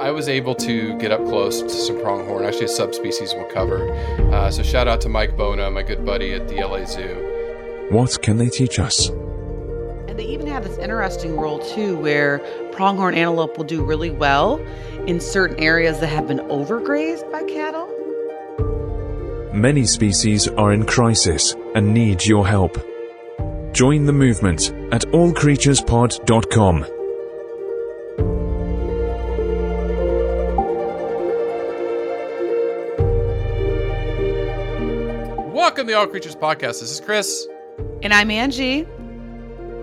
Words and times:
You 0.00 0.06
know, 0.06 0.10
I 0.10 0.10
I 0.10 0.12
was 0.12 0.28
able 0.28 0.54
to 0.56 0.98
get 0.98 1.12
up 1.12 1.24
close 1.24 1.62
to 1.62 1.68
some 1.68 2.00
pronghorn, 2.00 2.44
actually 2.44 2.64
a 2.64 2.68
subspecies 2.68 3.34
we'll 3.34 3.46
cover. 3.46 3.92
Uh, 4.32 4.50
so 4.50 4.62
shout 4.62 4.88
out 4.88 5.00
to 5.02 5.08
Mike 5.08 5.36
Bona, 5.36 5.70
my 5.70 5.82
good 5.82 6.04
buddy 6.04 6.32
at 6.32 6.48
the 6.48 6.56
LA 6.56 6.84
Zoo. 6.84 7.88
What 7.90 8.20
can 8.22 8.38
they 8.38 8.48
teach 8.48 8.78
us? 8.78 9.08
And 9.08 10.18
they 10.18 10.24
even 10.24 10.46
have 10.46 10.64
this 10.64 10.78
interesting 10.78 11.36
rule 11.36 11.58
too, 11.58 11.96
where 11.98 12.40
pronghorn 12.72 13.14
antelope 13.14 13.56
will 13.56 13.64
do 13.64 13.84
really 13.84 14.10
well 14.10 14.58
in 15.06 15.20
certain 15.20 15.58
areas 15.60 16.00
that 16.00 16.08
have 16.08 16.26
been 16.26 16.40
overgrazed 16.40 17.30
by 17.30 17.44
cattle. 17.44 17.88
Many 19.52 19.86
species 19.86 20.48
are 20.48 20.72
in 20.72 20.86
crisis 20.86 21.54
and 21.74 21.92
need 21.94 22.24
your 22.24 22.46
help. 22.46 22.78
Join 23.72 24.06
the 24.06 24.12
movement 24.12 24.72
at 24.92 25.02
allcreaturespod.com. 25.02 26.99
Welcome 35.70 35.86
to 35.86 35.92
the 35.92 35.98
All 36.00 36.08
Creatures 36.08 36.34
Podcast. 36.34 36.80
This 36.80 36.90
is 36.90 37.00
Chris. 37.00 37.46
And 38.02 38.12
I'm 38.12 38.28
Angie. 38.32 38.88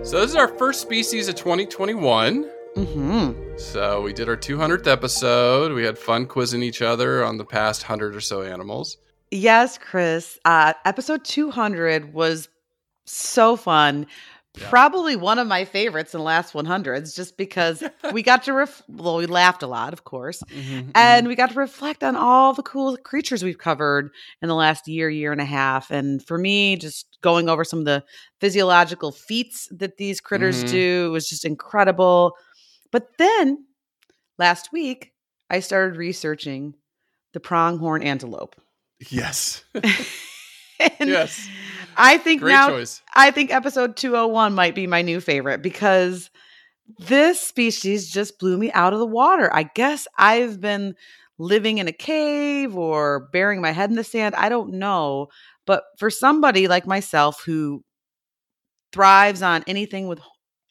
So 0.02 0.20
this 0.20 0.28
is 0.28 0.36
our 0.36 0.48
first 0.48 0.82
species 0.82 1.28
of 1.28 1.34
2021. 1.36 2.44
Mm-hmm. 2.76 3.56
So 3.56 4.02
we 4.02 4.12
did 4.12 4.28
our 4.28 4.36
200th 4.36 4.86
episode. 4.86 5.72
We 5.72 5.84
had 5.84 5.96
fun 5.96 6.26
quizzing 6.26 6.62
each 6.62 6.82
other 6.82 7.24
on 7.24 7.38
the 7.38 7.44
past 7.46 7.84
100 7.84 8.14
or 8.14 8.20
so 8.20 8.42
animals. 8.42 8.98
Yes, 9.30 9.78
Chris. 9.78 10.38
Uh, 10.44 10.74
episode 10.84 11.24
200 11.24 12.12
was 12.12 12.50
so 13.06 13.56
fun. 13.56 14.06
Probably 14.68 15.16
one 15.16 15.38
of 15.38 15.46
my 15.46 15.64
favorites 15.64 16.14
in 16.14 16.18
the 16.18 16.24
last 16.24 16.52
100s, 16.52 17.14
just 17.14 17.36
because 17.36 17.82
we 18.12 18.22
got 18.22 18.42
to, 18.44 18.52
ref- 18.52 18.82
well, 18.88 19.16
we 19.16 19.26
laughed 19.26 19.62
a 19.62 19.66
lot, 19.66 19.92
of 19.92 20.04
course, 20.04 20.42
Mm-hmm, 20.50 20.90
and 20.94 21.28
we 21.28 21.34
got 21.34 21.50
to 21.50 21.58
reflect 21.58 22.02
on 22.02 22.16
all 22.16 22.52
the 22.54 22.62
cool 22.62 22.96
creatures 22.96 23.42
we've 23.44 23.58
covered 23.58 24.10
in 24.42 24.48
the 24.48 24.54
last 24.54 24.88
year, 24.88 25.08
year 25.08 25.32
and 25.32 25.40
a 25.40 25.44
half. 25.44 25.90
And 25.90 26.22
for 26.24 26.38
me, 26.38 26.76
just 26.76 27.06
going 27.22 27.48
over 27.48 27.64
some 27.64 27.78
of 27.80 27.84
the 27.84 28.04
physiological 28.40 29.12
feats 29.12 29.68
that 29.72 29.96
these 29.96 30.20
critters 30.20 30.64
Mhm. 30.64 30.70
do 30.70 31.10
was 31.12 31.28
just 31.28 31.44
incredible. 31.44 32.34
But 32.90 33.08
then 33.18 33.64
last 34.38 34.72
week, 34.72 35.12
I 35.50 35.60
started 35.60 35.96
researching 35.96 36.74
the 37.32 37.40
pronghorn 37.40 38.02
antelope. 38.02 38.56
Yes. 39.10 39.62
Yes. 41.00 41.48
I 41.98 42.16
think 42.18 42.42
Great 42.42 42.52
now 42.52 42.68
choice. 42.70 43.02
I 43.14 43.30
think 43.30 43.52
episode 43.52 43.96
201 43.96 44.54
might 44.54 44.74
be 44.74 44.86
my 44.86 45.02
new 45.02 45.20
favorite 45.20 45.62
because 45.62 46.30
this 46.98 47.40
species 47.40 48.10
just 48.10 48.38
blew 48.38 48.56
me 48.56 48.72
out 48.72 48.92
of 48.92 48.98
the 48.98 49.06
water. 49.06 49.52
I 49.54 49.64
guess 49.64 50.06
I've 50.16 50.60
been 50.60 50.94
living 51.38 51.78
in 51.78 51.88
a 51.88 51.92
cave 51.92 52.76
or 52.76 53.28
burying 53.32 53.60
my 53.60 53.72
head 53.72 53.90
in 53.90 53.96
the 53.96 54.04
sand. 54.04 54.34
I 54.36 54.48
don't 54.48 54.74
know. 54.74 55.28
But 55.66 55.84
for 55.98 56.08
somebody 56.10 56.66
like 56.68 56.86
myself 56.86 57.42
who 57.44 57.84
thrives 58.92 59.42
on 59.42 59.64
anything 59.66 60.08
with 60.08 60.20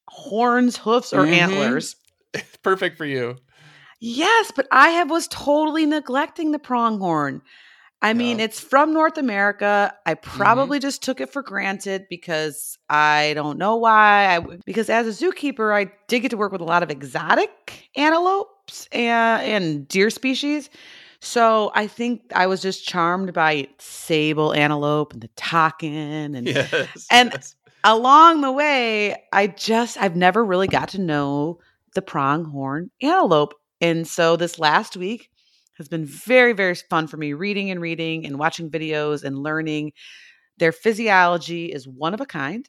horns, 0.07 0.77
hoofs, 0.77 1.13
or 1.13 1.25
Mhm. 1.25 1.33
antlers, 1.33 1.95
Perfect 2.63 2.97
for 2.97 3.05
you. 3.05 3.37
Yes, 3.99 4.51
but 4.55 4.67
I 4.71 4.89
have 4.89 5.09
was 5.09 5.27
totally 5.27 5.85
neglecting 5.85 6.51
the 6.51 6.59
pronghorn. 6.59 7.41
I 8.01 8.13
mean, 8.13 8.37
Yeah. 8.39 8.45
it's 8.45 8.59
from 8.59 8.93
North 8.93 9.17
America. 9.17 9.93
I 10.05 10.13
Mm-hmm. 10.15 10.37
probably 10.37 10.79
just 10.79 11.01
took 11.01 11.19
it 11.19 11.31
for 11.33 11.41
granted 11.41 12.05
because 12.09 12.77
I 12.89 13.33
don't 13.35 13.57
know 13.57 13.75
why. 13.75 14.35
I 14.37 14.39
because 14.65 14.89
as 14.89 15.07
a 15.07 15.25
zookeeper, 15.25 15.73
I 15.75 15.91
did 16.07 16.19
get 16.21 16.29
to 16.31 16.37
work 16.37 16.51
with 16.51 16.61
a 16.61 16.65
lot 16.65 16.83
of 16.83 16.91
exotic 16.91 17.89
antelopes 17.95 18.87
and, 18.91 19.41
and 19.43 19.87
deer 19.87 20.09
species. 20.09 20.69
So 21.19 21.71
I 21.73 21.87
think 21.87 22.21
I 22.35 22.45
was 22.45 22.61
just 22.61 22.87
charmed 22.87 23.33
by 23.33 23.67
sable 23.79 24.53
antelope 24.53 25.13
and 25.13 25.21
the 25.23 25.29
takin 25.35 26.35
and 26.35 26.47
Yes. 26.47 27.07
And- 27.09 27.31
yes. 27.33 27.55
along 27.83 28.41
the 28.41 28.51
way, 28.51 29.15
I 29.33 29.47
just 29.47 29.97
I've 29.97 30.15
never 30.15 30.45
really 30.45 30.67
got 30.67 30.89
to 30.89 31.01
know 31.01 31.59
the 31.95 32.01
pronghorn 32.03 32.91
antelope. 33.01 33.55
And 33.81 34.07
so 34.07 34.35
this 34.35 34.59
last 34.59 34.95
week 34.95 35.31
has 35.77 35.87
been 35.87 36.05
very, 36.05 36.53
very 36.53 36.75
fun 36.75 37.07
for 37.07 37.17
me 37.17 37.33
reading 37.33 37.71
and 37.71 37.81
reading 37.81 38.25
and 38.25 38.39
watching 38.39 38.69
videos 38.69 39.23
and 39.23 39.37
learning. 39.37 39.93
Their 40.57 40.71
physiology 40.71 41.67
is 41.67 41.87
one 41.87 42.13
of 42.13 42.21
a 42.21 42.25
kind. 42.25 42.67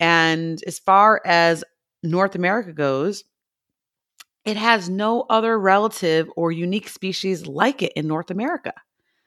And 0.00 0.62
as 0.66 0.78
far 0.78 1.22
as 1.24 1.64
North 2.02 2.34
America 2.34 2.72
goes, 2.72 3.24
it 4.44 4.56
has 4.56 4.88
no 4.88 5.26
other 5.28 5.58
relative 5.58 6.30
or 6.36 6.52
unique 6.52 6.88
species 6.88 7.46
like 7.46 7.82
it 7.82 7.92
in 7.96 8.06
North 8.06 8.30
America. 8.30 8.72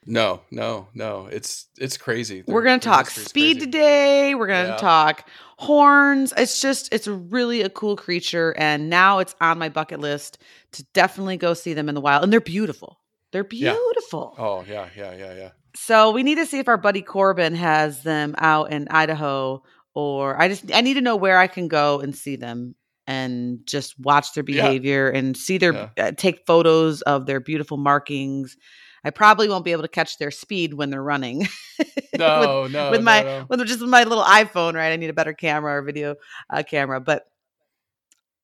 No, 0.06 0.42
no, 0.50 0.88
no. 0.94 1.28
It's 1.28 1.68
it's 1.78 1.98
crazy. 1.98 2.44
We're 2.48 2.64
going 2.64 2.80
to 2.80 2.88
talk 2.88 3.10
speed 3.10 3.56
crazy. 3.58 3.60
today. 3.66 4.34
We're 4.36 4.48
going 4.48 4.66
to 4.66 4.72
Yeah. 4.72 4.78
talk 4.78 5.28
horns. 5.58 6.34
It's 6.38 6.62
just, 6.62 6.92
it's 6.94 7.08
really 7.08 7.62
a 7.62 7.70
cool 7.70 7.96
creature. 7.98 8.56
And 8.58 8.90
now 8.90 9.20
it's 9.20 9.36
on 9.42 9.60
my 9.60 9.70
bucket 9.70 10.00
list 10.00 10.40
to 10.72 10.84
definitely 10.94 11.38
go 11.38 11.54
see 11.54 11.74
them 11.74 11.90
in 11.90 11.96
the 11.96 12.02
wild. 12.02 12.24
And 12.24 12.32
they're 12.32 12.40
beautiful. 12.40 13.00
They're 13.32 13.48
Yeah. 13.52 13.74
beautiful. 13.74 14.36
Oh 14.38 14.64
yeah, 14.68 14.88
yeah, 14.96 15.16
yeah, 15.16 15.34
yeah. 15.36 15.50
So 15.76 16.12
we 16.12 16.24
need 16.24 16.36
to 16.36 16.46
see 16.46 16.60
if 16.60 16.68
our 16.68 16.78
buddy 16.78 17.02
Corbin 17.02 17.54
has 17.56 18.02
them 18.04 18.36
out 18.40 18.72
in 18.72 18.88
Idaho 18.90 19.62
or 19.94 20.42
I 20.42 20.48
just, 20.48 20.74
I 20.74 20.82
need 20.82 20.96
to 20.96 21.02
know 21.02 21.16
where 21.18 21.38
I 21.38 21.48
can 21.48 21.68
go 21.68 22.00
and 22.00 22.16
see 22.16 22.38
them 22.38 22.74
and 23.06 23.60
just 23.66 24.00
watch 24.00 24.34
their 24.34 24.44
Yeah. 24.48 24.64
behavior 24.64 25.10
and 25.10 25.36
see 25.38 25.58
their, 25.58 25.74
Yeah. 25.74 25.90
uh, 25.98 26.12
take 26.16 26.46
photos 26.48 27.02
of 27.04 27.26
their 27.26 27.40
beautiful 27.40 27.78
markings. 27.78 28.56
I 29.04 29.10
probably 29.12 29.50
won't 29.50 29.66
be 29.66 29.72
able 29.72 29.84
to 29.84 29.88
catch 29.88 30.18
their 30.18 30.32
speed 30.32 30.74
when 30.74 30.90
they're 30.90 31.04
running. 31.04 31.48
No, 32.18 32.68
no, 32.68 32.92
with 32.92 33.02
my 33.02 33.22
no. 33.22 33.46
with 33.48 33.66
just 33.66 33.80
my 33.80 34.04
little 34.04 34.26
iPhone, 34.26 34.74
right? 34.74 34.92
I 34.92 34.98
need 34.98 35.10
a 35.10 35.14
better 35.14 35.32
camera 35.32 35.78
or 35.78 35.82
video 35.82 36.16
uh, 36.50 36.64
camera, 36.64 37.00
but 37.00 37.26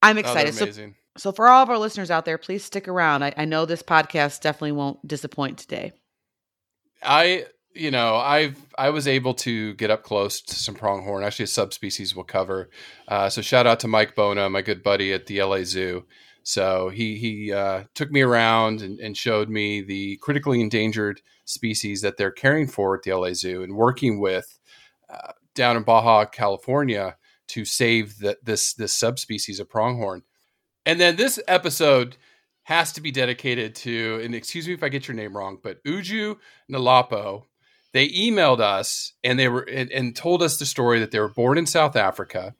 I'm 0.01 0.15
No, 0.15 0.21
they're 0.21 0.47
excited. 0.47 0.75
so, 0.75 0.91
so 1.17 1.31
for 1.31 1.47
all 1.47 1.63
of 1.63 1.69
our 1.69 1.77
listeners 1.77 2.11
out 2.11 2.23
there, 2.23 2.37
please 2.37 2.63
stick 2.63 2.87
around. 2.87 3.23
I, 3.23 3.33
I 3.35 3.43
know 3.43 3.65
this 3.65 3.83
podcast 3.83 4.41
definitely 4.41 4.73
won't 4.73 5.05
disappoint 5.05 5.57
today. 5.57 5.93
I, 7.03 7.45
you 7.73 7.91
know, 7.91 8.15
I've 8.15 8.57
I 8.77 8.91
was 8.91 9.07
able 9.07 9.33
to 9.35 9.73
get 9.73 9.91
up 9.91 10.03
close 10.03 10.41
to 10.41 10.55
some 10.55 10.75
pronghorn, 10.75 11.23
actually 11.23 11.43
a 11.43 11.47
subspecies 11.47 12.15
we'll 12.15 12.23
cover. 12.25 12.69
Uh, 13.07 13.29
so 13.29 13.41
shout 13.41 13.67
out 13.67 13.79
to 13.81 13.87
Mike 13.87 14.15
Bona, 14.15 14.49
my 14.49 14.61
good 14.61 14.83
buddy 14.83 15.11
at 15.11 15.25
the 15.25 15.41
LA 15.41 15.63
Zoo. 15.63 16.05
So 16.47 16.89
he 16.89 17.17
he 17.17 17.51
uh, 17.51 17.85
took 17.95 18.11
me 18.11 18.21
around 18.21 18.83
and, 18.83 18.99
and 18.99 19.17
showed 19.17 19.49
me 19.49 19.81
the 19.81 20.17
critically 20.17 20.61
endangered 20.61 21.21
species 21.43 22.01
that 22.01 22.17
they're 22.17 22.29
caring 22.29 22.67
for 22.67 22.95
at 22.95 23.01
the 23.01 23.13
LA 23.13 23.33
Zoo 23.33 23.63
and 23.63 23.75
working 23.75 24.19
with 24.19 24.59
uh, 25.09 25.31
down 25.55 25.75
in 25.75 25.81
Baja, 25.81 26.25
California, 26.25 27.17
to 27.47 27.65
save 27.65 28.19
the, 28.19 28.37
this 28.43 28.73
this 28.73 28.93
subspecies 28.93 29.59
of 29.59 29.71
pronghorn. 29.71 30.21
And 30.85 31.01
then 31.01 31.15
this 31.15 31.39
episode 31.47 32.15
has 32.65 32.91
to 32.93 33.01
be 33.01 33.11
dedicated 33.11 33.73
to, 33.75 34.21
and 34.23 34.35
excuse 34.35 34.67
me 34.67 34.75
if 34.75 34.83
I 34.83 34.89
get 34.89 35.07
your 35.07 35.15
name 35.15 35.35
wrong, 35.35 35.57
but 35.61 35.83
Uju 35.83 36.37
Nalapo. 36.71 37.45
They 37.91 38.09
emailed 38.09 38.59
us 38.59 39.13
and 39.23 39.39
they 39.39 39.47
were 39.47 39.61
and, 39.61 39.89
and 39.91 40.15
told 40.15 40.43
us 40.43 40.57
the 40.57 40.65
story 40.65 40.99
that 40.99 41.09
they 41.09 41.19
were 41.19 41.29
born 41.29 41.57
in 41.57 41.65
South 41.65 41.95
Africa 41.95 42.53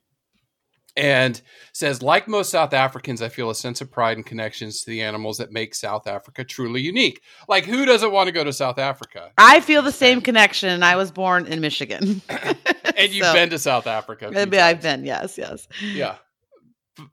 and 0.96 1.42
says 1.72 2.00
like 2.02 2.26
most 2.26 2.50
south 2.50 2.72
africans 2.72 3.20
i 3.20 3.28
feel 3.28 3.50
a 3.50 3.54
sense 3.54 3.80
of 3.80 3.90
pride 3.90 4.16
and 4.16 4.24
connections 4.24 4.82
to 4.82 4.90
the 4.90 5.02
animals 5.02 5.36
that 5.38 5.52
make 5.52 5.74
south 5.74 6.06
africa 6.06 6.42
truly 6.44 6.80
unique 6.80 7.20
like 7.48 7.64
who 7.64 7.84
doesn't 7.84 8.12
want 8.12 8.26
to 8.28 8.32
go 8.32 8.42
to 8.44 8.52
south 8.52 8.78
africa 8.78 9.30
I 9.36 9.60
feel 9.60 9.82
the 9.82 9.92
same 9.92 10.20
connection. 10.22 10.82
I 10.82 10.96
was 10.96 11.10
born 11.10 11.46
in 11.46 11.60
Michigan. 11.60 12.22
and 12.28 13.10
you've 13.12 13.26
So- 13.26 13.32
been 13.34 13.50
to 13.50 13.58
south 13.58 13.86
africa 13.86 14.26
a 14.26 14.28
few 14.30 14.34
Maybe 14.34 14.58
I've 14.58 14.80
times. 14.80 14.96
been, 15.00 15.04
yes, 15.04 15.36
yes. 15.38 15.68
yeah 15.82 16.16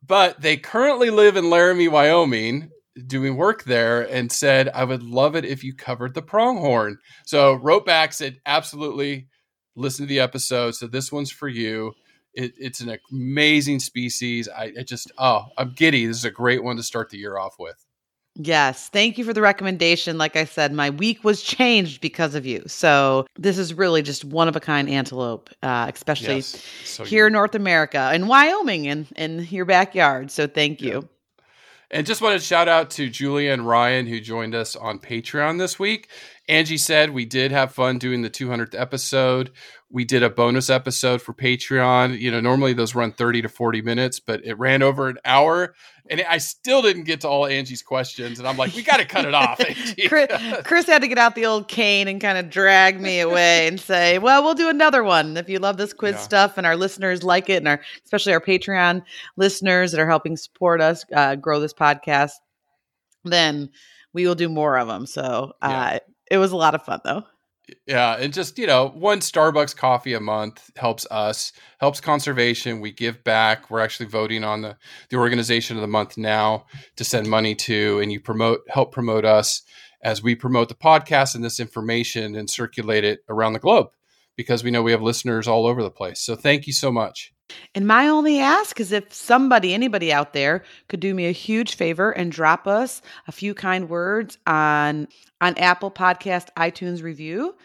but 0.07 0.39
they 0.39 0.55
currently 0.55 1.09
live 1.09 1.35
in 1.35 1.49
laramie 1.49 1.89
wyoming 1.89 2.69
doing 3.07 3.35
work 3.35 3.63
there 3.63 4.01
and 4.09 4.31
said 4.31 4.69
i 4.73 4.83
would 4.83 5.03
love 5.03 5.35
it 5.35 5.43
if 5.45 5.63
you 5.63 5.75
covered 5.75 6.13
the 6.13 6.21
pronghorn 6.21 6.97
so 7.25 7.53
wrote 7.55 7.85
back 7.85 8.13
said 8.13 8.39
absolutely 8.45 9.27
listen 9.75 10.05
to 10.05 10.09
the 10.09 10.19
episode 10.19 10.73
so 10.75 10.87
this 10.87 11.11
one's 11.11 11.31
for 11.31 11.47
you 11.49 11.91
it, 12.33 12.53
it's 12.57 12.79
an 12.81 12.97
amazing 13.11 13.79
species 13.79 14.49
I, 14.49 14.71
I 14.79 14.83
just 14.83 15.11
oh 15.17 15.45
i'm 15.57 15.73
giddy 15.75 16.05
this 16.05 16.17
is 16.17 16.25
a 16.25 16.31
great 16.31 16.63
one 16.63 16.77
to 16.77 16.83
start 16.83 17.09
the 17.09 17.17
year 17.17 17.37
off 17.37 17.55
with 17.59 17.85
Yes. 18.35 18.89
Thank 18.89 19.19
you 19.19 19.25
for 19.25 19.31
the 19.33 19.41
recommendation. 19.43 20.17
Like 20.17 20.35
I 20.35 20.45
said, 20.45 20.73
my 20.73 20.89
week 20.89 21.23
was 21.23 21.43
changed 21.43 22.01
because 22.01 22.33
of 22.33 22.47
you. 22.47 22.63
So 22.65 23.27
this 23.37 23.59
is 23.59 23.75
really 23.75 24.01
just 24.01 24.25
one 24.25 24.47
of 24.47 24.55
a 24.55 24.59
kind 24.59 24.89
antelope, 24.89 25.51
uh, 25.61 25.91
especially 25.93 26.37
Yes. 26.37 26.65
So 26.83 27.03
here 27.03 27.25
you- 27.25 27.27
in 27.27 27.33
North 27.33 27.53
America 27.53 28.09
and 28.11 28.27
Wyoming 28.27 28.87
and 28.87 29.05
in 29.17 29.47
your 29.51 29.65
backyard. 29.65 30.31
So 30.31 30.47
thank 30.47 30.81
you. 30.81 31.07
And 31.91 32.07
just 32.07 32.23
wanted 32.23 32.39
to 32.39 32.43
shout 32.43 32.67
out 32.67 32.89
to 32.91 33.07
Julia 33.07 33.51
and 33.51 33.67
Ryan 33.67 34.07
who 34.07 34.19
joined 34.19 34.55
us 34.55 34.75
on 34.75 34.97
Patreon 34.97 35.59
this 35.59 35.77
week. 35.77 36.09
Angie 36.49 36.77
said 36.77 37.11
we 37.11 37.25
did 37.25 37.51
have 37.51 37.71
fun 37.73 37.97
doing 37.99 38.21
the 38.21 38.29
200th 38.29 38.77
episode. 38.79 39.51
We 39.89 40.03
did 40.03 40.23
a 40.23 40.29
bonus 40.29 40.69
episode 40.69 41.21
for 41.21 41.33
Patreon. 41.33 42.19
You 42.19 42.31
know, 42.31 42.41
normally 42.41 42.73
those 42.73 42.95
run 42.95 43.13
30 43.13 43.43
to 43.43 43.49
40 43.49 43.81
minutes, 43.81 44.19
but 44.19 44.43
it 44.45 44.57
ran 44.59 44.81
over 44.83 45.07
an 45.07 45.17
hour. 45.23 45.73
And 46.09 46.21
I 46.27 46.39
still 46.39 46.81
didn't 46.81 47.03
get 47.03 47.21
to 47.21 47.29
all 47.29 47.45
Angie's 47.45 47.81
questions. 47.81 48.39
And 48.39 48.47
I'm 48.47 48.57
like, 48.57 48.75
we 48.75 48.81
got 48.83 48.97
to 48.97 49.05
cut 49.05 49.23
it 49.23 49.33
off. 49.33 49.61
Chris, 50.09 50.27
Chris 50.65 50.85
had 50.87 51.01
to 51.03 51.07
get 51.07 51.17
out 51.17 51.35
the 51.35 51.45
old 51.45 51.69
cane 51.69 52.09
and 52.09 52.19
kind 52.19 52.37
of 52.37 52.49
drag 52.49 52.99
me 52.99 53.21
away 53.21 53.67
and 53.67 53.79
say, 53.79 54.17
"Well, 54.19 54.43
we'll 54.43 54.53
do 54.53 54.67
another 54.67 55.01
one 55.01 55.37
if 55.37 55.47
you 55.47 55.59
love 55.59 55.77
this 55.77 55.93
quiz 55.93 56.15
Yeah. 56.15 56.19
stuff 56.19 56.57
and 56.57 56.67
our 56.67 56.75
listeners 56.75 57.23
like 57.23 57.49
it, 57.49 57.57
and 57.57 57.67
our 57.69 57.79
especially 58.03 58.33
our 58.33 58.41
Patreon 58.41 59.03
listeners 59.37 59.93
that 59.93 60.01
are 60.01 60.09
helping 60.09 60.35
support 60.35 60.81
us 60.81 61.05
uh, 61.15 61.35
grow 61.35 61.61
this 61.61 61.73
podcast. 61.73 62.31
Then 63.23 63.69
we 64.11 64.27
will 64.27 64.35
do 64.35 64.49
more 64.49 64.77
of 64.77 64.89
them." 64.89 65.05
So 65.05 65.53
uh, 65.61 65.69
Yeah. 65.93 65.99
It 66.33 66.37
was 66.37 66.51
a 66.51 66.57
lot 66.57 66.73
of 66.73 66.83
fun, 66.83 66.99
though. 67.05 67.23
Yeah, 67.87 68.17
and 68.17 68.33
just 68.33 68.57
you 68.57 68.67
know, 68.67 68.89
one 68.89 69.19
Starbucks 69.19 69.75
coffee 69.75 70.13
a 70.13 70.19
month 70.19 70.71
helps 70.75 71.07
us, 71.09 71.53
helps 71.79 72.01
conservation. 72.01 72.81
We 72.81 72.91
give 72.91 73.23
back. 73.23 73.69
We're 73.69 73.79
actually 73.79 74.07
voting 74.07 74.43
on 74.43 74.61
the 74.61 74.77
the 75.09 75.17
organization 75.17 75.77
of 75.77 75.81
the 75.81 75.87
month 75.87 76.17
now 76.17 76.65
to 76.97 77.03
send 77.03 77.29
money 77.29 77.55
to, 77.55 77.99
and 77.99 78.11
you 78.11 78.19
promote 78.19 78.61
help 78.67 78.91
promote 78.91 79.25
us 79.25 79.61
as 80.03 80.23
we 80.23 80.35
promote 80.35 80.69
the 80.69 80.75
podcast 80.75 81.35
and 81.35 81.43
this 81.43 81.59
information 81.59 82.35
and 82.35 82.49
circulate 82.49 83.03
it 83.03 83.19
around 83.29 83.53
the 83.53 83.59
globe 83.59 83.87
because 84.35 84.63
we 84.63 84.71
know 84.71 84.81
we 84.81 84.91
have 84.91 85.01
listeners 85.01 85.47
all 85.47 85.67
over 85.67 85.83
the 85.83 85.91
place. 85.91 86.19
So 86.19 86.35
thank 86.35 86.67
you 86.67 86.73
so 86.73 86.91
much. 86.91 87.32
And 87.75 87.87
my 87.87 88.07
only 88.07 88.39
ask 88.39 88.79
is 88.79 88.91
if 88.91 89.13
somebody, 89.13 89.73
anybody 89.73 90.13
out 90.13 90.33
there, 90.33 90.63
could 90.87 90.99
do 90.99 91.13
me 91.13 91.27
a 91.27 91.31
huge 91.31 91.75
favor 91.75 92.11
and 92.11 92.31
drop 92.31 92.67
us 92.67 93.01
a 93.27 93.31
few 93.31 93.53
kind 93.53 93.89
words 93.89 94.37
on 94.47 95.07
on 95.41 95.57
Apple 95.57 95.91
Podcast 95.91 96.47
iTunes 96.57 97.03
review, 97.03 97.55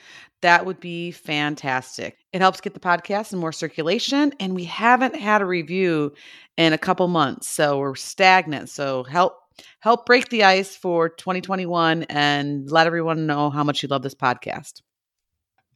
that 0.40 0.66
would 0.66 0.80
be 0.80 1.10
fantastic. 1.10 2.18
It 2.32 2.40
helps 2.40 2.60
get 2.60 2.74
the 2.74 2.80
podcast 2.80 3.32
in 3.32 3.38
more 3.38 3.52
circulation, 3.52 4.32
and 4.40 4.54
we 4.54 4.64
haven't 4.64 5.16
had 5.16 5.42
a 5.42 5.46
review 5.46 6.12
in 6.56 6.72
a 6.72 6.78
couple 6.78 7.06
months, 7.08 7.48
so 7.48 7.78
we're 7.78 7.94
stagnant. 7.94 8.68
So 8.68 9.04
help 9.04 9.36
help 9.80 10.06
break 10.06 10.28
the 10.28 10.44
ice 10.44 10.76
for 10.76 11.08
2021 11.08 12.04
and 12.04 12.70
let 12.70 12.86
everyone 12.86 13.26
know 13.26 13.50
how 13.50 13.64
much 13.64 13.82
you 13.82 13.88
love 13.88 14.02
this 14.02 14.14
podcast. 14.14 14.82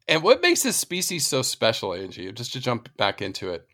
And 0.08 0.22
what 0.22 0.43
makes 0.43 0.62
this 0.62 0.76
species 0.76 1.26
so 1.26 1.43
special, 1.43 1.94
Angie, 1.94 2.32
just 2.32 2.52
to 2.52 2.60
jump 2.60 2.94
back 2.96 3.22
into 3.22 3.50
it, 3.50 3.66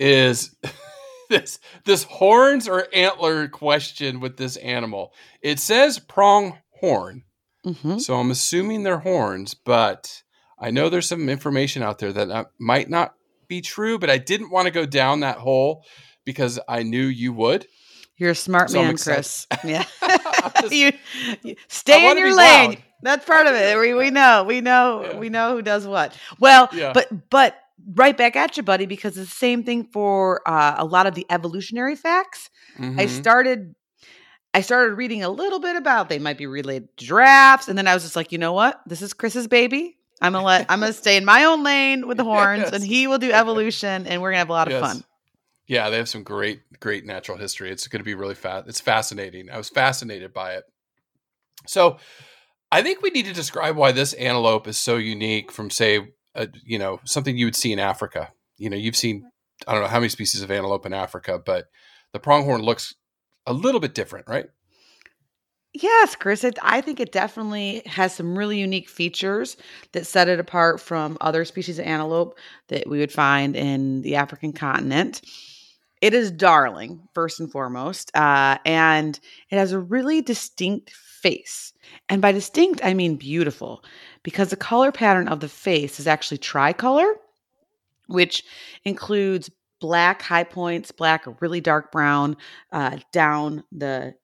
is 0.00 0.56
this 1.28 1.60
this 1.84 2.02
horns 2.04 2.66
or 2.66 2.88
antler 2.92 3.46
question 3.46 4.18
with 4.18 4.36
this 4.36 4.56
animal. 4.56 5.12
It 5.42 5.60
says 5.60 5.98
prong 6.00 6.58
horn. 6.80 7.22
hmm 7.64 7.98
So 7.98 8.16
I'm 8.16 8.30
assuming 8.32 8.82
they're 8.82 8.98
horns, 8.98 9.54
but 9.54 10.22
I 10.58 10.70
know 10.72 10.88
there's 10.88 11.06
some 11.08 11.28
information 11.28 11.82
out 11.82 11.98
there 11.98 12.12
that 12.12 12.46
might 12.58 12.90
not 12.90 13.14
be 13.48 13.60
true, 13.60 13.98
but 13.98 14.10
I 14.10 14.18
didn't 14.18 14.50
want 14.50 14.66
to 14.66 14.70
go 14.72 14.86
down 14.86 15.20
that 15.20 15.38
hole 15.38 15.84
because 16.24 16.58
I 16.68 16.82
knew 16.82 17.04
you 17.06 17.32
would. 17.34 17.66
You're 18.16 18.30
a 18.30 18.34
smart 18.34 18.70
So 18.70 18.82
man. 18.82 18.96
Chris. 18.96 19.46
Yeah. 19.64 19.84
Just- 20.60 20.72
you, 20.74 20.92
you 21.42 21.56
stay 21.68 22.10
in 22.10 22.18
your 22.18 22.34
lane. 22.34 22.70
loud. 22.70 22.78
That's 23.02 23.24
part 23.24 23.46
of 23.46 23.54
it. 23.54 23.78
We, 23.78 23.94
we 23.94 24.10
know. 24.10 24.44
We 24.44 24.60
know. 24.60 25.02
Yeah. 25.04 25.16
We 25.18 25.30
know 25.30 25.54
who 25.56 25.62
does 25.62 25.86
what. 25.86 26.14
Well, 26.38 26.68
Yeah. 26.72 26.92
but 26.92 27.08
but 27.30 27.56
right 27.94 28.16
back 28.16 28.36
at 28.36 28.56
you, 28.56 28.62
buddy, 28.62 28.86
because 28.86 29.16
it's 29.18 29.30
the 29.30 29.36
same 29.36 29.62
thing 29.64 29.84
for 29.92 30.40
uh, 30.48 30.74
a 30.78 30.84
lot 30.84 31.06
of 31.06 31.14
the 31.14 31.26
evolutionary 31.30 31.96
facts. 31.96 32.50
I 32.78 32.82
Mhm. 32.82 33.08
started 33.08 33.74
I 34.52 34.62
started 34.62 34.94
reading 34.96 35.22
a 35.22 35.28
little 35.28 35.60
bit 35.60 35.76
about 35.76 36.08
they 36.08 36.18
might 36.18 36.36
be 36.36 36.46
related 36.46 36.88
to 36.96 37.04
giraffes, 37.04 37.68
and 37.68 37.78
then 37.78 37.86
I 37.86 37.94
was 37.94 38.02
just 38.02 38.16
like, 38.16 38.32
you 38.32 38.38
know 38.38 38.52
what? 38.52 38.80
This 38.86 39.00
is 39.00 39.12
Chris's 39.12 39.46
baby. 39.46 39.96
I'm 40.20 40.32
gonna 40.32 40.44
let 40.44 40.66
I'm 40.68 40.80
gonna 40.80 40.92
stay 40.92 41.16
in 41.16 41.24
my 41.24 41.44
own 41.44 41.62
lane 41.62 42.06
with 42.08 42.16
the 42.16 42.24
horns, 42.34 42.62
Yes. 42.64 42.72
and 42.72 42.84
he 42.84 43.06
will 43.06 43.18
do 43.18 43.30
evolution, 43.30 44.06
and 44.08 44.20
we're 44.20 44.30
gonna 44.30 44.38
have 44.38 44.48
a 44.50 44.52
lot 44.52 44.70
of 44.72 44.80
fun. 44.80 45.04
Yeah, 45.66 45.88
they 45.88 45.98
have 45.98 46.08
some 46.08 46.24
great, 46.24 46.62
great 46.80 47.06
natural 47.06 47.38
history. 47.38 47.70
It's 47.70 47.86
going 47.86 48.00
to 48.00 48.04
be 48.04 48.16
really 48.16 48.34
fast. 48.34 48.66
It's 48.66 48.80
fascinating. 48.80 49.48
I 49.50 49.56
was 49.56 49.68
fascinated 49.68 50.32
by 50.34 50.54
it. 50.54 50.64
So, 51.68 51.98
I 52.72 52.82
think 52.82 53.02
we 53.02 53.10
need 53.10 53.26
to 53.26 53.32
describe 53.32 53.76
why 53.76 53.92
this 53.92 54.12
antelope 54.14 54.66
is 54.66 54.76
so 54.78 54.96
unique 54.96 55.52
from, 55.52 55.70
say, 55.70 56.08
a, 56.34 56.48
you 56.64 56.78
know, 56.78 57.00
something 57.04 57.36
you 57.36 57.46
would 57.46 57.56
see 57.56 57.72
in 57.72 57.78
Africa. 57.78 58.32
You 58.58 58.70
know, 58.70 58.76
you've 58.76 58.96
seen 58.96 59.30
I 59.66 59.72
don't 59.72 59.82
know 59.82 59.88
how 59.88 59.98
many 59.98 60.08
species 60.08 60.42
of 60.42 60.50
antelope 60.50 60.86
in 60.86 60.94
Africa, 60.94 61.40
but 61.44 61.66
the 62.12 62.20
pronghorn 62.20 62.62
looks 62.62 62.94
a 63.46 63.52
little 63.52 63.80
bit 63.80 63.94
different, 63.94 64.28
right? 64.28 64.46
Yes, 65.72 66.16
Chris, 66.16 66.42
it, 66.42 66.58
I 66.62 66.80
think 66.80 66.98
it 66.98 67.12
definitely 67.12 67.82
has 67.86 68.14
some 68.14 68.36
really 68.36 68.58
unique 68.58 68.88
features 68.88 69.56
that 69.92 70.06
set 70.06 70.28
it 70.28 70.40
apart 70.40 70.80
from 70.80 71.16
other 71.20 71.44
species 71.44 71.78
of 71.78 71.86
antelope 71.86 72.36
that 72.68 72.88
we 72.88 72.98
would 72.98 73.12
find 73.12 73.54
in 73.54 74.02
the 74.02 74.16
African 74.16 74.52
continent. 74.52 75.22
It 76.00 76.12
is 76.12 76.32
darling, 76.32 77.08
first 77.14 77.38
and 77.38 77.52
foremost, 77.52 78.10
uh, 78.16 78.58
and 78.64 79.20
it 79.50 79.58
has 79.58 79.70
a 79.70 79.78
really 79.78 80.22
distinct 80.22 80.92
face. 81.22 81.72
And 82.08 82.22
by 82.22 82.32
distinct, 82.32 82.80
I 82.84 82.94
mean 82.94 83.16
beautiful, 83.16 83.84
because 84.22 84.50
the 84.50 84.56
color 84.56 84.92
pattern 84.92 85.28
of 85.28 85.40
the 85.40 85.48
face 85.48 86.00
is 86.00 86.06
actually 86.06 86.38
tricolor, 86.38 87.14
which 88.06 88.44
includes 88.84 89.50
black 89.80 90.22
high 90.22 90.44
points, 90.44 90.92
black 90.92 91.26
or 91.26 91.36
really 91.40 91.60
dark 91.60 91.90
brown 91.90 92.36
uh, 92.72 92.98
down 93.12 93.64
the 93.72 94.14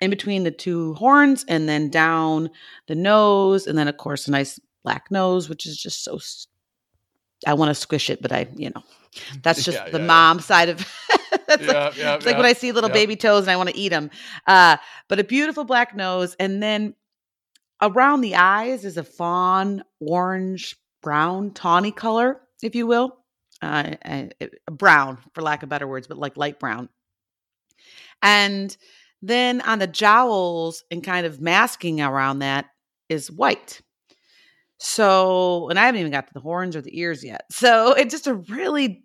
in 0.00 0.10
between 0.10 0.44
the 0.44 0.50
two 0.50 0.94
horns 0.94 1.44
and 1.48 1.68
then 1.68 1.90
down 1.90 2.50
the 2.86 2.94
nose 2.94 3.66
and 3.66 3.76
then 3.78 3.88
of 3.88 3.96
course 3.96 4.28
a 4.28 4.30
nice 4.30 4.60
black 4.84 5.10
nose 5.10 5.48
which 5.48 5.66
is 5.66 5.76
just 5.76 6.04
so 6.04 6.18
I 7.46 7.54
want 7.54 7.70
to 7.70 7.74
squish 7.74 8.10
it 8.10 8.22
but 8.22 8.32
i 8.32 8.48
you 8.54 8.70
know 8.70 8.82
that's 9.42 9.64
just 9.64 9.78
Yeah, 9.78 9.90
the 9.90 9.98
yeah, 9.98 9.98
yeah. 9.98 10.06
mom 10.06 10.40
side 10.40 10.68
of 10.68 10.86
that's 11.58 11.66
like, 11.66 11.96
Yeah, 11.96 12.16
yeah, 12.18 12.18
like 12.24 12.36
when 12.36 12.46
i 12.46 12.52
see 12.52 12.72
little 12.72 12.90
yeah. 12.90 12.94
baby 12.94 13.16
toes 13.16 13.42
and 13.42 13.50
i 13.50 13.56
want 13.56 13.68
to 13.70 13.76
eat 13.76 13.88
them 13.88 14.10
uh, 14.46 14.76
but 15.08 15.18
a 15.18 15.24
beautiful 15.24 15.64
black 15.64 15.96
nose 15.96 16.36
and 16.38 16.62
then 16.62 16.94
around 17.82 18.20
the 18.20 18.36
eyes 18.36 18.84
is 18.84 18.96
a 18.96 19.04
fawn 19.04 19.82
orange 20.00 20.76
brown 21.02 21.50
tawny 21.52 21.92
color 21.92 22.40
if 22.62 22.74
you 22.74 22.86
will 22.86 23.16
uh, 23.62 23.94
uh, 24.04 24.24
brown 24.70 25.18
for 25.32 25.42
lack 25.42 25.62
of 25.62 25.68
better 25.68 25.86
words 25.86 26.06
but 26.06 26.18
like 26.18 26.36
light 26.36 26.60
brown 26.60 26.88
and 28.22 28.76
then 29.22 29.60
on 29.62 29.78
the 29.78 29.86
jowls 29.86 30.84
and 30.90 31.02
kind 31.02 31.26
of 31.26 31.40
masking 31.40 32.00
around 32.00 32.40
that 32.40 32.66
is 33.08 33.30
white. 33.30 33.80
So, 34.78 35.68
and 35.70 35.78
I 35.78 35.86
haven't 35.86 36.00
even 36.00 36.12
got 36.12 36.28
to 36.28 36.34
the 36.34 36.40
horns 36.40 36.76
or 36.76 36.80
the 36.80 36.98
ears 36.98 37.24
yet. 37.24 37.42
So 37.50 37.94
it's 37.94 38.12
just 38.12 38.28
a 38.28 38.34
really 38.34 39.02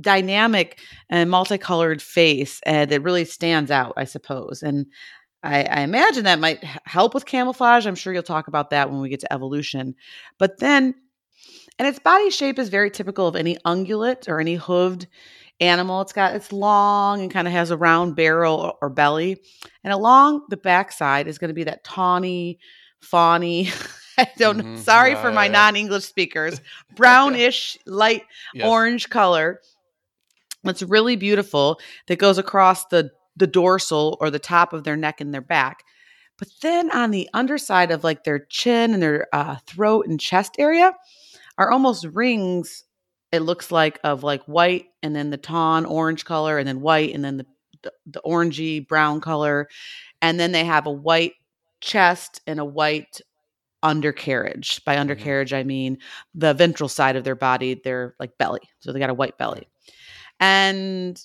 dynamic 0.00 0.80
and 1.10 1.30
multicolored 1.30 2.00
face 2.02 2.60
uh, 2.66 2.86
that 2.86 3.02
really 3.02 3.24
stands 3.24 3.70
out, 3.70 3.94
I 3.96 4.04
suppose. 4.04 4.62
And 4.62 4.86
I, 5.42 5.62
I 5.64 5.80
imagine 5.82 6.24
that 6.24 6.40
might 6.40 6.62
help 6.84 7.14
with 7.14 7.26
camouflage. 7.26 7.86
I'm 7.86 7.94
sure 7.94 8.12
you'll 8.12 8.22
talk 8.22 8.48
about 8.48 8.70
that 8.70 8.90
when 8.90 9.00
we 9.00 9.08
get 9.08 9.20
to 9.20 9.32
evolution. 9.32 9.94
But 10.38 10.58
then, 10.58 10.94
and 11.78 11.86
its 11.86 11.98
body 12.00 12.30
shape 12.30 12.58
is 12.58 12.68
very 12.68 12.90
typical 12.90 13.26
of 13.28 13.36
any 13.36 13.56
ungulate 13.64 14.28
or 14.28 14.40
any 14.40 14.58
hooved 14.58 15.06
animal. 15.60 16.00
It's 16.00 16.12
got 16.12 16.34
it's 16.34 16.52
long 16.52 17.20
and 17.22 17.30
kind 17.30 17.46
of 17.46 17.52
has 17.52 17.70
a 17.70 17.76
round 17.76 18.16
barrel 18.16 18.56
or, 18.56 18.74
or 18.82 18.90
belly, 18.90 19.40
and 19.84 19.92
along 19.92 20.42
the 20.50 20.56
backside 20.56 21.28
is 21.28 21.38
going 21.38 21.48
to 21.48 21.54
be 21.54 21.64
that 21.64 21.84
tawny, 21.84 22.58
fawny. 23.00 23.70
I 24.18 24.28
don't 24.36 24.56
know. 24.58 24.64
Mhm. 24.64 24.78
Sorry 24.78 25.10
Yeah, 25.12 25.22
for 25.22 25.30
my 25.30 25.46
non-English 25.46 26.04
speakers. 26.04 26.60
Brownish, 26.96 27.78
light 27.86 28.22
Yes. 28.52 28.66
orange 28.66 29.08
color. 29.10 29.60
It's 30.64 30.82
really 30.82 31.16
beautiful 31.16 31.80
that 32.06 32.18
goes 32.18 32.38
across 32.38 32.86
the 32.86 33.10
the 33.36 33.46
dorsal 33.46 34.16
or 34.20 34.30
the 34.30 34.38
top 34.38 34.72
of 34.72 34.82
their 34.82 34.96
neck 34.96 35.20
and 35.20 35.32
their 35.32 35.40
back. 35.40 35.84
But 36.38 36.48
then 36.60 36.90
on 36.90 37.12
the 37.12 37.28
underside 37.34 37.90
of 37.90 38.04
like 38.04 38.24
their 38.24 38.40
chin 38.40 38.94
and 38.94 39.02
their 39.02 39.26
uh, 39.32 39.56
throat 39.66 40.06
and 40.06 40.20
chest 40.20 40.56
area 40.58 40.92
are 41.56 41.70
almost 41.70 42.04
rings. 42.06 42.84
It 43.30 43.40
looks 43.40 43.70
like 43.70 44.00
of 44.04 44.22
like 44.22 44.42
white 44.44 44.86
and 45.02 45.14
then 45.14 45.30
the 45.30 45.36
tawn 45.36 45.84
orange 45.84 46.24
color 46.24 46.58
and 46.58 46.66
then 46.66 46.80
white 46.80 47.14
and 47.14 47.24
then 47.24 47.36
the 47.36 47.46
the, 47.82 47.92
the 48.06 48.20
orangey 48.24 48.86
brown 48.86 49.20
color, 49.20 49.68
and 50.20 50.38
then 50.38 50.52
they 50.52 50.64
have 50.64 50.86
a 50.86 50.92
white 50.92 51.34
chest 51.80 52.40
and 52.46 52.58
a 52.58 52.64
white 52.64 53.20
undercarriage. 53.82 54.84
By 54.84 54.98
undercarriage, 54.98 55.52
I 55.52 55.62
mean 55.62 55.98
the 56.34 56.54
ventral 56.54 56.88
side 56.88 57.16
of 57.16 57.24
their 57.24 57.36
body, 57.36 57.74
their 57.74 58.14
like 58.18 58.36
belly. 58.38 58.62
So 58.80 58.92
they 58.92 58.98
got 58.98 59.10
a 59.10 59.14
white 59.14 59.38
belly, 59.38 59.68
and 60.40 61.20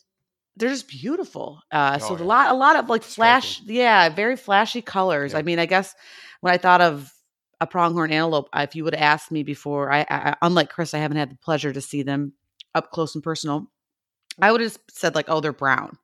they're 0.56 0.70
just 0.70 0.88
beautiful. 0.88 1.60
Uh, 1.72 1.98
so 1.98 2.16
Oh, 2.16 2.22
a 2.22 2.24
lot, 2.24 2.52
a 2.52 2.54
lot 2.54 2.76
of 2.76 2.90
like 2.90 3.04
flash, 3.04 3.56
Striking. 3.56 3.76
yeah, 3.76 4.10
very 4.10 4.36
flashy 4.36 4.82
colors. 4.82 5.34
Yeah. 5.34 5.40
I 5.40 5.42
mean, 5.42 5.60
I 5.60 5.66
guess 5.66 5.96
when 6.42 6.54
I 6.54 6.58
thought 6.58 6.82
of 6.82 7.12
a 7.60 7.66
pronghorn 7.68 8.12
antelope, 8.12 8.50
if 8.54 8.76
you 8.76 8.84
would 8.84 8.94
have 8.94 9.02
asked 9.02 9.32
me 9.32 9.44
before, 9.44 9.92
I, 9.92 10.06
I, 10.10 10.36
unlike 10.42 10.70
Chris, 10.70 10.94
I 10.94 11.00
haven't 11.00 11.18
had 11.18 11.32
the 11.32 11.38
pleasure 11.38 11.74
to 11.74 11.82
see 11.82 12.04
them 12.04 12.34
up 12.76 12.92
close 12.92 13.16
and 13.16 13.24
personal. 13.24 13.68
I 14.42 14.52
would 14.52 14.62
have 14.62 14.78
said 14.90 15.16
like, 15.16 15.26
oh, 15.28 15.40
they're 15.40 15.54
brown. 15.54 15.98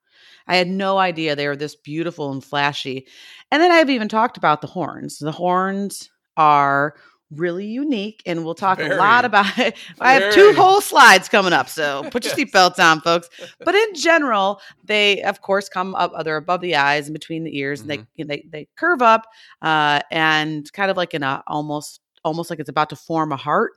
I 0.46 0.56
had 0.56 0.68
no 0.68 0.98
idea 0.98 1.36
they 1.36 1.46
were 1.46 1.56
this 1.56 1.76
beautiful 1.76 2.32
and 2.32 2.42
flashy. 2.42 3.06
And 3.52 3.62
then 3.62 3.70
I've 3.70 3.90
even 3.90 4.08
talked 4.08 4.36
about 4.36 4.60
the 4.62 4.66
horns. 4.66 5.18
The 5.18 5.32
horns 5.32 6.10
are 6.36 6.94
really 7.30 7.66
unique, 7.66 8.22
and 8.26 8.44
we'll 8.44 8.54
talk 8.54 8.78
a 8.80 8.88
lot 8.96 9.24
about 9.24 9.46
it. 9.58 9.76
I 10.00 10.14
have 10.14 10.32
two 10.34 10.52
whole 10.56 10.80
slides 10.80 11.28
coming 11.28 11.52
up, 11.52 11.68
so 11.68 12.02
put 12.10 12.24
your 12.24 12.34
Yes. 12.36 12.50
seatbelts 12.50 12.78
on, 12.78 13.00
folks. 13.00 13.28
But 13.64 13.74
in 13.74 13.94
general, 13.94 14.60
they 14.84 15.22
of 15.22 15.40
course 15.42 15.68
come 15.68 15.94
up. 15.94 16.12
They're 16.24 16.36
above 16.36 16.60
the 16.60 16.76
eyes 16.76 17.06
and 17.06 17.12
between 17.14 17.44
the 17.44 17.56
ears, 17.58 17.80
and 17.82 17.90
they 17.90 18.04
they 18.24 18.44
they 18.50 18.68
curve 18.76 19.02
up 19.02 19.26
uh, 19.62 20.00
and 20.10 20.70
kind 20.72 20.90
of 20.90 20.96
like 20.96 21.14
in 21.14 21.22
a 21.22 21.42
almost 21.46 22.00
almost 22.24 22.50
like 22.50 22.58
it's 22.58 22.68
about 22.68 22.90
to 22.90 22.96
form 22.96 23.32
a 23.32 23.36
heart. 23.36 23.72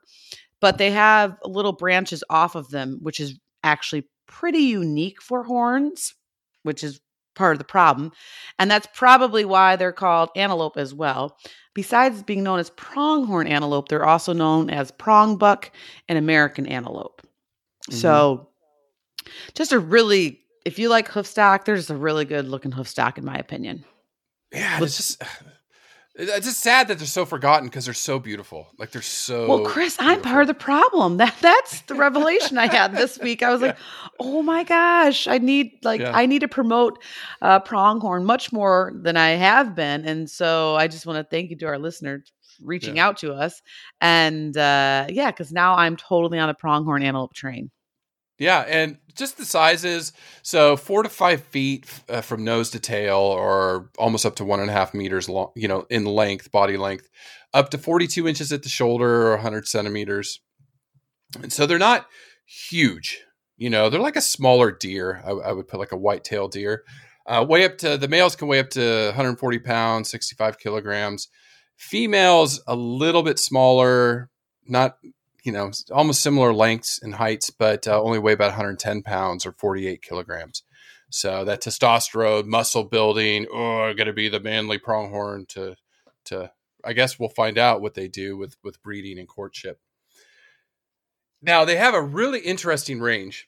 But 0.59 0.77
they 0.77 0.91
have 0.91 1.37
little 1.43 1.73
branches 1.73 2.23
off 2.29 2.55
of 2.55 2.69
them, 2.69 2.99
which 3.01 3.19
is 3.19 3.37
actually 3.63 4.07
pretty 4.27 4.59
unique 4.59 5.21
for 5.21 5.43
horns, 5.43 6.15
which 6.63 6.83
is 6.83 6.99
part 7.35 7.53
of 7.53 7.59
the 7.59 7.65
problem. 7.65 8.11
And 8.59 8.69
that's 8.69 8.87
probably 8.93 9.45
why 9.45 9.75
they're 9.75 9.91
called 9.91 10.29
antelope 10.35 10.77
as 10.77 10.93
well. 10.93 11.37
Besides 11.73 12.21
being 12.21 12.43
known 12.43 12.59
as 12.59 12.69
pronghorn 12.71 13.47
antelope, 13.47 13.89
they're 13.89 14.05
also 14.05 14.33
known 14.33 14.69
as 14.69 14.91
prongbuck 14.91 15.69
and 16.07 16.17
American 16.17 16.67
antelope. 16.67 17.21
So 17.89 18.49
mm-hmm. 19.23 19.31
just 19.55 19.71
a 19.71 19.79
really 19.79 20.39
if 20.65 20.79
you 20.79 20.89
like 20.89 21.09
hoof 21.09 21.27
stock, 21.27 21.65
they're 21.65 21.75
just 21.75 21.89
a 21.89 21.95
really 21.95 22.25
good 22.25 22.47
looking 22.47 22.71
hoof 22.71 22.87
stock 22.87 23.17
in 23.17 23.25
my 23.25 23.35
opinion. 23.35 23.83
Yeah, 24.53 24.81
it's 24.81 24.97
just 24.97 25.23
it's 26.15 26.45
just 26.45 26.59
sad 26.61 26.87
that 26.89 26.99
they're 26.99 27.07
so 27.07 27.25
forgotten 27.25 27.67
because 27.67 27.85
they're 27.85 27.93
so 27.93 28.19
beautiful. 28.19 28.67
Like 28.77 28.91
they're 28.91 29.01
so 29.01 29.47
Well, 29.47 29.65
Chris, 29.65 29.97
I'm 29.99 30.21
part 30.21 30.41
of 30.41 30.47
the 30.47 30.53
problem. 30.53 31.17
That 31.23 31.35
that's 31.41 31.81
the 31.81 31.95
revelation 31.95 32.57
I 32.57 32.67
had 32.67 32.95
this 32.95 33.17
week. 33.19 33.41
I 33.41 33.51
was 33.51 33.61
like, 33.61 33.77
"Oh 34.19 34.43
my 34.43 34.63
gosh, 34.63 35.27
I 35.27 35.37
need 35.39 35.79
like 35.83 36.01
Yeah. 36.01 36.11
I 36.15 36.25
need 36.27 36.39
to 36.39 36.47
promote 36.47 37.01
uh, 37.41 37.59
pronghorn 37.59 38.25
much 38.25 38.51
more 38.51 38.93
than 38.95 39.17
I 39.17 39.31
have 39.31 39.75
been." 39.75 40.05
And 40.05 40.29
so 40.29 40.75
I 40.75 40.87
just 40.87 41.05
want 41.05 41.17
to 41.17 41.23
thank 41.35 41.49
you 41.49 41.57
to 41.57 41.65
our 41.65 41.79
listeners 41.79 42.31
reaching 42.61 42.97
Yeah. 42.97 43.07
out 43.07 43.17
to 43.17 43.33
us. 43.33 43.61
And 43.99 44.55
uh, 44.55 45.07
yeah, 45.09 45.31
because 45.31 45.51
now 45.51 45.75
I'm 45.75 45.95
totally 45.97 46.37
on 46.37 46.47
the 46.47 46.53
pronghorn 46.53 47.01
antelope 47.03 47.33
train. 47.33 47.71
Yeah, 48.39 48.59
and 48.61 48.97
just 49.15 49.37
the 49.37 49.45
sizes. 49.45 50.13
So 50.41 50.75
four 50.75 51.03
to 51.03 51.09
five 51.09 51.43
feet 51.43 51.85
uh, 52.09 52.21
from 52.21 52.43
nose 52.43 52.69
to 52.71 52.79
tail, 52.79 53.17
or 53.17 53.89
almost 53.97 54.25
up 54.25 54.35
to 54.37 54.45
one 54.45 54.59
and 54.59 54.69
a 54.69 54.73
half 54.73 54.93
meters 54.93 55.29
long. 55.29 55.51
You 55.55 55.67
know, 55.67 55.85
in 55.89 56.05
length, 56.05 56.51
body 56.51 56.77
length, 56.77 57.09
up 57.53 57.69
to 57.71 57.77
forty-two 57.77 58.27
inches 58.27 58.51
at 58.51 58.63
the 58.63 58.69
shoulder, 58.69 59.31
or 59.31 59.37
hundred 59.37 59.67
centimeters. 59.67 60.39
And 61.41 61.51
so 61.51 61.65
they're 61.65 61.79
not 61.79 62.07
huge. 62.45 63.21
You 63.57 63.69
know, 63.69 63.89
they're 63.89 64.01
like 64.01 64.15
a 64.15 64.21
smaller 64.21 64.71
deer. 64.71 65.21
I, 65.25 65.31
I 65.31 65.51
would 65.51 65.67
put 65.67 65.79
like 65.79 65.91
a 65.91 65.97
white-tailed 65.97 66.51
deer. 66.51 66.83
Uh, 67.25 67.45
weigh 67.47 67.63
up 67.63 67.77
to 67.77 67.97
the 67.97 68.07
males 68.07 68.35
can 68.35 68.47
weigh 68.47 68.59
up 68.59 68.69
to 68.71 69.05
140 69.07 69.59
pounds, 69.59 70.09
65 70.09 70.59
kilograms. 70.59 71.29
Females 71.77 72.61
a 72.67 72.75
little 72.75 73.23
bit 73.23 73.39
smaller, 73.39 74.29
not 74.67 74.97
you 75.43 75.51
know, 75.51 75.71
almost 75.91 76.23
similar 76.23 76.53
lengths 76.53 77.01
and 77.01 77.15
heights, 77.15 77.49
but 77.49 77.87
uh, 77.87 78.01
only 78.01 78.19
weigh 78.19 78.33
about 78.33 78.51
110 78.51 79.03
pounds 79.03 79.45
or 79.45 79.51
48 79.51 80.01
kilograms. 80.01 80.63
So 81.09 81.45
that 81.45 81.61
testosterone, 81.61 82.47
muscle 82.47 82.85
building, 82.85 83.45
oh, 83.51 83.93
going 83.93 84.07
to 84.07 84.13
be 84.13 84.29
the 84.29 84.39
manly 84.39 84.79
pronghorn 84.79 85.45
to, 85.49 85.75
to, 86.25 86.51
I 86.83 86.93
guess 86.93 87.19
we'll 87.19 87.29
find 87.29 87.57
out 87.57 87.81
what 87.81 87.93
they 87.93 88.07
do 88.07 88.35
with 88.35 88.57
with 88.63 88.81
breeding 88.81 89.19
and 89.19 89.27
courtship. 89.27 89.79
Now 91.41 91.65
they 91.65 91.75
have 91.75 91.93
a 91.93 92.01
really 92.01 92.39
interesting 92.39 92.99
range 92.99 93.47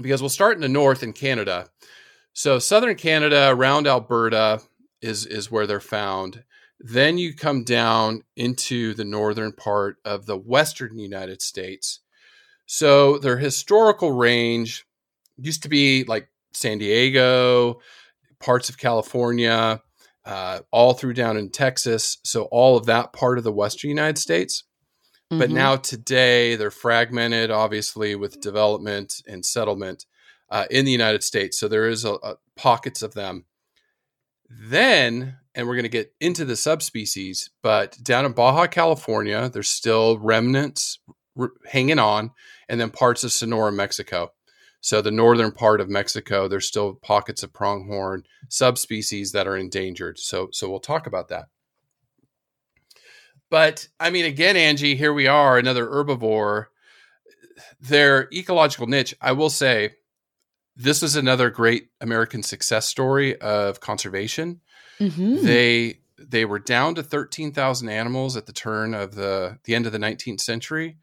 because 0.00 0.22
we'll 0.22 0.28
start 0.28 0.56
in 0.56 0.62
the 0.62 0.68
north 0.68 1.02
in 1.02 1.12
Canada. 1.12 1.68
So 2.32 2.58
southern 2.58 2.96
Canada 2.96 3.48
around 3.50 3.86
Alberta 3.86 4.62
is 5.02 5.26
is 5.26 5.50
where 5.50 5.66
they're 5.66 5.80
found. 5.80 6.44
Then 6.80 7.18
you 7.18 7.34
come 7.34 7.64
down 7.64 8.22
into 8.36 8.94
the 8.94 9.04
northern 9.04 9.52
part 9.52 9.96
of 10.04 10.26
the 10.26 10.36
western 10.36 10.98
United 10.98 11.42
States. 11.42 12.00
So 12.66 13.18
their 13.18 13.38
historical 13.38 14.12
range 14.12 14.86
used 15.36 15.62
to 15.64 15.68
be 15.68 16.04
like 16.04 16.28
San 16.52 16.78
Diego, 16.78 17.80
parts 18.38 18.68
of 18.68 18.78
California, 18.78 19.82
uh, 20.24 20.60
all 20.70 20.92
through 20.92 21.14
down 21.14 21.36
in 21.36 21.50
Texas. 21.50 22.18
So 22.24 22.44
all 22.44 22.76
of 22.76 22.86
that 22.86 23.12
part 23.12 23.38
of 23.38 23.44
the 23.44 23.52
western 23.52 23.88
United 23.88 24.18
States. 24.18 24.64
But 25.30 25.50
Mhm. 25.50 25.54
now 25.54 25.76
today 25.76 26.56
they're 26.56 26.70
fragmented, 26.70 27.50
obviously, 27.50 28.14
with 28.14 28.40
development 28.40 29.22
and 29.26 29.44
settlement 29.44 30.06
uh, 30.50 30.66
in 30.70 30.84
the 30.86 30.92
United 30.92 31.22
States. 31.22 31.58
So 31.58 31.68
there 31.68 31.88
is 31.88 32.04
a, 32.04 32.14
a 32.14 32.36
pockets 32.56 33.02
of 33.02 33.12
them. 33.14 33.44
Then, 34.48 35.36
and 35.58 35.66
we're 35.66 35.74
going 35.74 35.82
to 35.82 35.88
get 35.88 36.14
into 36.20 36.44
the 36.44 36.54
subspecies, 36.54 37.50
but 37.64 37.98
down 38.00 38.24
in 38.24 38.30
Baja 38.30 38.68
California, 38.68 39.50
there's 39.52 39.68
still 39.68 40.16
remnants 40.16 41.00
r- 41.36 41.50
hanging 41.66 41.98
on, 41.98 42.30
and 42.68 42.80
then 42.80 42.90
parts 42.90 43.24
of 43.24 43.32
Sonora, 43.32 43.72
Mexico. 43.72 44.30
So 44.80 45.02
the 45.02 45.10
northern 45.10 45.50
part 45.50 45.80
of 45.80 45.88
Mexico, 45.88 46.46
there's 46.46 46.68
still 46.68 46.94
pockets 46.94 47.42
of 47.42 47.52
pronghorn 47.52 48.22
subspecies 48.48 49.32
that 49.32 49.48
are 49.48 49.56
endangered. 49.56 50.20
So, 50.20 50.48
so 50.52 50.70
we'll 50.70 50.78
talk 50.78 51.08
about 51.08 51.26
that. 51.30 51.46
But 53.50 53.88
I 53.98 54.10
mean, 54.10 54.26
again, 54.26 54.56
Angie, 54.56 54.94
here 54.94 55.12
we 55.12 55.26
are, 55.26 55.58
another 55.58 55.86
herbivore. 55.88 56.66
Their 57.80 58.28
ecological 58.32 58.86
niche, 58.86 59.16
I 59.20 59.32
will 59.32 59.50
say, 59.50 59.94
this 60.76 61.02
is 61.02 61.16
another 61.16 61.50
great 61.50 61.88
American 62.00 62.44
success 62.44 62.86
story 62.86 63.40
of 63.40 63.80
conservation. 63.80 64.60
Mhm. 65.00 65.42
They 65.42 66.00
they 66.18 66.44
were 66.44 66.58
down 66.58 66.94
to 66.96 67.02
thirteen 67.02 67.52
thousand 67.52 67.88
animals 67.88 68.36
at 68.36 68.46
the 68.46 68.52
turn 68.52 68.94
of 68.94 69.14
the 69.14 69.58
the 69.64 69.74
end 69.74 69.86
of 69.86 69.92
the 69.92 69.98
nineteenth 69.98 70.40
century, 70.40 70.98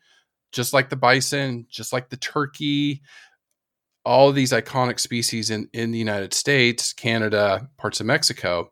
just 0.51 0.73
like 0.73 0.89
the 0.89 0.95
bison, 0.95 1.67
just 1.69 1.93
like 1.93 2.09
the 2.09 2.17
turkey. 2.17 3.01
All 4.05 4.29
of 4.29 4.35
these 4.35 4.51
iconic 4.51 4.99
species 4.99 5.49
in 5.49 5.69
in 5.73 5.91
the 5.91 5.97
United 5.99 6.33
States, 6.33 6.93
Canada, 6.93 7.69
parts 7.77 7.99
of 7.99 8.05
Mexico, 8.05 8.71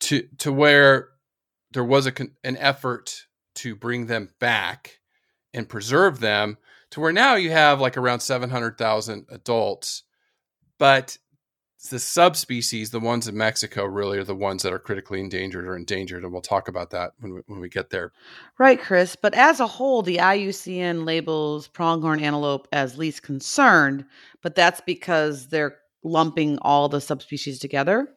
to 0.00 0.26
to 0.38 0.52
where 0.52 1.10
there 1.72 1.84
was 1.84 2.06
a 2.06 2.12
an 2.44 2.56
effort 2.58 3.26
to 3.56 3.76
bring 3.76 4.06
them 4.06 4.30
back 4.40 5.00
and 5.54 5.68
preserve 5.68 6.20
them 6.20 6.58
to 6.90 7.00
where 7.00 7.12
now 7.12 7.34
you 7.34 7.50
have 7.50 7.80
like 7.80 7.96
around 7.96 8.20
700,000 8.20 9.26
adults 9.30 10.02
but 10.78 11.18
the 11.90 11.98
subspecies 11.98 12.90
the 12.90 13.00
ones 13.00 13.28
in 13.28 13.36
Mexico 13.36 13.84
really 13.84 14.18
are 14.18 14.24
the 14.24 14.34
ones 14.34 14.62
that 14.62 14.72
are 14.72 14.78
critically 14.78 15.20
endangered 15.20 15.66
or 15.66 15.76
endangered 15.76 16.22
and 16.22 16.32
we'll 16.32 16.42
talk 16.42 16.68
about 16.68 16.90
that 16.90 17.12
when 17.20 17.34
we, 17.34 17.40
when 17.46 17.60
we 17.60 17.68
get 17.68 17.90
there 17.90 18.12
Right, 18.58 18.80
Chris. 18.80 19.16
But 19.16 19.34
as 19.34 19.60
a 19.60 19.66
whole, 19.66 20.02
the 20.02 20.16
IUCN 20.16 21.04
labels 21.04 21.68
pronghorn 21.68 22.20
antelope 22.20 22.66
as 22.72 22.96
least 22.96 23.22
concerned, 23.22 24.04
but 24.42 24.54
that's 24.54 24.80
because 24.80 25.48
they're 25.48 25.76
lumping 26.02 26.58
all 26.62 26.88
the 26.88 27.00
subspecies 27.00 27.58
together. 27.58 28.08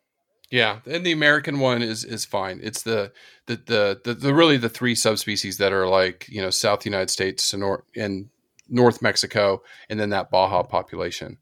yeah 0.51 0.79
and 0.85 1.05
the 1.05 1.11
American 1.11 1.59
one 1.59 1.81
is 1.81 2.03
is 2.03 2.25
fine 2.25 2.59
it's 2.63 2.83
the 2.83 3.11
the 3.47 3.55
the 3.55 4.01
the, 4.03 4.13
the 4.13 4.33
really 4.33 4.57
the 4.57 4.69
three 4.69 4.95
subspecies 4.95 5.57
that 5.57 5.73
are 5.73 5.87
like 5.87 6.27
you 6.29 6.41
know 6.41 6.49
South 6.49 6.85
United 6.85 7.09
States 7.09 7.43
Sonora 7.43 7.81
and 7.95 8.29
North 8.69 9.01
Mexico, 9.01 9.63
and 9.89 9.99
then 9.99 10.11
that 10.11 10.29
Baja 10.29 10.63
population. 10.63 11.37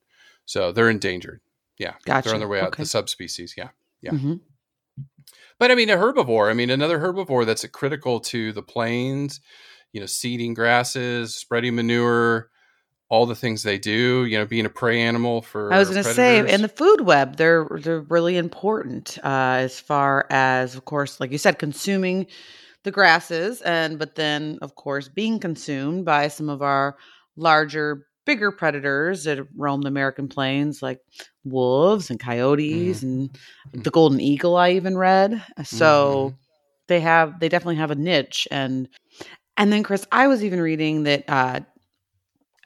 So 0.45 0.71
they're 0.71 0.89
endangered. 0.89 1.41
Yeah, 1.77 1.93
Gotcha. 2.05 2.29
they're 2.29 2.33
on 2.33 2.39
their 2.39 2.49
way 2.49 2.59
out. 2.59 2.69
Okay. 2.69 2.83
The 2.83 2.87
subspecies. 2.87 3.53
Yeah, 3.57 3.69
yeah. 4.01 4.11
Mhm. 4.11 4.41
But 5.59 5.71
I 5.71 5.75
mean, 5.75 5.89
a 5.89 5.97
herbivore. 5.97 6.49
I 6.49 6.53
mean, 6.53 6.69
another 6.69 6.99
herbivore 6.99 7.45
that's 7.45 7.65
critical 7.67 8.19
to 8.21 8.51
the 8.51 8.63
plains. 8.63 9.41
You 9.93 10.01
know, 10.01 10.05
seeding 10.05 10.53
grasses, 10.53 11.35
spreading 11.35 11.75
manure, 11.75 12.49
all 13.09 13.25
the 13.25 13.35
things 13.35 13.63
they 13.63 13.77
do. 13.77 14.25
You 14.25 14.37
know, 14.37 14.45
being 14.45 14.65
a 14.65 14.69
prey 14.69 15.01
animal 15.01 15.41
for. 15.41 15.71
I 15.73 15.79
was 15.79 15.89
going 15.89 16.03
to 16.03 16.13
say, 16.13 16.39
in 16.39 16.61
the 16.61 16.67
food 16.69 17.01
web, 17.01 17.37
they're 17.37 17.67
they're 17.79 18.01
really 18.01 18.37
important 18.37 19.17
uh, 19.23 19.57
as 19.59 19.79
far 19.79 20.27
as, 20.29 20.75
of 20.75 20.85
course, 20.85 21.19
like 21.19 21.31
you 21.31 21.37
said, 21.37 21.57
consuming 21.59 22.27
the 22.83 22.91
grasses, 22.91 23.61
and 23.61 23.97
but 23.97 24.15
then, 24.15 24.59
of 24.61 24.75
course, 24.75 25.07
being 25.07 25.39
consumed 25.39 26.05
by 26.05 26.27
some 26.27 26.49
of 26.49 26.61
our 26.61 26.97
larger, 27.35 28.07
bigger 28.25 28.51
predators 28.51 29.23
that 29.23 29.39
roam 29.55 29.81
the 29.81 29.87
American 29.87 30.27
plains, 30.27 30.81
like 30.81 30.99
wolves 31.49 32.09
and 32.09 32.19
coyotes 32.19 33.03
and 33.03 33.29
the 33.73 33.91
golden 33.91 34.19
eagle. 34.19 34.55
I 34.55 34.71
even 34.71 34.97
read 34.97 35.43
so. 35.63 36.35
They 36.87 36.99
have 37.01 37.39
they 37.39 37.49
definitely 37.49 37.75
have 37.75 37.91
a 37.91 37.95
niche 37.95 38.47
and 38.51 38.87
and 39.57 39.73
then 39.73 39.83
Chris, 39.83 40.05
I 40.11 40.27
was 40.27 40.43
even 40.43 40.61
reading 40.61 41.03
that 41.03 41.23
uh, 41.27 41.59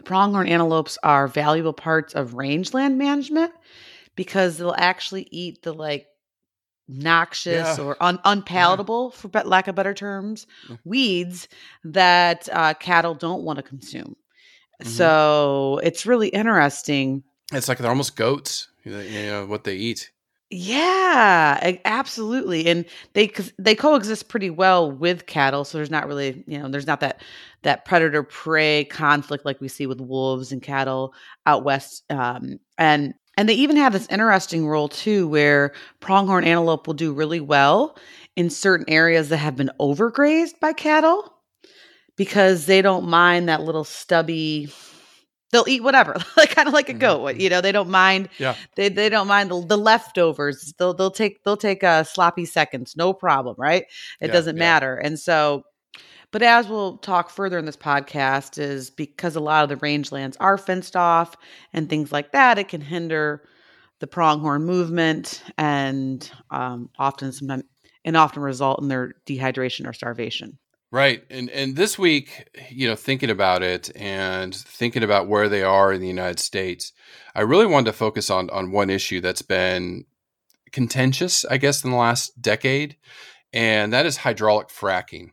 pronghorn 0.05 0.47
antelopes 0.47 0.97
are 1.03 1.27
valuable 1.27 1.73
parts 1.73 2.13
of 2.13 2.33
rangeland 2.33 2.97
management 2.97 3.51
because 4.15 4.57
they'll 4.57 4.75
actually 4.77 5.27
eat 5.31 5.63
the 5.63 5.73
like 5.73 6.07
noxious 6.88 7.77
Yeah. 7.77 7.83
or 7.83 7.97
un- 8.03 8.19
unpalatable, 8.25 9.11
for 9.11 9.27
bet 9.29 9.47
lack 9.47 9.67
of 9.67 9.75
better 9.75 9.93
terms, 9.93 10.45
Yeah. 10.69 10.75
weeds 10.83 11.47
that 11.85 12.50
uh, 12.51 12.73
cattle 12.75 13.13
don't 13.15 13.43
want 13.43 13.57
to 13.57 13.63
consume. 13.63 14.15
Mhm. 14.83 14.88
So 14.88 15.79
it's 15.83 16.05
really 16.05 16.27
interesting. 16.29 17.23
It's 17.53 17.67
like 17.67 17.77
they're 17.77 17.89
almost 17.89 18.15
goats. 18.15 18.67
You 18.83 18.91
know, 18.91 19.45
what 19.45 19.63
they 19.63 19.75
eat. 19.75 20.11
Yeah, 20.53 21.77
absolutely, 21.85 22.67
and 22.67 22.83
they 23.13 23.31
they 23.57 23.73
coexist 23.73 24.27
pretty 24.27 24.50
well 24.50 24.91
with 24.91 25.25
cattle. 25.25 25.63
So 25.63 25.77
there's 25.77 25.89
not 25.89 26.07
really, 26.07 26.43
you 26.45 26.59
know, 26.59 26.67
there's 26.67 26.88
not 26.88 27.00
that 27.00 27.21
that 27.63 27.85
predator 27.85 28.21
prey 28.23 28.83
conflict 28.85 29.45
like 29.45 29.61
we 29.61 29.69
see 29.69 29.88
with 29.88 30.01
wolves 30.01 30.51
and 30.51 30.61
cattle 30.61 31.13
out 31.45 31.63
west. 31.63 32.03
Um, 32.09 32.59
and 32.77 33.13
and 33.38 33.47
they 33.47 33.53
even 33.53 33.77
have 33.77 33.93
this 33.93 34.07
interesting 34.09 34.67
role 34.67 34.89
too, 34.89 35.25
where 35.29 35.71
pronghorn 36.01 36.43
antelope 36.43 36.85
will 36.85 36.95
do 36.95 37.13
really 37.13 37.39
well 37.39 37.97
in 38.35 38.50
certain 38.50 38.85
areas 38.89 39.29
that 39.29 39.38
have 39.38 39.55
been 39.55 39.71
overgrazed 39.79 40.59
by 40.59 40.73
cattle 40.73 41.33
because 42.17 42.65
they 42.67 42.81
don't 42.81 43.07
mind 43.07 43.50
that 43.50 43.61
little 43.63 43.85
stubby. 43.85 44.69
They'll 45.51 45.65
eat 45.67 45.84
whatever, 45.84 46.15
like 46.38 46.55
kind 46.55 46.67
of 46.67 46.74
like 46.74 46.89
a 46.89 46.93
Mhm, 46.93 47.00
goat. 47.00 47.36
You 47.38 47.50
know, 47.50 47.62
they 47.62 47.72
don't 47.72 47.89
mind 47.89 48.29
Yeah. 48.38 48.55
they 48.75 48.89
they 48.89 49.10
don't 49.10 49.27
mind 49.27 49.51
the, 49.51 49.65
the 49.65 49.77
leftovers. 49.77 50.74
They'll 50.77 50.93
they'll 50.93 51.12
take 51.12 51.43
they'll 51.43 51.58
take 51.58 51.84
uh, 51.84 52.03
sloppy 52.03 52.46
seconds, 52.46 52.96
no 52.96 53.13
problem, 53.13 53.55
right? 53.58 53.86
It 54.22 54.27
Yeah, 54.27 54.31
doesn't 54.31 54.58
yeah. 54.58 54.60
matter. 54.60 54.96
And 54.98 55.20
so, 55.20 55.63
but 56.31 56.41
as 56.43 56.67
we'll 56.67 56.98
talk 56.98 57.29
further 57.29 57.58
in 57.58 57.65
this 57.65 57.77
podcast, 57.77 58.58
is 58.60 58.89
because 58.89 59.36
a 59.36 59.39
lot 59.41 59.63
of 59.63 59.70
the 59.70 59.86
rangelands 59.86 60.36
are 60.39 60.58
fenced 60.58 60.96
off 60.96 61.36
and 61.74 61.89
things 61.89 62.12
like 62.12 62.31
that, 62.31 62.58
it 62.60 62.67
can 62.70 62.81
hinder 62.81 63.43
the 64.00 64.08
pronghorn 64.08 64.63
movement 64.65 65.43
and 65.58 66.29
um, 66.51 66.89
often 67.00 67.31
sometimes 67.31 67.63
and 68.05 68.17
often 68.17 68.41
result 68.41 68.81
in 68.81 68.88
their 68.88 69.13
dehydration 69.27 69.88
or 69.88 69.93
starvation. 69.93 70.58
Right. 70.91 71.24
And 71.29 71.50
and 71.50 71.77
this 71.77 71.98
week, 71.98 72.50
you 72.69 72.88
know, 72.89 72.95
thinking 72.95 73.29
about 73.29 73.63
it 73.63 73.89
and 73.95 74.53
thinking 74.53 75.03
about 75.03 75.27
where 75.29 75.48
they 75.48 75.63
are 75.63 75.93
in 75.93 76.01
the 76.01 76.07
United 76.07 76.39
States, 76.39 76.91
I 77.33 77.41
really 77.41 77.65
wanted 77.65 77.86
to 77.91 77.98
focus 77.98 78.29
on 78.29 78.50
on 78.50 78.71
one 78.71 78.89
issue 78.89 79.21
that's 79.21 79.41
been 79.41 80.03
contentious, 80.74 81.45
I 81.45 81.57
guess, 81.57 81.83
in 81.86 81.91
the 81.91 81.98
last 81.98 82.41
decade, 82.41 82.98
and 83.53 83.93
that 83.93 84.05
is 84.05 84.17
hydraulic 84.17 84.67
fracking. 84.67 85.29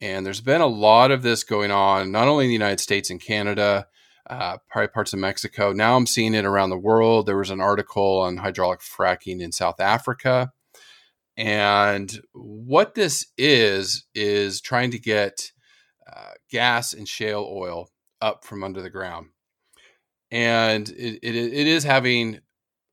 And 0.00 0.24
there's 0.24 0.40
been 0.40 0.62
a 0.62 0.66
lot 0.66 1.10
of 1.10 1.22
this 1.22 1.44
going 1.44 1.70
on, 1.70 2.10
not 2.10 2.28
only 2.28 2.46
in 2.46 2.48
the 2.48 2.54
United 2.54 2.80
States 2.80 3.10
and 3.10 3.20
Canada, 3.20 3.86
uh, 4.30 4.56
probably 4.70 4.88
parts 4.88 5.12
of 5.12 5.18
Mexico. 5.18 5.72
Now 5.72 5.96
I'm 5.96 6.06
seeing 6.06 6.32
it 6.32 6.46
around 6.46 6.70
the 6.70 6.78
world. 6.78 7.26
There 7.26 7.36
was 7.36 7.50
an 7.50 7.60
article 7.60 8.20
on 8.20 8.38
hydraulic 8.38 8.80
fracking 8.80 9.42
in 9.42 9.52
South 9.52 9.78
Africa. 9.78 10.52
And 11.36 12.12
what 12.32 12.94
this 12.94 13.26
is, 13.38 14.06
is 14.14 14.60
trying 14.60 14.90
to 14.90 14.98
get 14.98 15.52
uh, 16.10 16.32
gas 16.50 16.92
and 16.92 17.08
shale 17.08 17.48
oil 17.50 17.90
up 18.20 18.44
from 18.44 18.62
under 18.62 18.82
the 18.82 18.90
ground. 18.90 19.28
And 20.30 20.88
it, 20.90 21.18
it, 21.22 21.34
it 21.34 21.66
is 21.66 21.84
having 21.84 22.40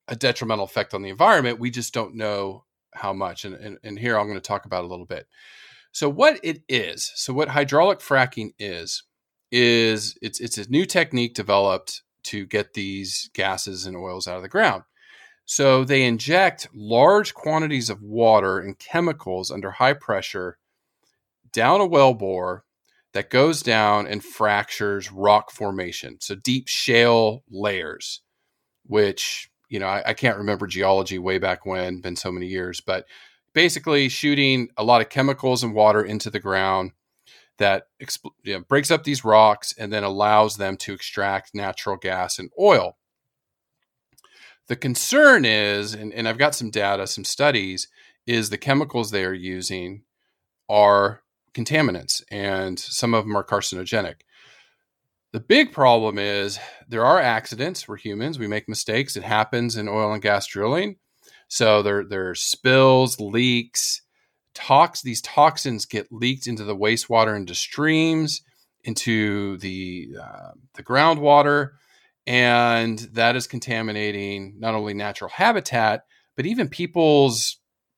a 0.08 0.16
detrimental 0.16 0.66
effect 0.66 0.94
on 0.94 1.02
the 1.02 1.10
environment. 1.10 1.60
We 1.60 1.70
just 1.70 1.94
don't 1.94 2.16
know 2.16 2.64
how 2.94 3.14
much. 3.14 3.46
And, 3.46 3.56
and, 3.56 3.78
and 3.84 4.00
here 4.00 4.18
I'm 4.18 4.28
going 4.28 4.40
to 4.40 4.42
talk 4.42 4.66
about 4.66 4.84
a 4.84 4.88
little 4.88 5.06
bit. 5.06 5.28
So, 5.92 6.10
what 6.10 6.40
it 6.44 6.64
is, 6.70 7.12
so 7.16 7.34
what 7.34 7.50
hydraulic 7.50 8.00
fracking 8.00 8.52
is, 8.60 9.04
is 9.52 10.18
it's, 10.22 10.40
it's 10.40 10.58
a 10.58 10.70
new 10.70 10.86
technique 10.86 11.34
developed 11.34 12.04
to 12.24 12.46
get 12.46 12.74
these 12.74 13.30
gases 13.34 13.86
and 13.86 13.96
oils 13.96 14.28
out 14.28 14.36
of 14.36 14.44
the 14.44 14.50
ground. 14.50 14.84
So 15.50 15.86
they 15.86 16.04
inject 16.04 16.68
large 16.76 17.34
quantities 17.34 17.90
of 17.90 18.02
water 18.02 18.60
and 18.60 18.78
chemicals 18.78 19.50
under 19.50 19.72
high 19.72 19.94
pressure 19.94 20.58
down 21.54 21.80
a 21.80 21.86
well 21.86 22.14
bore 22.14 22.66
that 23.14 23.30
goes 23.30 23.64
down 23.64 24.08
and 24.08 24.22
fractures 24.22 25.10
rock 25.10 25.50
formation. 25.50 26.18
So 26.20 26.36
deep 26.36 26.68
shale 26.68 27.46
layers, 27.50 28.22
which, 28.86 29.50
you 29.70 29.80
know, 29.80 29.88
I, 29.88 30.04
I 30.08 30.14
can't 30.14 30.38
remember 30.38 30.68
geology 30.68 31.18
way 31.18 31.38
back 31.38 31.66
when, 31.66 32.02
been 32.02 32.18
so 32.18 32.30
many 32.30 32.48
years, 32.48 32.82
but 32.82 33.06
basically 33.54 34.10
shooting 34.10 34.68
a 34.76 34.84
lot 34.84 35.00
of 35.00 35.08
chemicals 35.08 35.64
and 35.64 35.74
water 35.74 36.04
into 36.04 36.30
the 36.30 36.42
ground 36.42 36.92
that 37.58 37.84
you 38.44 38.54
know, 38.54 38.60
breaks 38.68 38.92
up 38.92 39.06
these 39.06 39.24
rocks 39.24 39.74
and 39.80 39.94
then 39.94 40.04
allows 40.04 40.58
them 40.58 40.76
to 40.76 40.94
extract 40.94 41.56
natural 41.56 41.96
gas 41.96 42.38
and 42.38 42.52
oil. 42.60 42.98
The 44.68 44.76
concern 44.76 45.46
is, 45.46 45.94
and, 45.94 46.14
and 46.14 46.28
I've 46.28 46.38
got 46.38 46.56
some 46.56 46.70
data, 46.70 47.08
some 47.08 47.24
studies, 47.24 47.88
is 48.26 48.50
the 48.50 48.58
chemicals 48.58 49.12
they 49.12 49.24
are 49.24 49.34
using 49.34 50.04
are 50.70 51.22
contaminants 51.54 52.22
and 52.30 52.78
some 52.78 53.14
of 53.14 53.26
them 53.26 53.36
are 53.38 53.44
carcinogenic. 53.44 54.16
The 55.32 55.40
big 55.40 55.72
problem 55.72 56.18
is 56.18 56.60
there 56.88 57.06
are 57.06 57.20
accidents. 57.20 57.88
We're 57.88 57.98
humans, 57.98 58.40
we 58.40 58.48
make 58.48 58.68
mistakes. 58.68 59.16
It 59.16 59.24
happens 59.24 59.78
in 59.78 59.88
oil 59.88 60.14
and 60.14 60.22
gas 60.22 60.48
drilling. 60.48 60.98
So 61.48 61.82
there, 61.82 62.04
there 62.04 62.30
are 62.30 62.36
spills, 62.36 63.20
leaks, 63.20 64.02
tox. 64.54 65.02
These 65.02 65.22
toxins 65.22 65.86
get 65.86 66.12
leaked 66.12 66.48
into 66.48 66.64
the 66.64 66.76
wastewater, 66.76 67.36
into 67.36 67.56
streams, 67.56 68.42
into 68.84 69.58
the 69.58 70.10
uh, 70.22 70.52
the 70.76 70.84
groundwater, 70.84 71.72
and 72.28 73.00
that 73.14 73.36
is 73.36 73.48
contaminating 73.48 74.56
not 74.60 74.76
only 74.76 74.94
natural 74.94 75.30
habitat 75.30 76.04
but 76.36 76.46
even 76.46 76.70
people's 76.70 77.58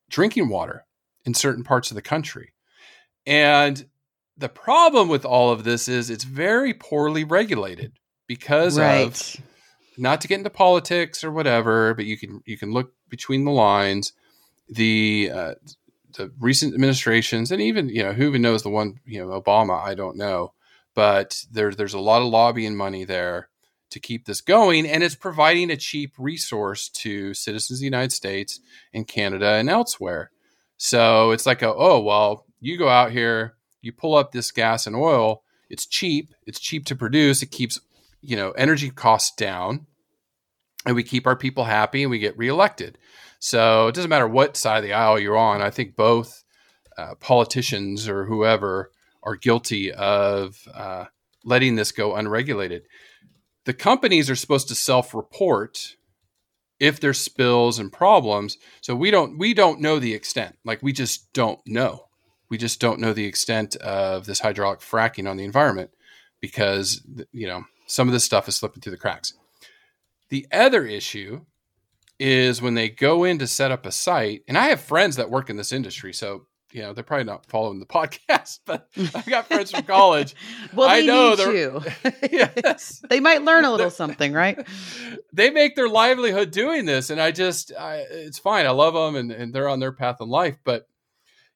drinking 0.10 0.50
water 0.50 0.86
in 1.26 1.34
certain 1.36 1.64
parts 1.64 1.92
of 1.92 1.96
the 1.96 2.02
country. 2.02 2.54
And 3.28 3.86
the 4.38 4.50
problem 4.50 5.10
with 5.10 5.26
all 5.26 5.52
of 5.52 5.64
this 5.64 5.88
is 5.88 6.10
it's 6.10 6.24
very 6.24 6.74
poorly 6.74 7.24
regulated 7.24 8.00
because 8.26 8.78
of 9.38 9.46
not 9.98 10.22
to 10.22 10.28
get 10.28 10.38
into 10.38 10.50
politics 10.50 11.24
or 11.24 11.32
whatever, 11.32 11.94
but 11.94 12.06
you 12.06 12.18
can 12.18 12.42
you 12.46 12.58
can 12.58 12.72
look 12.72 12.94
between 13.10 13.46
the 13.46 13.52
lines. 13.52 14.14
The 14.70 15.32
uh, 15.34 15.54
the 16.16 16.32
recent 16.40 16.74
administrations 16.74 17.52
and 17.52 17.62
even 17.62 17.90
you 17.90 18.04
know 18.04 18.14
who 18.14 18.28
even 18.28 18.42
knows 18.42 18.64
the 18.64 18.70
one 18.70 19.00
you 19.06 19.20
know 19.20 19.40
Obama 19.40 19.84
I 19.84 19.96
don't 19.96 20.16
know, 20.16 20.54
but 20.96 21.44
there's 21.52 21.76
there's 21.76 21.94
a 21.94 22.00
lot 22.00 22.22
of 22.22 22.30
lobbying 22.30 22.76
money 22.76 23.04
there 23.04 23.50
to 23.90 24.00
keep 24.00 24.26
this 24.26 24.42
going, 24.42 24.88
and 24.88 25.04
it's 25.04 25.16
providing 25.16 25.70
a 25.70 25.78
cheap 25.78 26.14
resource 26.18 26.90
to 26.90 27.34
citizens 27.34 27.80
of 27.80 27.82
the 27.82 27.86
United 27.86 28.12
States 28.12 28.60
and 28.94 29.08
Canada 29.08 29.54
and 29.54 29.70
elsewhere. 29.70 30.32
So 30.78 31.32
it's 31.32 31.46
like 31.46 31.62
a 31.62 31.74
oh 31.74 32.00
well 32.00 32.46
you 32.62 32.78
go 32.78 32.90
out 32.90 33.12
here 33.12 33.56
you 33.82 33.92
pull 33.92 34.16
up 34.16 34.32
this 34.32 34.52
gas 34.52 34.88
and 34.88 34.96
oil. 34.96 35.44
It's 35.70 35.86
cheap. 35.86 36.34
It's 36.46 36.60
cheap 36.60 36.86
to 36.86 36.96
produce. 36.96 37.42
It 37.42 37.52
keeps 37.52 37.80
you 38.22 38.36
know 38.36 38.52
energy 38.52 38.90
costs 38.90 39.36
down 39.36 39.88
and 40.86 40.96
we 40.96 41.04
keep 41.04 41.28
our 41.28 41.36
people 41.36 41.66
happy 41.66 42.04
and 42.04 42.12
we 42.12 42.20
get 42.20 42.38
reelected. 42.38 42.98
So 43.40 43.88
it 43.88 43.96
doesn't 43.96 44.10
matter 44.10 44.28
what 44.28 44.58
side 44.58 44.78
of 44.78 44.84
the 44.84 44.94
aisle 44.94 45.20
you're 45.20 45.38
on. 45.38 45.62
I 45.62 45.70
think 45.70 45.96
both 45.96 46.44
uh, 46.98 47.16
politicians 47.16 48.10
or 48.10 48.26
whoever 48.26 48.92
are 49.24 49.36
guilty 49.36 49.92
of 49.92 50.58
uh, 50.74 51.06
letting 51.46 51.76
this 51.76 51.92
go 51.92 52.16
unregulated 52.16 52.84
the 53.66 53.74
companies 53.74 54.30
are 54.30 54.36
supposed 54.36 54.68
to 54.70 54.76
self-report 54.76 55.96
if 56.80 57.00
there's 57.00 57.20
spills 57.20 57.78
and 57.78 57.92
problems. 57.92 58.58
So 58.82 58.96
we 58.96 59.12
don't 59.12 59.38
we 59.38 59.54
don't 59.54 59.82
know 59.82 60.00
the 60.00 60.14
extent. 60.14 60.58
Like 60.64 60.82
we 60.82 60.94
just 60.94 61.32
don't 61.34 61.60
know. 61.66 62.06
We 62.50 62.58
just 62.58 62.80
don't 62.80 63.00
know 63.00 63.14
the 63.14 63.26
extent 63.26 63.76
of 63.78 64.26
this 64.26 64.40
hydraulic 64.40 64.80
fracking 64.80 65.30
on 65.30 65.38
the 65.38 65.44
environment 65.44 65.92
because 66.40 67.06
you 67.32 67.48
know 67.48 67.66
some 67.86 68.08
of 68.08 68.14
this 68.14 68.24
stuff 68.24 68.48
is 68.48 68.56
slipping 68.56 68.82
through 68.82 68.92
the 68.92 68.98
cracks. 68.98 69.34
The 70.30 70.48
other 70.52 70.86
issue 70.86 71.46
is 72.20 72.62
when 72.62 72.74
they 72.74 72.90
go 72.90 73.24
in 73.24 73.40
to 73.40 73.48
set 73.48 73.72
up 73.72 73.86
a 73.86 73.92
site, 73.92 74.44
and 74.48 74.58
I 74.58 74.68
have 74.68 74.82
friends 74.82 75.16
that 75.16 75.32
work 75.32 75.50
in 75.50 75.56
this 75.56 75.72
industry, 75.72 76.14
so 76.14 76.46
you 76.72 76.82
know 76.82 76.94
they're 76.94 77.04
probably 77.04 77.24
not 77.26 77.46
following 77.46 77.80
the 77.80 77.86
podcast, 77.88 78.60
but 78.66 78.88
I've 79.16 79.26
got 79.26 79.48
friends 79.48 79.72
from 79.72 79.84
college. 79.88 80.36
well, 80.74 80.88
I 80.90 81.02
they 81.02 81.08
know 81.08 81.30
need 81.32 81.38
they're- 81.40 81.54
you. 81.56 81.82
yes, 82.32 83.02
they 83.10 83.20
might 83.20 83.42
learn 83.44 83.66
a 83.66 83.72
little 83.72 83.90
something, 83.90 84.34
right? 84.34 84.60
they 85.34 85.50
make 85.50 85.76
their 85.76 85.90
livelihood 85.90 86.52
doing 86.52 86.86
this, 86.86 87.10
and 87.10 87.20
I 87.22 87.32
just 87.32 87.72
I, 87.78 88.06
it's 88.10 88.40
fine. 88.40 88.66
I 88.66 88.72
love 88.72 88.94
them, 88.94 89.16
and, 89.16 89.32
and 89.32 89.54
they're 89.54 89.70
on 89.70 89.80
their 89.80 89.92
path 89.94 90.18
in 90.22 90.30
life, 90.30 90.58
but. 90.64 90.86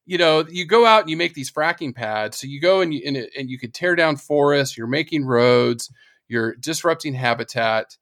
You 0.06 0.18
know, 0.18 0.44
you 0.50 0.66
go 0.66 0.84
out 0.84 1.00
and 1.00 1.08
you 1.08 1.16
make 1.16 1.32
these 1.32 1.50
fracking 1.50 1.94
pads. 1.94 2.36
So 2.38 2.46
you 2.46 2.60
go 2.60 2.82
and 2.82 2.92
you 2.92 3.00
and, 3.06 3.16
it, 3.16 3.30
and 3.38 3.48
you 3.48 3.58
could 3.58 3.72
tear 3.72 3.96
down 3.96 4.16
forests. 4.16 4.76
You're 4.76 4.86
making 4.86 5.24
roads. 5.24 5.90
You're 6.28 6.54
disrupting 6.56 7.14
habitat 7.14 7.96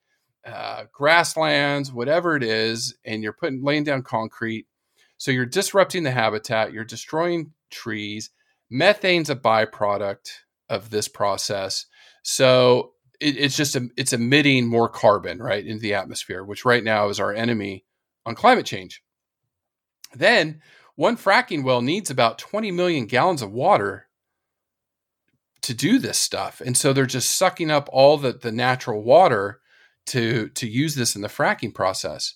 uh, 0.44 0.86
grasslands, 0.90 1.92
whatever 1.92 2.34
it 2.34 2.42
is, 2.42 2.96
and 3.04 3.22
you're 3.22 3.32
putting 3.32 3.62
laying 3.62 3.84
down 3.84 4.02
concrete. 4.02 4.66
So 5.22 5.30
you're 5.30 5.46
disrupting 5.46 6.02
the 6.02 6.10
habitat, 6.10 6.72
you're 6.72 6.82
destroying 6.82 7.52
trees. 7.70 8.30
Methane's 8.72 9.30
a 9.30 9.36
byproduct 9.36 10.28
of 10.68 10.90
this 10.90 11.06
process. 11.06 11.86
So 12.24 12.94
it, 13.20 13.36
it's 13.38 13.56
just 13.56 13.76
a, 13.76 13.88
it's 13.96 14.12
emitting 14.12 14.66
more 14.66 14.88
carbon 14.88 15.38
right 15.40 15.64
into 15.64 15.80
the 15.80 15.94
atmosphere, 15.94 16.42
which 16.42 16.64
right 16.64 16.82
now 16.82 17.08
is 17.08 17.20
our 17.20 17.32
enemy 17.32 17.84
on 18.26 18.34
climate 18.34 18.66
change. 18.66 19.00
Then 20.12 20.60
one 20.96 21.16
fracking 21.16 21.62
well 21.62 21.82
needs 21.82 22.10
about 22.10 22.36
20 22.40 22.72
million 22.72 23.06
gallons 23.06 23.42
of 23.42 23.52
water 23.52 24.08
to 25.60 25.72
do 25.72 26.00
this 26.00 26.18
stuff. 26.18 26.60
And 26.60 26.76
so 26.76 26.92
they're 26.92 27.06
just 27.06 27.38
sucking 27.38 27.70
up 27.70 27.88
all 27.92 28.18
the, 28.18 28.32
the 28.32 28.50
natural 28.50 29.04
water 29.04 29.60
to 30.06 30.48
to 30.48 30.68
use 30.68 30.96
this 30.96 31.14
in 31.14 31.22
the 31.22 31.28
fracking 31.28 31.72
process. 31.72 32.34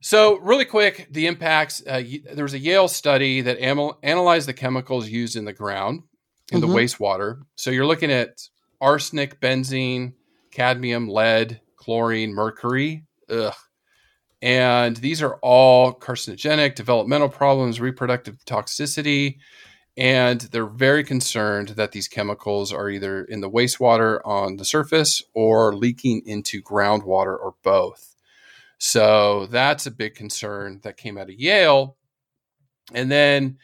So, 0.00 0.38
really 0.38 0.64
quick, 0.64 1.08
the 1.10 1.26
impacts. 1.26 1.82
Uh, 1.84 2.02
there 2.32 2.44
was 2.44 2.54
a 2.54 2.58
Yale 2.58 2.88
study 2.88 3.40
that 3.40 3.58
am- 3.60 3.92
analyzed 4.02 4.46
the 4.48 4.52
chemicals 4.54 5.08
used 5.08 5.34
in 5.36 5.44
the 5.44 5.52
ground, 5.52 6.02
in 6.52 6.60
Mhm. 6.60 6.62
the 6.62 6.68
wastewater. 6.68 7.40
So, 7.56 7.70
you're 7.70 7.86
looking 7.86 8.12
at 8.12 8.48
arsenic, 8.80 9.40
benzene, 9.40 10.12
cadmium, 10.52 11.08
lead, 11.08 11.60
chlorine, 11.76 12.32
mercury. 12.32 13.04
Ugh. 13.28 13.54
And 14.40 14.96
these 14.98 15.20
are 15.20 15.36
all 15.42 15.92
carcinogenic, 15.92 16.76
developmental 16.76 17.28
problems, 17.28 17.80
reproductive 17.80 18.36
toxicity. 18.46 19.38
And 19.96 20.42
they're 20.42 20.64
very 20.64 21.02
concerned 21.02 21.70
that 21.70 21.90
these 21.90 22.06
chemicals 22.06 22.72
are 22.72 22.88
either 22.88 23.24
in 23.24 23.40
the 23.40 23.50
wastewater 23.50 24.20
on 24.24 24.56
the 24.56 24.64
surface 24.64 25.24
or 25.34 25.74
leaking 25.74 26.22
into 26.24 26.62
groundwater 26.62 27.36
or 27.36 27.54
both. 27.64 28.14
So 28.78 29.46
that's 29.46 29.86
a 29.86 29.90
big 29.90 30.14
concern 30.14 30.80
that 30.84 30.96
came 30.96 31.18
out 31.18 31.30
of 31.30 31.38
Yale. 31.38 31.96
And 32.94 33.10
then 33.10 33.58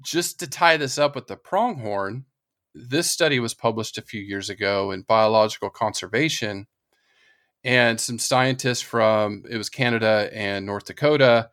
just 0.00 0.40
to 0.40 0.46
tie 0.46 0.76
this 0.76 0.98
up 0.98 1.14
with 1.14 1.26
the 1.26 1.36
pronghorn, 1.36 2.24
this 2.74 3.10
study 3.10 3.38
was 3.38 3.54
published 3.54 3.98
a 3.98 4.02
few 4.02 4.20
years 4.20 4.50
ago 4.50 4.90
in 4.90 5.02
Biological 5.02 5.70
Conservation. 5.70 6.66
And 7.62 8.00
some 8.00 8.18
scientists 8.18 8.82
from 8.82 9.44
it 9.48 9.56
was 9.56 9.68
Canada 9.70 10.28
and 10.32 10.66
North 10.66 10.84
Dakota, 10.84 11.50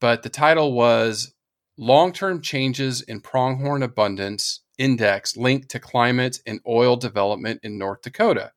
but 0.00 0.22
the 0.22 0.30
title 0.30 0.72
was 0.72 1.34
Long 1.76 2.12
Term 2.12 2.40
Changes 2.40 3.02
in 3.02 3.20
Pronghorn 3.20 3.82
Abundance 3.82 4.60
Index 4.78 5.36
Linked 5.36 5.68
to 5.70 5.78
Climate 5.78 6.40
and 6.46 6.60
Oil 6.66 6.96
Development 6.96 7.60
in 7.62 7.76
North 7.76 8.00
Dakota. 8.00 8.52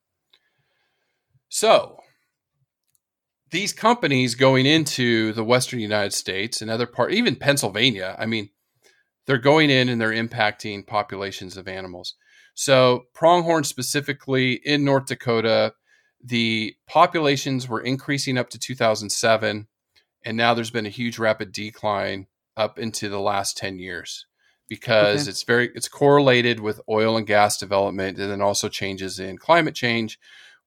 So, 1.50 1.98
these 3.54 3.72
companies 3.72 4.34
going 4.34 4.66
into 4.66 5.32
the 5.32 5.44
western 5.44 5.78
United 5.78 6.12
States 6.12 6.60
and 6.60 6.68
other 6.68 6.88
part, 6.88 7.12
even 7.12 7.36
Pennsylvania, 7.36 8.16
I 8.18 8.26
mean, 8.26 8.50
they're 9.26 9.38
going 9.38 9.70
in 9.70 9.88
and 9.88 10.00
they're 10.00 10.10
impacting 10.10 10.84
populations 10.84 11.56
of 11.56 11.68
animals. 11.68 12.16
So, 12.54 13.04
pronghorn 13.14 13.62
specifically 13.62 14.54
in 14.64 14.84
North 14.84 15.06
Dakota, 15.06 15.74
the 16.20 16.74
populations 16.88 17.68
were 17.68 17.80
increasing 17.80 18.36
up 18.38 18.50
to 18.50 18.58
2007, 18.58 19.68
and 20.24 20.36
now 20.36 20.52
there's 20.52 20.70
been 20.72 20.86
a 20.86 20.90
huge 20.90 21.20
rapid 21.20 21.52
decline 21.52 22.26
up 22.56 22.76
into 22.76 23.08
the 23.08 23.20
last 23.20 23.56
10 23.56 23.78
years 23.78 24.26
because 24.68 25.22
Okay. 25.22 25.30
it's 25.30 25.44
very 25.44 25.70
it's 25.76 25.88
correlated 25.88 26.58
with 26.58 26.80
oil 26.88 27.16
and 27.16 27.26
gas 27.26 27.56
development 27.56 28.18
and 28.18 28.32
then 28.32 28.42
also 28.42 28.68
changes 28.68 29.20
in 29.20 29.38
climate 29.38 29.76
change 29.76 30.18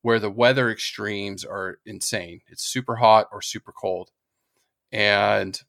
where 0.02 0.20
the 0.20 0.30
weather 0.30 0.70
extremes 0.70 1.44
are 1.44 1.80
insane. 1.86 2.42
It's 2.48 2.64
super 2.64 2.96
hot 2.96 3.28
or 3.32 3.42
super 3.42 3.72
cold. 3.72 4.12
And 4.92 5.60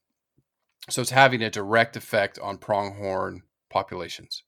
so 0.91 1.03
it's 1.03 1.11
having 1.11 1.43
a 1.43 1.51
direct 1.51 1.97
effect 1.97 2.38
on 2.38 2.59
pronghorn 2.59 3.43
populations. 3.69 4.43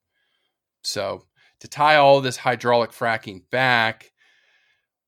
So 0.83 1.25
to 1.61 1.69
tie 1.69 1.97
all 1.97 2.21
this 2.21 2.39
hydraulic 2.39 2.93
fracking 2.93 3.43
back, 3.51 4.13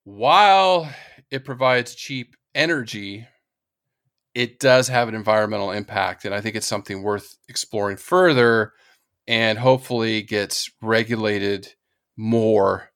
while 0.05 0.93
it 1.31 1.45
provides 1.45 1.95
cheap 1.95 2.37
energy, 2.55 3.27
it 4.35 4.59
does 4.59 4.89
have 4.89 5.09
an 5.09 5.15
environmental 5.15 5.71
impact. 5.71 6.25
And 6.25 6.35
I 6.35 6.41
think 6.41 6.57
it's 6.57 6.67
something 6.67 7.03
worth 7.03 7.37
exploring 7.49 7.99
further 7.99 8.73
and 9.27 9.59
hopefully 9.59 10.23
gets 10.23 10.71
regulated 10.81 11.69
more 12.17 12.92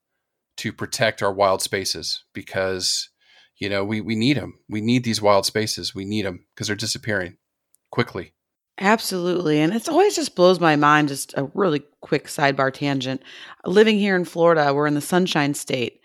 to 0.57 0.73
protect 0.73 1.23
our 1.23 1.33
wild 1.33 1.63
spaces 1.63 2.25
because 2.33 3.11
you 3.59 3.69
know 3.69 3.85
we, 3.85 4.01
we 4.01 4.17
need 4.17 4.37
them 4.37 4.59
we 4.69 4.81
need 4.81 5.05
these 5.05 5.23
wild 5.23 5.47
spaces 5.47 5.95
we 5.95 6.05
need 6.05 6.25
them 6.25 6.47
because 6.55 6.67
they're 6.67 6.77
disappearing 6.77 7.37
quickly 7.91 8.33
Absolutely. 8.79 9.61
And 9.61 9.73
it's 9.73 9.89
always 9.89 10.15
just 10.15 10.37
blows 10.37 10.61
my 10.61 10.77
mind. 10.77 11.09
Just 11.09 11.33
a 11.37 11.45
really 11.55 11.83
quick 12.03 12.27
sidebar 12.27 12.73
tangent. 12.73 13.23
Living 13.65 13.99
here 13.99 14.17
in 14.17 14.25
Florida, 14.25 14.75
we're 14.75 14.87
in 14.87 14.95
the 14.95 15.01
Sunshine 15.01 15.55
State. 15.55 16.03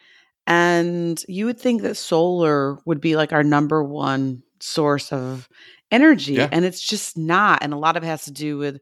And 0.48 1.24
you 1.28 1.46
would 1.46 1.60
think 1.60 1.82
that 1.82 1.96
solar 1.96 2.78
would 2.86 3.02
be 3.02 3.16
like 3.16 3.34
our 3.34 3.44
number 3.44 3.84
one 3.84 4.44
source 4.60 5.12
of 5.12 5.50
energy. 5.92 6.34
Yeah. 6.34 6.48
And 6.52 6.64
it's 6.64 6.82
just 6.82 7.18
not. 7.18 7.60
And 7.62 7.74
a 7.74 7.78
lot 7.78 7.98
of 7.98 8.04
it 8.04 8.08
has 8.08 8.26
to 8.26 8.32
do 8.32 8.58
with 8.58 8.80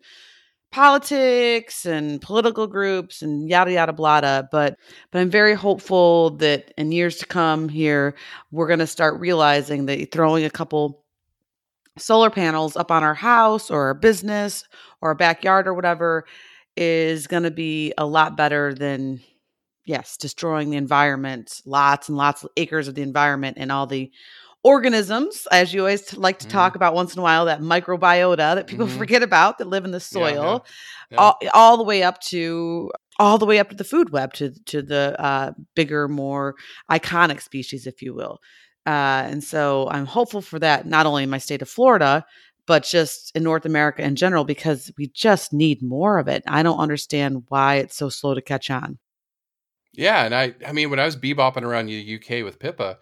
politics 0.72 1.86
and 1.86 2.22
political 2.22 2.68
groups 2.68 3.22
and 3.22 3.50
yada 3.50 3.72
yada 3.74 3.94
blada. 3.94 4.48
But 4.52 4.78
but 5.12 5.20
I'm 5.20 5.30
very 5.30 5.56
hopeful 5.56 6.32
that 6.38 6.74
in 6.78 6.92
years 6.92 7.18
to 7.18 7.26
come 7.26 7.70
here, 7.70 8.16
we're 8.52 8.68
gonna 8.68 8.88
start 8.88 9.20
realizing 9.20 9.86
that 9.88 10.12
throwing 10.12 10.46
a 10.46 10.50
couple 10.50 11.04
solar 11.98 12.30
panels 12.30 12.76
up 12.76 12.92
on 12.92 13.04
our 13.04 13.14
house 13.14 13.70
or 13.70 13.88
our 13.88 13.94
business 13.94 14.64
or 15.02 15.10
our 15.10 15.16
backyard 15.16 15.68
or 15.68 15.74
whatever 15.74 16.26
is 16.78 17.28
going 17.28 17.44
to 17.44 17.52
be 17.52 17.94
a 17.98 18.06
lot 18.06 18.38
better 18.38 18.74
than 18.74 19.20
yes 19.86 20.18
destroying 20.18 20.70
the 20.70 20.78
environment 20.78 21.62
lots 21.66 22.10
and 22.10 22.18
lots 22.18 22.44
of 22.44 22.50
acres 22.58 22.88
of 22.88 22.96
the 22.96 23.02
environment 23.02 23.58
and 23.60 23.72
all 23.72 23.88
the 23.88 24.12
organisms 24.64 25.48
as 25.52 25.74
you 25.74 25.80
always 25.82 26.16
like 26.18 26.40
to 26.40 26.48
Mhm. 26.48 26.52
talk 26.52 26.76
about 26.76 26.94
once 26.94 27.14
in 27.14 27.20
a 27.20 27.24
while 27.24 27.46
that 27.46 27.62
microbiota 27.62 28.56
that 28.56 28.68
people 28.68 28.88
Mhm. 28.88 28.98
forget 28.98 29.24
about 29.24 29.58
that 29.58 29.68
live 29.68 29.86
in 29.86 29.92
the 29.92 29.98
Yeah, 30.12 30.20
yeah, 30.20 30.34
soil 30.34 30.66
yeah. 31.12 31.18
All, 31.18 31.40
all 31.54 31.78
the 31.78 31.84
way 31.84 32.04
up 32.04 32.20
to 32.24 32.92
all 33.20 33.38
the 33.38 33.46
way 33.46 33.60
up 33.60 33.70
to 33.70 33.76
the 33.76 33.84
food 33.84 34.12
web 34.12 34.34
to 34.34 34.52
to 34.66 34.82
the 34.82 35.16
uh, 35.20 35.52
bigger 35.76 36.08
more 36.08 36.56
iconic 36.92 37.42
species 37.42 37.88
if 37.88 38.02
you 38.02 38.14
will 38.14 38.40
uh, 38.86 39.24
and 39.30 39.44
so 39.44 39.88
I'm 39.92 40.06
hopeful 40.06 40.42
for 40.42 40.58
that, 40.60 40.88
not 40.88 41.06
only 41.06 41.24
in 41.24 41.30
my 41.30 41.38
state 41.38 41.62
of 41.62 41.70
Florida, 41.70 42.26
but 42.66 42.84
just 42.84 43.32
in 43.36 43.44
North 43.44 43.66
America 43.66 44.02
in 44.02 44.16
general, 44.16 44.46
because 44.46 44.92
we 44.98 45.08
just 45.08 45.54
need 45.54 45.84
more 45.84 46.18
of 46.18 46.28
it. 46.28 46.44
I 46.48 46.64
don't 46.64 46.80
understand 46.80 47.44
why 47.50 47.76
it's 47.76 47.96
so 47.98 48.10
slow 48.10 48.34
to 48.34 48.42
catch 48.42 48.72
on. 48.72 48.98
Yeah, 49.94 50.24
and 50.26 50.34
I 50.34 50.54
I 50.66 50.72
mean 50.72 50.90
when 50.90 51.00
I 51.00 51.06
was 51.06 51.16
bebopping 51.18 51.64
around 51.64 51.88
the 51.88 51.94
UK 51.94 52.44
with 52.44 52.58
Pippa, 52.60 52.98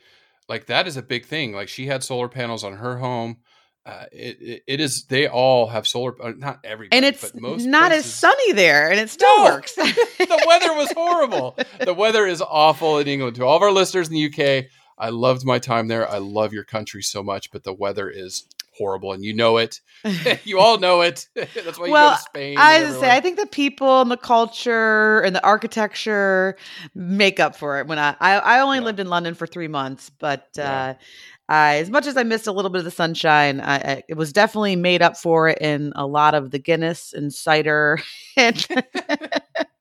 like 0.49 0.67
that 0.67 0.88
is 0.88 0.97
a 0.97 1.01
big 1.01 1.25
thing. 1.25 1.53
Like 1.53 1.69
she 1.69 1.88
had 1.88 2.03
solar 2.03 2.27
panels 2.29 2.63
on 2.63 2.73
her 2.73 2.97
home. 2.97 3.38
Uh, 3.86 4.05
it, 4.12 4.38
it 4.41 4.63
it 4.67 4.79
is 4.81 5.05
they 5.05 5.27
all 5.29 5.67
have 5.67 5.88
solar 5.88 6.13
uh, 6.21 6.33
not 6.36 6.60
every 6.65 6.89
And 6.91 7.05
it's 7.05 7.31
but 7.31 7.39
most 7.41 7.65
not 7.65 7.93
as 7.93 8.03
sunny 8.05 8.51
there, 8.51 8.91
and 8.91 8.99
it 8.99 9.10
still 9.10 9.38
No! 9.38 9.43
works. 9.45 9.73
the 9.75 10.43
weather 10.45 10.73
was 10.73 10.91
horrible. 10.91 11.57
The 11.79 11.93
weather 11.93 12.25
is 12.25 12.41
awful 12.41 12.97
in 12.99 13.07
England. 13.07 13.38
To 13.38 13.45
all 13.45 13.55
of 13.55 13.62
our 13.62 13.71
listeners 13.71 14.10
in 14.10 14.13
the 14.15 14.25
UK, 14.25 14.65
I 14.97 15.10
loved 15.10 15.45
my 15.45 15.57
time 15.60 15.88
there. 15.88 16.10
I 16.10 16.17
love 16.17 16.51
your 16.51 16.65
country 16.65 17.01
so 17.01 17.23
much, 17.23 17.49
but 17.51 17.63
the 17.63 17.71
weather 17.73 18.10
is 18.10 18.43
horrible 18.77 19.13
and 19.13 19.23
you 19.23 19.33
know 19.35 19.57
it. 19.57 19.79
you 20.43 20.59
all 20.59 20.77
know 20.79 21.01
it. 21.01 21.27
That's 21.35 21.77
why 21.79 21.87
you 21.87 21.97
go 21.97 22.09
to 22.09 22.15
Spain. 22.17 22.57
I 22.59 22.83
was 22.83 22.99
say. 22.99 23.09
I 23.15 23.21
think 23.21 23.37
the 23.37 23.45
people 23.47 24.01
and 24.01 24.09
the 24.11 24.17
culture 24.17 25.21
and 25.21 25.35
the 25.35 25.43
architecture 25.43 26.55
make 26.95 27.39
up 27.39 27.55
for 27.55 27.79
it. 27.79 27.87
When 27.87 27.99
I, 27.99 28.15
I, 28.19 28.33
I 28.37 28.59
only 28.61 28.79
Yeah. 28.79 28.85
lived 28.85 28.99
in 28.99 29.07
London 29.07 29.33
for 29.35 29.47
three 29.47 29.67
months, 29.67 30.09
but 30.09 30.47
Yeah. 30.55 30.89
uh, 30.89 30.93
I, 31.49 31.77
as 31.77 31.89
much 31.89 32.07
as 32.07 32.17
I 32.17 32.23
missed 32.23 32.47
a 32.47 32.51
little 32.51 32.69
bit 32.71 32.79
of 32.79 32.85
the 32.85 32.91
sunshine, 32.91 33.61
I, 33.61 33.75
I, 33.75 34.03
it 34.09 34.15
was 34.17 34.33
definitely 34.33 34.75
made 34.75 35.01
up 35.01 35.17
for 35.17 35.49
it 35.49 35.59
in 35.61 35.93
a 35.95 36.05
lot 36.05 36.33
of 36.35 36.51
the 36.51 36.59
Guinness 36.59 37.13
and 37.13 37.33
cider. 37.33 37.99
And 38.37 38.65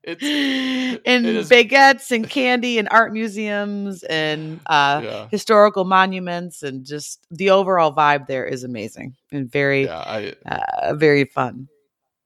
It's 0.06 0.22
and 1.04 1.26
it 1.26 1.46
baguettes 1.46 2.10
and 2.12 2.28
candy 2.30 2.78
and 2.78 2.88
art 2.90 3.12
museums 3.12 4.02
and 4.04 4.60
uh, 4.66 5.00
Yeah. 5.04 5.28
historical 5.30 5.84
monuments 5.84 6.62
and 6.62 6.84
just 6.84 7.26
the 7.30 7.50
overall 7.50 7.92
vibe 7.92 8.26
there 8.28 8.46
is 8.46 8.62
amazing 8.64 9.16
and 9.32 9.50
very 9.50 9.84
yeah, 9.84 9.98
I 9.98 10.34
uh, 10.46 10.94
very 10.94 11.24
fun. 11.24 11.68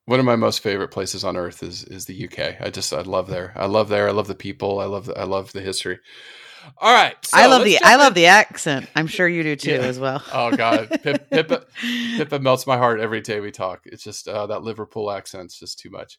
one 0.05 0.21
of 0.21 0.27
my 0.27 0.37
most 0.37 0.61
favorite 0.62 0.88
places 0.90 1.25
on 1.25 1.37
earth 1.37 1.62
is 1.62 1.85
is 1.85 2.05
the 2.07 2.25
UK. 2.27 2.61
I 2.61 2.69
just 2.71 2.93
I 2.93 3.01
love 3.03 3.29
there. 3.29 3.53
I 3.57 3.66
love 3.66 3.88
there. 3.88 4.09
I 4.09 4.12
love 4.12 4.27
the 4.29 4.35
people. 4.35 4.79
I 4.81 4.85
love 4.85 5.07
the, 5.07 5.19
I 5.19 5.25
love 5.25 5.53
the 5.53 5.61
history. 5.62 5.99
All 6.77 6.93
right, 6.93 7.16
so 7.25 7.38
I 7.38 7.47
love 7.47 7.64
the 7.64 7.79
I 7.83 7.95
in- 7.95 7.99
love 8.01 8.14
the 8.14 8.27
accent. 8.27 8.87
I'm 8.95 9.07
sure 9.07 9.27
you 9.27 9.43
do 9.43 9.57
too 9.57 9.71
Yeah. 9.73 9.79
as 9.79 9.99
well. 9.99 10.23
Oh 10.33 10.55
God, 10.55 10.90
Pip, 11.03 11.31
Pippa, 11.31 11.64
Pippa 12.19 12.38
melts 12.38 12.66
my 12.66 12.77
heart 12.77 13.01
every 13.01 13.23
day 13.23 13.40
we 13.40 13.51
talk. 13.51 13.81
It's 13.87 14.05
just 14.05 14.29
uh, 14.29 14.47
that 14.49 14.62
Liverpool 14.62 15.11
accent's 15.11 15.59
just 15.59 15.79
too 15.79 15.88
much. 15.88 16.19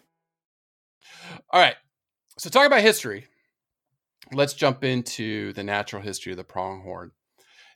All 1.51 1.59
right, 1.61 1.75
so 2.37 2.49
talk 2.49 2.65
about 2.65 2.81
history. 2.81 3.27
Let's 4.31 4.53
jump 4.53 4.83
into 4.83 5.51
the 5.53 5.63
natural 5.63 6.01
history 6.01 6.31
of 6.31 6.37
the 6.37 6.43
pronghorn. 6.43 7.11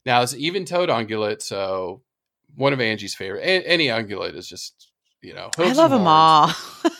Now, 0.05 0.21
it's 0.21 0.33
even-toed 0.33 0.89
ungulate, 0.89 1.41
so 1.41 2.01
one 2.55 2.71
of 2.71 2.79
Angie's 2.79 3.15
favorite. 3.15 3.41
a- 3.43 3.67
Any 3.67 3.88
ungulate 3.88 4.35
is 4.35 4.47
just 4.47 4.91
you 5.21 5.33
know. 5.33 5.49
I 5.57 5.73
love 5.73 5.89
them 5.91 6.07
all. 6.07 6.51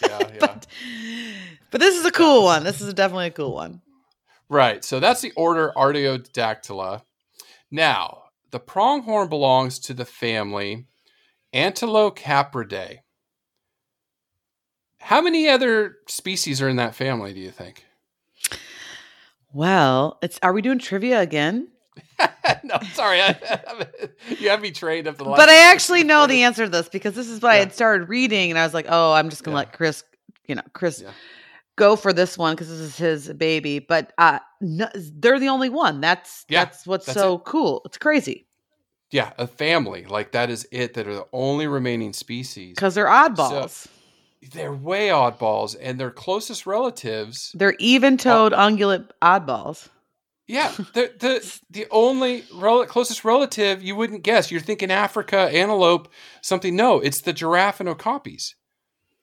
Yeah, 0.02 0.20
yeah. 0.20 0.38
but, 0.40 0.68
but 1.70 1.80
this 1.80 1.96
is 1.96 2.06
a 2.06 2.12
cool 2.12 2.44
one. 2.44 2.64
This 2.64 2.82
is 2.82 2.94
definitely 2.94 3.28
a 3.28 3.32
cool 3.32 3.54
one. 3.54 3.82
Right. 4.50 4.84
So 4.84 5.00
that's 5.00 5.22
the 5.22 5.32
order 5.36 5.72
Artiodactyla. 5.78 7.04
Now, 7.72 8.24
the 8.52 8.60
pronghorn 8.60 9.30
belongs 9.30 9.78
to 9.80 9.94
the 9.94 10.06
family 10.06 10.88
Antilocapridae. 11.54 13.00
How 15.06 15.22
many 15.22 15.48
other 15.48 15.98
species 16.08 16.64
are 16.64 16.68
in 16.68 16.78
that 16.78 16.96
family, 16.96 17.32
do 17.32 17.40
you 17.40 17.52
think? 17.52 17.86
Well, 19.54 20.18
it's 20.24 20.40
are 20.42 20.52
we 20.52 20.64
doing 20.64 20.80
trivia 20.80 21.22
again? 21.22 21.68
no, 22.64 22.80
sorry. 22.94 23.22
I, 23.22 23.88
you 24.40 24.50
have 24.50 24.62
me 24.62 24.72
trained 24.72 25.08
up 25.08 25.18
the 25.18 25.24
last 25.26 25.38
But 25.38 25.50
I 25.50 25.72
actually 25.72 26.04
know 26.04 26.26
the 26.26 26.42
answer 26.44 26.66
to 26.66 26.72
this 26.72 26.90
because 26.90 27.14
this 27.14 27.30
is 27.30 27.40
what 27.40 27.52
I 27.52 27.58
had 27.58 27.72
started 27.72 28.10
reading, 28.10 28.50
and 28.50 28.58
I 28.58 28.64
was 28.66 28.74
like, 28.74 28.88
"Oh, 28.90 29.14
I'm 29.14 29.30
just 29.30 29.44
gonna 29.44 29.54
Yeah. 29.56 29.60
let 29.60 29.74
Chris, 29.74 30.04
you 30.48 30.56
know, 30.56 30.64
Chris 30.74 31.02
Yeah. 31.02 31.12
go 31.76 31.96
for 31.96 32.12
this 32.12 32.36
one 32.36 32.56
because 32.56 32.70
this 32.70 32.80
is 32.80 32.98
his 32.98 33.30
baby." 33.34 33.78
But 33.78 34.12
uh, 34.18 34.40
no, 34.60 34.88
they're 34.96 35.40
the 35.40 35.50
only 35.50 35.70
one. 35.70 36.02
That's 36.02 36.46
Yeah, 36.50 36.66
that's 36.66 36.88
what's 36.88 37.06
that's 37.06 37.14
so 37.20 37.38
cool. 37.38 37.84
It's 37.86 38.00
crazy 38.00 38.48
Yeah, 39.12 39.34
a 39.38 39.46
family. 39.46 40.06
Like 40.06 40.32
that 40.32 40.50
is 40.50 40.68
it 40.72 40.96
that 40.96 41.08
are 41.08 41.14
the 41.16 41.28
only 41.32 41.68
remaining 41.68 42.12
species. 42.12 42.74
because 42.76 42.96
they're 42.96 43.06
oddballs. 43.06 43.86
They're 44.52 44.74
way 44.74 45.08
oddballs 45.08 45.76
and 45.80 46.00
their 46.00 46.12
closest 46.12 46.66
relatives 46.68 47.52
they're 47.56 47.76
even-toed 47.80 48.52
ungulate 48.54 49.10
oddballs. 49.22 49.90
Yeah, 50.48 50.72
the 50.94 51.12
the 51.20 51.60
the 51.72 51.88
only 51.90 52.44
rel- 52.54 52.86
closest 52.86 53.26
relative 53.26 53.82
you 53.82 53.96
wouldn't 53.96 54.22
guess. 54.24 54.52
You're 54.52 54.62
thinking 54.62 54.92
Africa, 54.92 55.38
antelope, 55.52 56.12
something. 56.42 56.76
No, 56.76 57.00
it's 57.00 57.22
the 57.22 57.34
giraffe 57.34 57.80
and 57.80 57.90
okapis. 57.90 58.54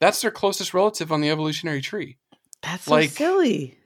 That's 0.01 0.21
their 0.21 0.33
closest 0.33 0.75
relative 0.75 1.13
on 1.13 1.21
the 1.21 1.31
evolutionary 1.31 1.81
tree. 1.81 2.19
That's 2.63 2.85
so 2.85 2.93
Like- 2.93 3.11
silly. 3.11 3.79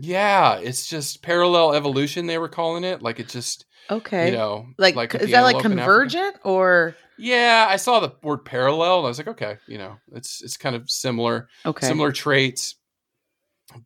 Yeah, 0.00 0.58
it's 0.58 0.86
just 0.86 1.22
parallel 1.22 1.74
evolution. 1.74 2.28
They 2.28 2.38
were 2.38 2.48
calling 2.48 2.84
it. 2.84 3.02
Like 3.02 3.18
it 3.18 3.28
just, 3.28 3.64
Okay, 3.90 4.30
you 4.30 4.36
know, 4.36 4.68
like, 4.78 4.94
with 4.94 5.16
is 5.22 5.32
that 5.32 5.40
like 5.42 5.56
antelope 5.56 5.72
in 5.72 5.78
Africa. 5.80 5.84
convergent 6.12 6.36
or 6.44 6.96
Yeah, 7.18 7.66
I 7.68 7.76
saw 7.76 8.00
the 8.00 8.12
word 8.22 8.44
parallel, 8.44 8.98
and 8.98 9.06
I 9.06 9.08
was 9.08 9.18
like, 9.18 9.28
okay, 9.28 9.56
you 9.66 9.78
know, 9.78 9.96
it's 10.12 10.42
it's 10.42 10.56
kind 10.56 10.76
of 10.76 10.90
similar. 10.90 11.48
okay? 11.66 11.86
similar 11.86 12.12
traits. 12.12 12.76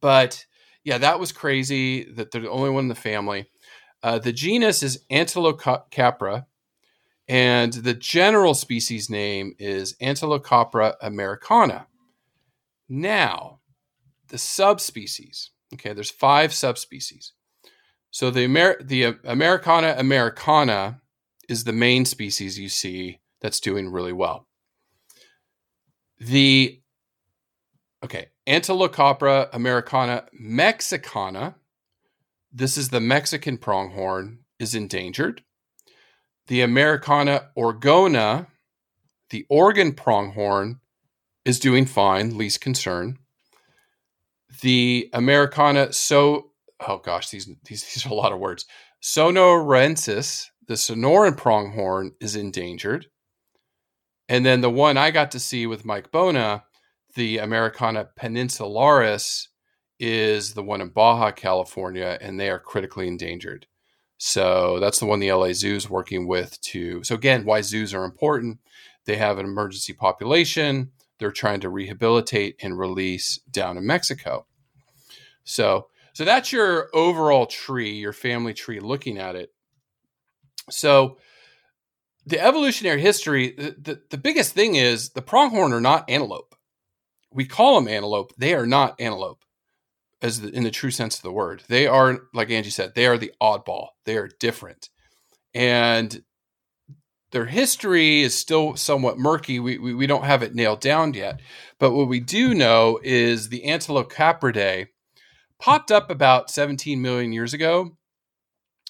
But 0.01 0.45
yeah, 0.85 0.99
that 0.99 1.19
was 1.19 1.33
crazy 1.33 2.05
that 2.13 2.31
they're 2.31 2.43
the 2.43 2.51
only 2.51 2.71
one 2.71 2.85
in 2.85 2.89
the 2.89 2.95
family. 2.95 3.47
Uh, 4.03 4.19
the 4.19 4.33
genus 4.33 4.83
is 4.83 5.05
Antilocapra, 5.11 6.47
and 7.29 7.73
the 7.73 7.95
general 7.95 8.55
species 8.55 9.09
name 9.09 9.55
is 9.59 9.95
Antilocapra 10.03 10.95
americana. 11.01 11.87
Now, 12.89 13.61
the 14.29 14.39
subspecies. 14.39 15.51
Okay, 15.75 15.93
there's 15.93 16.11
five 16.11 16.53
subspecies. 16.53 17.33
So 18.11 18.31
the 18.31 18.43
Amer- 18.43 18.83
the 18.83 19.07
uh, 19.07 19.13
Americana 19.25 19.95
americana 19.99 21.01
is 21.49 21.65
the 21.65 21.73
main 21.73 22.05
species 22.05 22.59
you 22.59 22.69
see 22.69 23.21
that's 23.43 23.61
doing 23.61 23.91
really 23.91 24.13
well. 24.13 24.47
The 26.19 26.79
Okay, 28.05 28.29
Antilocapra 28.49 29.49
americana 29.53 30.25
mexicana. 30.33 31.55
This 32.53 32.77
is 32.77 32.89
the 32.89 33.01
Mexican 33.01 33.59
pronghorn 33.59 34.41
is 34.59 34.75
endangered. 34.75 35.43
The 36.49 36.63
Americana 36.63 37.51
oregona, 37.57 38.49
the 39.31 39.47
Oregon 39.49 39.93
pronghorn, 39.93 40.81
is 41.45 41.61
doing 41.61 41.87
fine, 41.87 42.37
least 42.37 42.61
concern. 42.61 43.19
The 44.61 45.09
Americana 45.13 45.93
so 45.93 46.53
oh 46.81 46.99
gosh, 46.99 47.31
these 47.31 47.47
these, 47.65 47.85
these 47.85 48.07
are 48.07 48.11
a 48.11 48.15
lot 48.15 48.33
of 48.33 48.39
words. 48.39 48.67
Sonorensis, 49.03 50.49
the 50.67 50.75
Sonoran 50.75 51.37
pronghorn, 51.37 52.13
is 52.21 52.37
endangered. 52.37 53.07
And 54.29 54.47
then 54.47 54.61
the 54.61 54.71
one 54.71 54.97
I 54.97 55.11
got 55.11 55.31
to 55.33 55.41
see 55.41 55.67
with 55.67 55.85
Mike 55.85 56.11
Bona, 56.11 56.65
the 57.15 57.39
Americana 57.39 58.09
peninsularis 58.19 59.49
is 59.99 60.55
the 60.55 60.63
one 60.63 60.81
in 60.81 60.89
Baja, 60.89 61.31
California, 61.31 62.19
and 62.21 62.39
they 62.39 62.51
are 62.51 62.59
critically 62.59 63.07
endangered. 63.07 63.67
So 64.19 64.79
that's 64.81 64.99
the 65.01 65.07
one 65.07 65.21
the 65.21 65.33
LA 65.33 65.53
Zoo 65.53 65.75
is 65.75 65.91
working 65.91 66.27
with 66.27 66.61
to. 66.63 67.03
So 67.05 67.15
again, 67.15 67.45
why 67.45 67.61
zoos 67.61 67.93
are 67.93 68.05
important. 68.05 68.61
They 69.05 69.17
have 69.17 69.39
an 69.39 69.47
emergency 69.47 69.93
population. 69.93 70.93
They're 71.19 71.33
trying 71.33 71.61
to 71.61 71.69
rehabilitate 71.69 72.57
and 72.63 72.79
release 72.79 73.39
down 73.51 73.77
in 73.77 73.87
Mexico. 73.87 74.47
So, 75.45 75.89
so 76.13 76.25
that's 76.25 76.53
your 76.53 76.89
overall 76.95 77.47
tree, 77.47 77.93
your 77.93 78.13
family 78.13 78.55
tree. 78.55 78.81
Looking 78.81 79.19
at 79.19 79.35
it, 79.35 79.53
so 80.71 81.19
the 82.27 82.41
evolutionary 82.41 83.01
history. 83.01 83.55
The, 83.57 83.77
the, 83.81 84.03
the 84.11 84.19
biggest 84.19 84.53
thing 84.53 84.77
is 84.77 85.11
the 85.11 85.23
pronghorn 85.23 85.73
are 85.73 85.81
not 85.81 86.09
antelope 86.09 86.53
we 87.35 87.47
call 87.47 87.77
them 87.77 87.89
antelope. 87.89 88.33
They 88.37 88.55
are 88.55 88.67
not 88.67 89.01
antelope. 89.01 89.45
as 90.21 90.41
the, 90.41 90.51
in 90.51 90.63
the 90.63 90.71
true 90.71 90.91
sense 90.91 91.17
of 91.17 91.23
the 91.23 91.33
word. 91.33 91.65
They 91.69 91.87
are, 91.87 92.21
like 92.33 92.51
Angie 92.51 92.71
said, 92.71 92.95
they 92.95 93.07
are 93.07 93.19
the 93.19 93.33
oddball. 93.41 93.89
They 94.05 94.17
are 94.17 94.29
different, 94.39 94.89
and 95.55 96.23
their 97.33 97.47
history 97.47 98.21
is 98.21 98.37
still 98.37 98.77
somewhat 98.77 99.19
murky. 99.19 99.59
We, 99.59 99.79
we, 99.79 99.95
we 99.95 100.07
don't 100.07 100.25
have 100.25 100.43
it 100.43 100.55
nailed 100.55 100.81
down 100.81 101.15
yet. 101.15 101.41
But 101.79 101.93
what 101.93 102.09
we 102.09 102.21
do 102.21 102.55
know 102.55 103.01
is 103.03 103.49
the 103.49 103.63
Antilocapridae 103.63 104.89
popped 105.59 105.91
up 105.91 106.11
about 106.11 106.51
17 106.51 107.01
million 107.01 107.33
years 107.33 107.55
ago. 107.55 107.97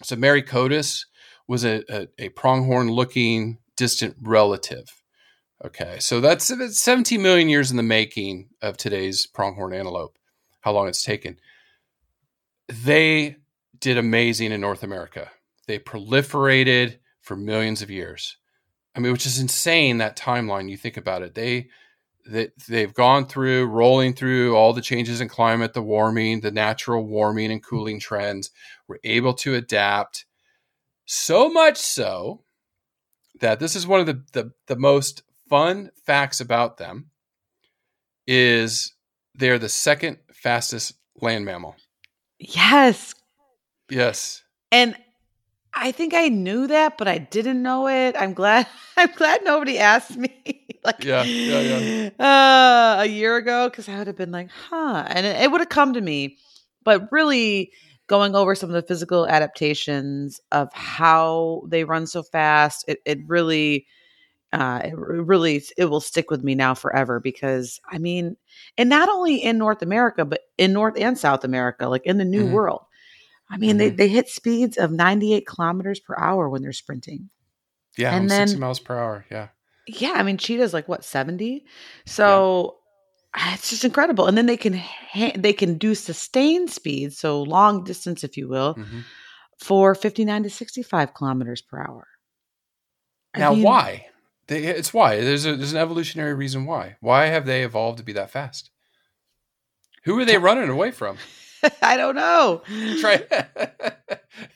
So 0.02 0.16
Merycodus 0.16 1.04
was 1.48 1.64
a, 1.64 1.83
a, 1.88 2.09
a 2.18 2.28
pronghorn 2.31 2.90
looking 2.90 3.59
distant 3.76 4.16
relative. 4.20 5.02
Okay, 5.64 5.98
so 6.00 6.20
that's, 6.20 6.48
that's 6.48 6.81
17 6.81 7.22
million 7.22 7.48
years 7.48 7.70
in 7.70 7.76
the 7.76 7.83
making 7.83 8.48
of 8.61 8.76
today's 8.76 9.26
pronghorn 9.26 9.72
antelope, 9.72 10.18
how 10.61 10.72
long 10.72 10.88
it's 10.88 11.05
taken. 11.05 11.38
They 12.68 13.37
did 13.78 13.98
amazing 13.98 14.52
in 14.52 14.61
North 14.61 14.83
America. 14.83 15.31
They 15.66 15.78
proliferated 15.78 16.98
for 17.20 17.37
millions 17.37 17.83
of 17.83 17.90
years. 17.90 18.37
I 18.94 19.00
mean, 19.00 19.12
which 19.12 19.26
is 19.26 19.38
insane 19.38 19.98
that 19.98 20.16
timeline. 20.16 20.70
You 20.70 20.76
think 20.76 20.96
about 20.96 21.22
it. 21.22 21.35
They 21.35 21.68
they 22.26 22.50
they've 22.68 22.92
gone 22.92 23.26
through 23.26 23.66
rolling 23.66 24.14
through 24.14 24.55
all 24.55 24.72
the 24.72 24.83
changes 24.83 25.20
in 25.20 25.28
climate, 25.28 25.72
the 25.72 25.83
warming, 25.83 26.40
the 26.40 26.50
natural 26.50 27.05
warming 27.05 27.50
and 27.50 27.62
cooling 27.62 28.00
trends. 28.00 28.50
We're 28.87 28.98
able 29.05 29.35
to 29.35 29.55
adapt 29.55 30.26
so 31.04 31.48
much 31.48 31.76
so 31.76 32.42
that 33.40 33.60
this 33.60 33.76
is 33.76 33.86
one 33.86 34.00
of 34.00 34.06
the, 34.06 34.22
the, 34.32 34.52
the 34.66 34.76
most 34.76 35.22
fun 35.48 35.90
facts 36.04 36.40
about 36.40 36.78
them 36.78 37.10
is 38.26 38.92
they're 39.34 39.58
the 39.58 39.68
second 39.68 40.18
fastest 40.32 40.94
land 41.20 41.44
mammal. 41.44 41.76
Yes. 42.38 43.14
Yes. 43.90 44.42
And 44.70 44.96
I 45.74 45.92
think 45.92 46.14
I 46.14 46.28
knew 46.28 46.66
that, 46.66 46.98
but 46.98 47.08
I 47.08 47.18
didn't 47.18 47.62
know 47.62 47.88
it. 47.88 48.14
I'm 48.18 48.34
glad. 48.34 48.66
I'm 48.96 49.12
glad 49.12 49.42
nobody 49.44 49.78
asked 49.78 50.16
me 50.16 50.30
like 50.84 51.04
yeah, 51.04 51.22
yeah, 51.22 51.78
yeah. 51.78 52.10
Uh, 52.18 53.02
a 53.02 53.06
year 53.06 53.36
ago 53.36 53.68
because 53.68 53.88
I 53.88 53.98
would 53.98 54.06
have 54.06 54.16
been 54.16 54.32
like, 54.32 54.50
huh, 54.50 55.04
and 55.08 55.26
it, 55.26 55.42
it 55.42 55.50
would 55.50 55.60
have 55.60 55.68
come 55.68 55.94
to 55.94 56.00
me. 56.00 56.36
But 56.84 57.10
really, 57.12 57.72
going 58.08 58.34
over 58.34 58.54
some 58.54 58.68
of 58.70 58.74
the 58.74 58.82
physical 58.82 59.26
adaptations 59.28 60.40
of 60.50 60.72
how 60.72 61.62
they 61.68 61.84
run 61.84 62.06
so 62.06 62.22
fast, 62.22 62.84
it 62.88 62.98
it 63.06 63.20
really, 63.26 63.86
uh, 64.52 64.80
it 64.84 64.94
really 64.96 65.62
it 65.76 65.86
will 65.86 66.00
stick 66.00 66.30
with 66.30 66.42
me 66.44 66.54
now 66.54 66.74
forever 66.74 67.20
because 67.20 67.80
I 67.90 67.98
mean, 67.98 68.36
and 68.76 68.88
not 68.88 69.08
only 69.08 69.36
in 69.36 69.56
North 69.58 69.82
America, 69.82 70.24
but 70.24 70.40
in 70.58 70.72
North 70.72 70.94
and 70.98 71.16
South 71.18 71.44
America, 71.44 71.88
like 71.88 72.04
in 72.04 72.18
the 72.18 72.24
New 72.24 72.46
Mhm. 72.46 72.52
World. 72.52 72.82
I 73.50 73.56
mean, 73.58 73.74
Mhm. 73.76 73.78
they, 73.78 73.90
they 73.90 74.08
hit 74.08 74.28
speeds 74.28 74.78
of 74.78 74.90
98 74.92 75.46
kilometers 75.46 76.00
per 76.00 76.16
hour 76.18 76.48
when 76.48 76.62
they're 76.62 76.72
sprinting. 76.72 77.28
Yeah, 77.98 78.14
And 78.16 78.30
then- 78.30 78.48
60 78.48 78.60
miles 78.60 78.80
per 78.80 78.96
hour. 78.98 79.26
Yeah. 79.30 79.48
Yeah, 79.86 80.12
I 80.14 80.22
mean, 80.22 80.38
cheetah's 80.38 80.72
like 80.72 80.88
what 80.88 81.04
70. 81.04 81.64
So 82.06 82.78
it's 83.36 83.70
just 83.70 83.84
incredible. 83.84 84.26
And 84.26 84.36
then 84.36 84.46
they 84.46 84.56
can 84.56 84.74
ha- 84.74 85.32
they 85.36 85.52
can 85.52 85.78
do 85.78 85.94
sustained 85.94 86.70
speed, 86.70 87.12
so 87.12 87.42
long 87.42 87.84
distance, 87.84 88.24
if 88.24 88.36
you 88.36 88.48
will, 88.48 88.74
Mhm. 88.74 89.04
for 89.58 89.94
59 89.94 90.42
to 90.42 90.50
65 90.50 91.14
kilometers 91.14 91.62
per 91.62 91.78
hour. 91.80 92.06
I 93.34 93.38
Now, 93.40 93.54
mean, 93.54 93.62
why? 93.62 94.06
They, 94.48 94.64
it's 94.64 94.92
why. 94.92 95.20
There's 95.20 95.46
a, 95.46 95.56
there's 95.56 95.72
an 95.72 95.78
evolutionary 95.78 96.34
reason 96.34 96.66
why. 96.66 96.96
Why 97.00 97.26
have 97.26 97.46
they 97.46 97.62
evolved 97.64 97.98
to 97.98 98.04
be 98.04 98.12
that 98.14 98.30
fast? 98.30 98.70
Who 100.04 100.18
are 100.18 100.24
they 100.24 100.36
running 100.36 100.68
away 100.68 100.90
from? 100.90 101.16
I 101.82 101.96
don't 101.96 102.16
know. 102.16 102.62
Try 103.00 103.22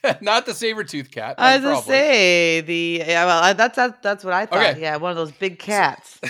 not 0.21 0.45
the 0.45 0.55
saber 0.55 0.83
tooth 0.85 1.11
cat. 1.11 1.37
I 1.39 1.57
was 1.57 1.65
gonna 1.65 1.83
say 1.83 2.61
the 2.63 3.05
yeah, 3.07 3.25
well, 3.27 3.55
that's 3.55 3.77
that's 3.77 3.97
that's 4.03 4.25
what 4.25 4.35
I 4.35 4.47
thought. 4.47 4.59
Okay. 4.59 4.81
Yeah, 4.83 4.97
one 4.97 5.13
of 5.13 5.17
those 5.17 5.31
big 5.33 5.59
cats. 5.61 6.21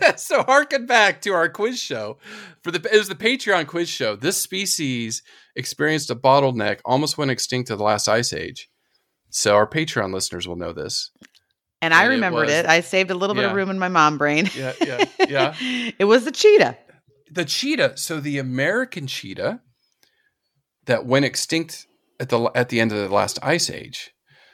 so 0.16 0.42
harken 0.42 0.86
back 0.86 1.20
to 1.22 1.30
our 1.32 1.48
quiz 1.48 1.78
show 1.80 2.18
for 2.62 2.70
the 2.70 2.78
it 2.92 2.98
was 2.98 3.08
the 3.08 3.14
Patreon 3.14 3.66
quiz 3.66 3.88
show. 3.88 4.16
This 4.16 4.36
species 4.40 5.22
experienced 5.54 6.10
a 6.10 6.14
bottleneck, 6.16 6.80
almost 6.84 7.16
went 7.18 7.30
extinct 7.30 7.70
at 7.70 7.78
the 7.78 7.84
last 7.84 8.08
ice 8.08 8.32
age. 8.32 8.68
So 9.30 9.54
our 9.54 9.66
Patreon 9.66 10.12
listeners 10.12 10.46
will 10.46 10.56
know 10.56 10.72
this. 10.72 11.10
And 11.82 11.92
I 11.92 12.04
And 12.04 12.12
it 12.12 12.16
remembered 12.16 12.46
was- 12.46 12.54
it. 12.54 12.66
I 12.66 12.80
saved 12.80 13.10
a 13.10 13.14
little 13.14 13.34
bit 13.36 13.44
of 13.44 13.52
room 13.52 13.70
in 13.70 13.78
my 13.78 13.88
mom 13.88 14.16
brain. 14.18 14.48
Yeah, 14.56 14.72
yeah, 14.80 15.04
yeah. 15.28 15.54
it 15.98 16.04
was 16.06 16.24
the 16.24 16.32
cheetah. 16.32 16.76
the 17.30 17.44
cheetah. 17.44 17.96
So 17.96 18.18
the 18.20 18.38
American 18.38 19.06
cheetah 19.06 19.60
that 20.86 21.04
went 21.06 21.24
extinct 21.24 21.86
at 22.18 22.28
the 22.30 22.50
at 22.54 22.68
the 22.70 22.80
end 22.80 22.92
of 22.92 22.98
the 22.98 23.14
last 23.14 23.38
ice 23.42 23.68
age. 23.70 24.12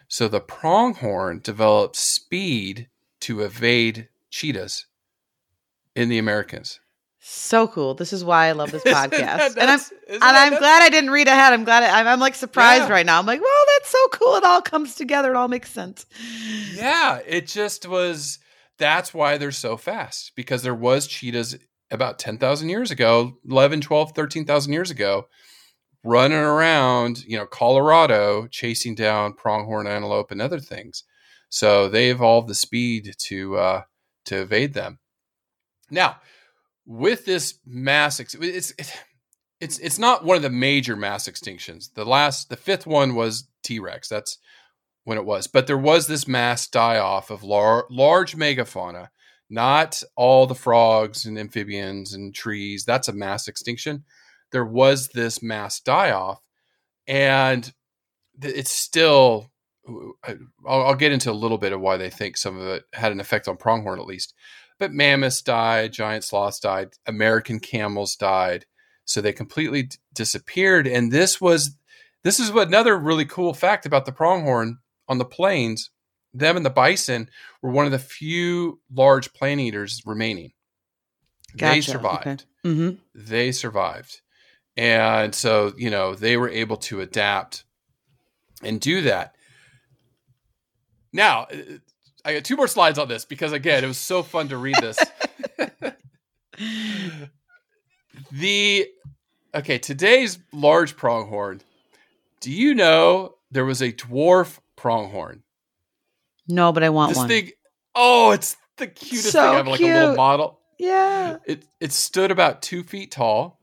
So 0.09 0.29
the 0.29 0.41
pronghorn 0.41 1.41
developed 1.43 1.97
speed 1.97 2.89
to 3.21 3.41
evade 3.41 4.09
cheetahs 4.31 4.87
in 5.95 6.09
the 6.09 6.19
Americans. 6.19 6.81
So 7.25 7.69
cool. 7.69 7.95
This 7.95 8.13
is 8.13 8.25
why 8.25 8.47
I 8.49 8.53
love 8.53 8.73
this 8.73 8.83
podcast. 8.87 9.57
and 9.57 9.71
I'm 9.71 9.81
and 10.09 10.23
I'm 10.23 10.59
glad 10.59 10.83
I 10.83 10.89
didn't 10.89 11.11
read 11.11 11.29
ahead. 11.29 11.53
I'm 11.53 11.63
glad 11.65 11.85
I, 11.85 12.01
I'm, 12.01 12.07
I'm 12.09 12.19
like 12.21 12.35
surprised 12.35 12.89
Yeah. 12.89 12.93
right 12.93 13.07
now. 13.07 13.19
I'm 13.19 13.27
like, 13.27 13.41
well, 13.41 13.65
that's 13.79 13.91
so 13.91 14.09
cool. 14.11 14.35
It 14.37 14.45
all 14.45 14.61
comes 14.61 14.97
together. 14.97 15.31
It 15.33 15.37
all 15.37 15.47
makes 15.49 15.71
sense. 15.71 16.05
Yeah, 16.75 17.21
it 17.27 17.47
just 17.47 17.87
was. 17.87 18.39
That's 18.79 19.15
why 19.15 19.39
they're 19.39 19.53
so 19.53 19.77
fast 19.77 20.33
because 20.35 20.63
there 20.65 20.75
was 20.75 21.07
cheetahs 21.07 21.57
about 21.93 22.19
10,000 22.19 22.69
years 22.69 22.91
ago, 22.91 23.35
11, 23.49 23.83
12, 23.83 24.13
13,000 24.13 24.73
years 24.73 24.91
ago, 24.91 25.29
running 26.03 26.39
around, 26.39 27.23
you 27.25 27.37
know, 27.37 27.47
Colorado 27.47 28.49
chasing 28.51 28.95
down 28.97 29.35
pronghorn 29.35 29.87
antelope 29.87 30.31
and 30.33 30.43
other 30.43 30.59
things. 30.59 31.05
So 31.51 31.89
they 31.89 32.11
evolved 32.11 32.49
the 32.49 32.55
speed 32.55 33.15
to 33.19 33.57
uh, 33.59 33.83
to 34.25 34.41
evade 34.41 34.75
them. 34.75 34.99
Now, 35.93 36.17
with 36.87 37.25
this 37.25 37.59
mass, 37.65 38.19
ex- 38.19 38.35
it's 38.35 38.73
it's 39.61 39.79
it's 39.79 39.99
not 39.99 40.25
one 40.25 40.37
of 40.37 40.43
the 40.43 40.51
major 40.51 40.97
mass 40.97 41.29
extinctions. 41.29 41.93
The 41.95 42.05
last, 42.05 42.49
the 42.49 42.57
fifth 42.57 42.87
one 42.87 43.15
was 43.15 43.49
T 43.63 43.79
Rex. 43.79 44.09
That's 44.09 44.39
when 45.05 45.19
it 45.19 45.25
was. 45.25 45.47
But 45.47 45.67
there 45.67 45.79
was 45.79 46.07
this 46.07 46.27
mass 46.27 46.67
die 46.67 46.99
off 46.99 47.31
of 47.31 47.45
lar- 47.45 47.87
large 47.91 48.37
megafauna, 48.37 49.09
not 49.49 50.03
all 50.17 50.47
the 50.47 50.55
frogs 50.55 51.25
and 51.25 51.39
amphibians 51.39 52.13
and 52.15 52.35
trees. 52.35 52.85
That's 52.85 53.09
a 53.09 53.13
mass 53.13 53.47
extinction. 53.47 54.05
There 54.51 54.65
was 54.65 55.09
this 55.09 55.43
mass 55.43 55.79
die 55.81 56.11
off, 56.11 56.43
and 57.07 57.73
th- 58.41 58.55
it's 58.55 58.73
still. 58.73 59.51
Uh, 59.89 60.35
I'll, 60.67 60.87
I'll 60.87 60.95
get 60.95 61.11
into 61.13 61.31
a 61.31 61.33
little 61.33 61.59
bit 61.59 61.73
of 61.73 61.81
why 61.81 61.97
they 61.97 62.09
think 62.09 62.37
some 62.37 62.57
of 62.57 62.67
it 62.69 62.85
had 62.93 63.11
an 63.11 63.19
effect 63.19 63.49
on 63.49 63.57
pronghorn, 63.57 63.99
at 63.99 64.07
least. 64.07 64.33
But 64.83 64.93
mammoths 64.93 65.43
died, 65.43 65.93
giant 65.93 66.25
sloths 66.25 66.59
died, 66.59 66.89
American 67.07 67.61
camels 67.61 68.17
died, 68.17 68.67
so 69.05 69.21
they 69.21 69.33
completely 69.33 69.85
d- 69.85 69.97
disappeared. 70.13 70.89
And 70.89 71.13
this 71.13 71.41
was 71.41 71.77
this 72.25 72.41
is 72.41 72.51
what 72.51 72.67
another 72.67 72.99
really 72.99 73.25
cool 73.25 73.55
fact 73.55 73.87
about 73.87 74.07
the 74.07 74.11
pronghorn 74.11 74.79
on 75.07 75.19
the 75.19 75.25
plains. 75.25 75.91
Them 76.35 76.57
and 76.57 76.67
the 76.67 76.71
bison 76.71 77.31
were 77.63 77.71
one 77.71 77.87
of 77.87 77.93
the 77.93 78.01
few 78.01 78.81
large 78.93 79.33
plant 79.33 79.61
eaters 79.61 80.03
remaining. 80.05 80.51
They 81.55 81.77
Gotcha. 81.77 81.83
survived. 81.93 82.47
Mm-hmm. 82.65 82.97
They 83.15 83.53
survived. 83.53 84.21
And 84.77 85.33
so, 85.33 85.75
you 85.77 85.91
know, 85.91 86.17
they 86.17 86.37
were 86.37 86.49
able 86.49 86.79
to 86.79 87.03
adapt 87.03 87.63
and 88.65 88.81
do 88.81 89.03
that. 89.03 89.37
Now, 91.13 91.43
uh, 91.43 91.79
I 92.25 92.35
got 92.35 92.45
two 92.45 92.57
more 92.57 92.69
slides 92.69 92.99
on 92.99 93.09
this 93.09 93.25
because, 93.25 93.53
again, 93.53 93.83
it 93.85 93.89
was 93.89 93.99
so 93.99 94.23
fun 94.23 94.49
to 94.49 94.57
read 94.57 94.77
this. 94.81 94.99
the 98.33 98.87
okay, 99.55 99.79
today's 99.79 100.39
large 100.53 100.97
pronghorn. 100.97 101.61
Do 102.41 102.51
you 102.53 102.75
know 102.75 103.35
there 103.51 103.65
was 103.65 103.81
a 103.83 103.93
dwarf 103.93 104.59
pronghorn? 104.77 105.43
No, 106.49 106.73
but 106.73 106.83
I 106.83 106.89
want 106.91 107.11
this 107.11 107.19
one. 107.19 107.29
thing, 107.29 107.51
oh, 107.95 108.33
it's 108.33 108.57
the 108.77 108.87
cutest 108.87 109.33
So 109.33 109.41
thing. 109.43 109.51
I 109.51 109.55
have 109.55 109.69
like 109.69 109.81
a 109.81 109.85
little 109.85 110.15
model. 110.17 110.61
yeah. 110.79 111.37
It 111.47 111.65
it 111.81 111.93
stood 111.93 112.31
about 112.31 112.63
two 112.63 112.83
feet 112.83 113.11
tall, 113.11 113.61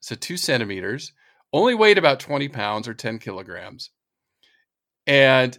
so 0.00 0.14
two 0.14 0.36
centimeters. 0.36 1.12
Only 1.52 1.74
weighed 1.74 1.98
about 1.98 2.18
twenty 2.20 2.48
pounds 2.48 2.88
or 2.88 2.94
ten 2.94 3.18
kilograms, 3.20 3.90
and 5.06 5.56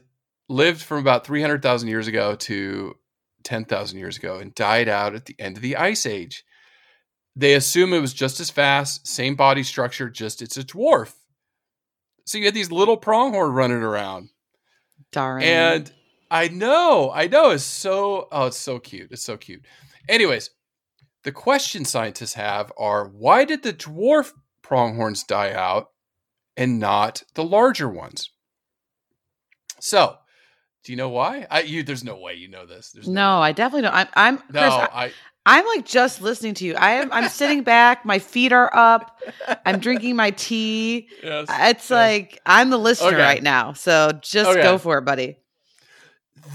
lived 0.48 0.82
from 0.82 1.00
about 1.00 1.26
three 1.26 1.42
hundred 1.42 1.62
thousand 1.62 1.90
years 1.90 2.08
ago 2.08 2.36
to 2.36 2.96
ten 3.44 3.66
thousand 3.66 4.00
years 4.00 4.18
ago, 4.18 4.38
and 4.38 4.54
died 4.56 4.88
out 4.88 5.16
at 5.16 5.26
the 5.26 5.36
end 5.40 5.58
of 5.58 5.62
the 5.62 5.76
ice 5.76 6.06
age. 6.06 6.44
They 7.36 7.54
assume 7.54 7.94
it 7.94 8.00
was 8.00 8.14
just 8.14 8.40
as 8.40 8.50
fast, 8.50 9.08
same 9.08 9.36
body 9.36 9.64
structure, 9.64 10.10
just 10.10 10.42
it's 10.42 10.58
a 10.58 10.64
dwarf. 10.64 11.14
So 12.26 12.38
you 12.38 12.46
had 12.46 12.54
these 12.54 12.72
little 12.72 12.98
pronghorn 12.98 13.52
running 13.52 13.84
around. 13.84 14.30
Darn. 15.12 15.44
And 15.44 15.92
I 16.32 16.48
know, 16.48 17.12
I 17.14 17.28
know, 17.28 17.52
it's 17.52 17.64
so 17.64 18.28
oh, 18.32 18.48
it's 18.48 18.58
so 18.58 18.80
cute. 18.80 19.12
It's 19.12 19.24
so 19.24 19.38
cute. 19.38 19.66
Anyways, 20.08 20.50
the 21.24 21.32
question 21.32 21.86
scientists 21.86 22.34
have 22.34 22.72
are 22.78 23.08
why 23.10 23.46
did 23.46 23.64
the 23.64 23.74
dwarf 23.74 24.32
pronghorns 24.62 25.24
die 25.24 25.54
out 25.54 25.90
and 26.58 26.80
not 26.80 27.24
the 27.36 27.44
larger 27.44 27.90
ones. 27.90 28.32
So, 29.80 30.18
do 30.86 30.92
you 30.94 30.96
know 30.96 31.10
why? 31.10 31.46
I 31.52 31.62
you 31.62 31.84
there's 31.84 32.04
no 32.04 32.16
way 32.18 32.36
you 32.36 32.48
know 32.48 32.66
this. 32.66 32.92
There's 32.92 33.08
no, 33.10 33.40
I 33.40 33.52
definitely 33.52 33.82
don't. 33.84 33.94
I'm 33.96 34.08
I'm 34.16 34.36
no, 34.54 34.60
Chris, 34.62 34.74
I, 34.74 34.90
I 34.94 35.12
I'm 35.48 35.66
like 35.68 35.86
just 35.86 36.22
listening 36.22 36.54
to 36.56 36.66
you. 36.66 36.76
I 36.76 36.92
am 36.92 37.12
I'm 37.12 37.28
sitting 37.30 37.64
back, 37.64 38.06
my 38.06 38.20
feet 38.20 38.52
are 38.54 38.70
up, 38.76 39.20
I'm 39.66 39.80
drinking 39.80 40.16
my 40.16 40.32
tea. 40.32 41.10
yes, 41.24 41.48
It's 41.50 41.90
yes. 41.90 41.92
like 41.92 42.40
I'm 42.46 42.70
the 42.70 42.78
listener 42.80 43.10
Okay. 43.10 43.18
right 43.22 43.44
now. 43.44 43.74
So 43.74 44.12
just 44.22 44.50
Okay. 44.52 44.62
go 44.64 44.78
for 44.78 44.98
it, 45.00 45.06
buddy. 45.06 45.38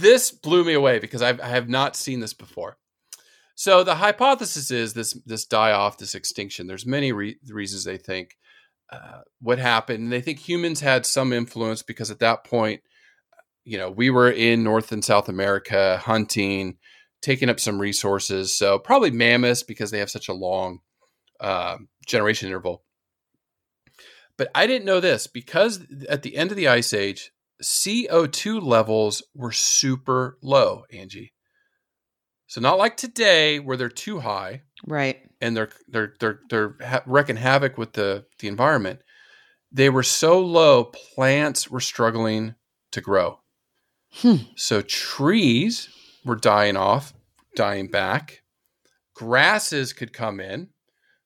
this 0.00 0.30
blew 0.30 0.64
me 0.64 0.72
away 0.74 0.98
because 0.98 1.22
I've, 1.22 1.40
I 1.40 1.48
have 1.48 1.68
not 1.68 1.96
seen 1.96 2.20
this 2.20 2.34
before. 2.34 2.76
So 3.54 3.84
the 3.84 3.96
hypothesis 3.96 4.70
is 4.70 4.94
this 4.94 5.12
this 5.26 5.44
die 5.44 5.72
off, 5.72 5.98
this 5.98 6.14
extinction. 6.14 6.66
There's 6.66 6.86
many 6.86 7.12
re- 7.12 7.38
reasons 7.48 7.84
they 7.84 7.98
think 7.98 8.36
uh, 8.90 9.20
what 9.40 9.58
happened. 9.58 10.02
And 10.04 10.12
they 10.12 10.20
think 10.22 10.38
humans 10.38 10.80
had 10.80 11.04
some 11.04 11.32
influence 11.32 11.82
because 11.82 12.10
at 12.10 12.20
that 12.20 12.44
point, 12.44 12.80
you 13.70 13.78
know, 13.78 13.88
we 13.88 14.10
were 14.10 14.28
in 14.28 14.64
North 14.64 14.90
and 14.90 15.04
South 15.04 15.28
America 15.28 16.00
hunting, 16.02 16.76
taking 17.22 17.48
up 17.48 17.60
some 17.60 17.80
resources. 17.80 18.52
So 18.56 18.80
probably 18.80 19.12
mammoths 19.12 19.62
because 19.62 19.92
they 19.92 20.00
have 20.00 20.10
such 20.10 20.28
a 20.28 20.32
long 20.34 20.80
uh, 21.38 21.76
generation 22.04 22.48
interval. 22.48 22.82
But 24.36 24.50
I 24.56 24.66
didn't 24.66 24.86
know 24.86 24.98
this 24.98 25.28
because 25.28 25.86
at 26.08 26.22
the 26.22 26.36
end 26.36 26.50
of 26.50 26.56
the 26.56 26.66
ice 26.66 26.92
age, 26.92 27.30
CO2 27.62 28.60
levels 28.60 29.22
were 29.34 29.52
super 29.52 30.36
low, 30.42 30.84
Angie. 30.92 31.32
So 32.48 32.60
not 32.60 32.78
like 32.78 32.96
today 32.96 33.60
where 33.60 33.76
they're 33.76 33.88
too 33.88 34.18
high 34.18 34.62
Right. 34.84 35.18
and 35.40 35.56
they're 35.56 35.70
they're 35.86 36.14
they're 36.18 36.40
they're 36.48 36.74
ha- 36.84 37.02
wrecking 37.06 37.36
havoc 37.36 37.78
with 37.78 37.92
the 37.92 38.24
the 38.40 38.48
environment. 38.48 39.02
They 39.70 39.90
were 39.90 40.02
so 40.02 40.40
low, 40.40 40.84
plants 40.84 41.70
were 41.70 41.80
struggling 41.80 42.56
to 42.90 43.00
grow. 43.00 43.39
Hmm. 44.12 44.36
So 44.56 44.82
trees 44.82 45.88
were 46.24 46.36
dying 46.36 46.76
off, 46.76 47.12
dying 47.56 47.88
back. 47.88 48.42
Grasses 49.14 49.92
could 49.92 50.12
come 50.12 50.40
in. 50.40 50.68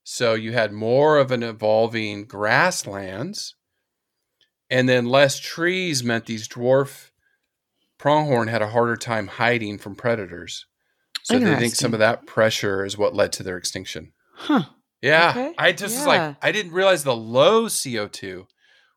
So 0.02 0.34
you 0.34 0.52
had 0.52 0.72
more 0.72 1.18
of 1.18 1.30
an 1.30 1.42
evolving 1.42 2.24
grasslands. 2.26 3.54
And 4.70 4.88
then 4.88 5.06
less 5.06 5.38
trees 5.38 6.02
meant 6.04 6.26
these 6.26 6.48
dwarf 6.48 7.10
pronghorn 7.98 8.48
had 8.48 8.62
a 8.62 8.68
harder 8.68 8.96
time 8.96 9.28
hiding 9.28 9.78
from 9.78 9.94
predators. 9.94 10.66
So 11.22 11.38
they 11.38 11.56
think 11.56 11.74
some 11.74 11.94
of 11.94 12.00
that 12.00 12.26
pressure 12.26 12.84
is 12.84 12.98
what 12.98 13.14
led 13.14 13.32
to 13.34 13.42
their 13.42 13.56
extinction. 13.56 14.12
Huh. 14.34 14.64
Yeah. 15.00 15.30
Okay. 15.30 15.54
I 15.56 15.72
just 15.72 15.96
was 15.96 16.06
Yeah. 16.06 16.26
like, 16.28 16.36
I 16.42 16.52
didn't 16.52 16.72
realize 16.72 17.04
the 17.04 17.16
low 17.16 17.64
CO2 17.66 18.46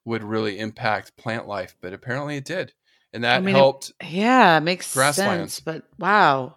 would 0.03 0.23
really 0.23 0.59
impact 0.59 1.15
plant 1.15 1.47
life, 1.47 1.75
but 1.81 1.93
apparently 1.93 2.37
it 2.37 2.45
did. 2.45 2.73
And 3.13 3.23
that 3.23 3.37
I 3.37 3.39
mean, 3.39 3.55
it- 3.55 3.59
helped. 3.59 3.93
Yeah, 4.03 4.57
it 4.57 4.61
makes 4.61 4.93
Grasslands. 4.93 5.53
sense. 5.53 5.59
But 5.61 5.83
wow. 5.97 6.55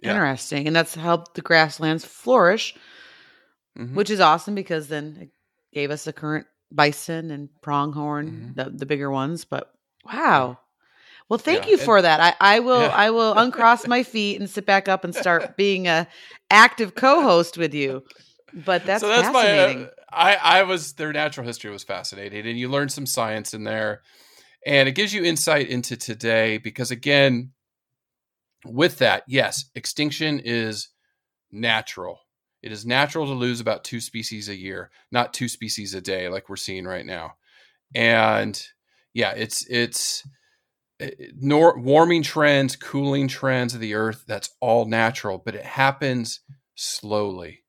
Yeah. 0.00 0.10
Interesting. 0.14 0.66
And 0.66 0.74
that's 0.74 0.94
helped 0.94 1.34
the 1.34 1.40
grasslands 1.42 2.04
flourish, 2.04 2.74
Mhm. 3.78 3.94
which 3.94 4.10
is 4.10 4.20
awesome 4.20 4.54
because 4.54 4.88
then 4.88 5.16
it 5.20 5.28
gave 5.72 5.90
us 5.90 6.04
the 6.04 6.12
current 6.12 6.46
bison 6.72 7.30
and 7.30 7.48
pronghorn, 7.62 8.54
Mhm. 8.56 8.56
the, 8.56 8.70
the 8.70 8.86
bigger 8.86 9.10
ones. 9.10 9.44
But 9.44 9.70
wow. 10.04 10.58
Well, 11.28 11.38
thank 11.38 11.64
Yeah, 11.64 11.70
you 11.72 11.76
and- 11.76 11.82
for 11.84 12.02
that. 12.02 12.20
I, 12.20 12.56
I 12.56 12.60
will 12.60 12.82
Yeah. 12.82 12.88
I 12.88 13.10
will 13.10 13.34
uncross 13.38 13.86
my 13.86 14.02
feet 14.02 14.40
and 14.40 14.48
sit 14.50 14.66
back 14.66 14.88
up 14.88 15.04
and 15.04 15.14
start 15.14 15.56
being 15.56 15.86
a 15.86 16.08
active 16.50 16.94
co-host 16.94 17.56
with 17.58 17.72
you. 17.74 18.02
But 18.52 18.84
that's, 18.86 19.02
so 19.02 19.08
that's 19.08 19.28
fascinating. 19.28 19.82
my. 19.82 19.84
Uh, 19.86 19.90
I 20.10 20.34
I 20.60 20.62
was 20.62 20.94
their 20.94 21.12
natural 21.12 21.46
history 21.46 21.70
was 21.70 21.84
fascinating, 21.84 22.46
and 22.46 22.58
you 22.58 22.68
learned 22.70 22.90
some 22.90 23.04
science 23.04 23.52
in 23.52 23.64
there, 23.64 24.00
and 24.66 24.88
it 24.88 24.92
gives 24.92 25.12
you 25.12 25.24
insight 25.24 25.68
into 25.68 25.96
today 25.96 26.58
because 26.58 26.90
again, 26.90 27.52
with 28.64 28.98
that, 28.98 29.22
yes, 29.28 29.70
extinction 29.74 30.40
is 30.44 30.88
natural. 31.50 32.20
It 32.62 32.72
is 32.72 32.84
natural 32.84 33.26
to 33.26 33.32
lose 33.32 33.60
about 33.60 33.84
two 33.84 34.00
species 34.00 34.48
a 34.48 34.56
year, 34.56 34.90
not 35.12 35.32
two 35.32 35.48
species 35.48 35.94
a 35.94 36.00
day 36.00 36.28
like 36.28 36.48
we're 36.48 36.56
seeing 36.56 36.84
right 36.84 37.06
now. 37.06 37.34
And 37.94 38.60
yeah, 39.14 39.30
it's 39.30 39.64
it's 39.68 40.26
uh, 41.00 41.06
nor 41.36 41.78
warming 41.78 42.24
trends, 42.24 42.74
cooling 42.74 43.28
trends 43.28 43.74
of 43.74 43.80
the 43.80 43.94
earth, 43.94 44.24
that's 44.26 44.50
all 44.60 44.84
natural, 44.84 45.38
but 45.38 45.54
it 45.54 45.64
happens 45.64 46.40
slowly. 46.74 47.62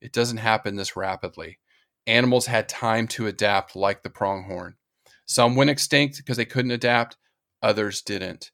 It 0.00 0.12
doesn't 0.12 0.38
happen 0.38 0.76
this 0.76 0.96
rapidly. 0.96 1.58
Animals 2.06 2.46
had 2.46 2.68
time 2.68 3.08
to 3.08 3.26
adapt 3.26 3.74
like 3.74 4.02
the 4.02 4.10
pronghorn. 4.10 4.76
Some 5.28 5.56
went 5.56 5.70
extinct 5.70 6.16
because 6.16 6.38
they 6.38 6.46
couldn't 6.46 6.70
adapt, 6.70 7.16
others 7.62 8.00
didn't. 8.00 8.50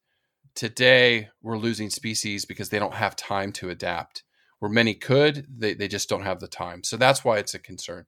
Today, 0.56 1.28
we're 1.40 1.56
losing 1.56 1.88
species 1.88 2.44
because 2.44 2.68
they 2.68 2.80
don't 2.80 2.94
have 2.94 3.16
time 3.16 3.52
to 3.52 3.70
adapt. 3.70 4.24
Where 4.58 4.70
many 4.70 4.94
could, 4.94 5.46
they, 5.48 5.74
they 5.74 5.88
just 5.88 6.08
don't 6.08 6.22
have 6.24 6.40
the 6.40 6.48
time. 6.48 6.82
So 6.82 6.96
that's 6.96 7.24
why 7.24 7.38
it's 7.38 7.54
a 7.54 7.58
concern. 7.58 8.06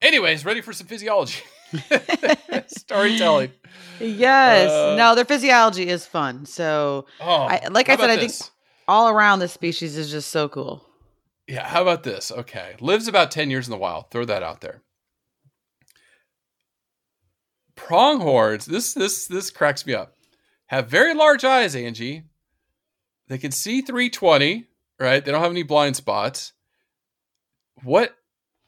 Anyways, 0.00 0.44
ready 0.44 0.60
for 0.60 0.72
some 0.72 0.86
physiology. 0.86 1.40
Storytelling. 2.68 3.52
Yes. 3.98 4.70
Uh, 4.70 4.94
no, 4.96 5.14
their 5.14 5.24
physiology 5.24 5.88
is 5.88 6.06
fun. 6.06 6.46
So 6.46 7.06
Oh, 7.20 7.46
I, 7.46 7.66
like 7.70 7.88
I 7.88 7.96
said, 7.96 8.10
I 8.10 8.16
think 8.16 8.32
all 8.86 9.08
around 9.08 9.40
this 9.40 9.52
species 9.52 9.96
is 9.96 10.10
just 10.10 10.30
so 10.30 10.48
cool. 10.48 10.86
Yeah, 11.48 11.66
how 11.66 11.82
about 11.82 12.02
this? 12.02 12.30
Okay. 12.30 12.76
Lives 12.80 13.08
about 13.08 13.30
10 13.30 13.50
years 13.50 13.66
in 13.66 13.70
the 13.70 13.78
wild. 13.78 14.10
Throw 14.10 14.24
that 14.24 14.42
out 14.42 14.60
there. 14.60 14.82
Pronghorns, 17.76 18.66
this 18.66 18.94
this 18.94 19.26
this 19.26 19.50
cracks 19.50 19.86
me 19.86 19.94
up. 19.94 20.14
Have 20.66 20.88
very 20.88 21.14
large 21.14 21.44
eyes, 21.44 21.76
Angie. 21.76 22.24
They 23.28 23.38
can 23.38 23.52
see 23.52 23.82
320, 23.82 24.66
right? 24.98 25.24
They 25.24 25.30
don't 25.30 25.42
have 25.42 25.50
any 25.50 25.62
blind 25.62 25.96
spots. 25.96 26.52
What 27.82 28.16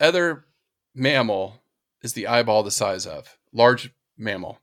other 0.00 0.44
mammal 0.94 1.62
is 2.02 2.12
the 2.12 2.26
eyeball 2.26 2.62
the 2.62 2.70
size 2.70 3.06
of? 3.06 3.36
Large 3.52 3.90
mammal. 4.16 4.58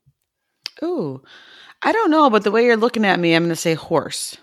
Ooh, 0.83 1.23
I 1.81 1.91
don't 1.91 2.11
know, 2.11 2.29
but 2.29 2.43
the 2.43 2.51
way 2.51 2.65
you're 2.65 2.77
looking 2.77 3.05
at 3.05 3.19
me, 3.19 3.33
I'm 3.33 3.43
going 3.43 3.49
to 3.49 3.55
say 3.55 3.73
horse. 3.73 4.37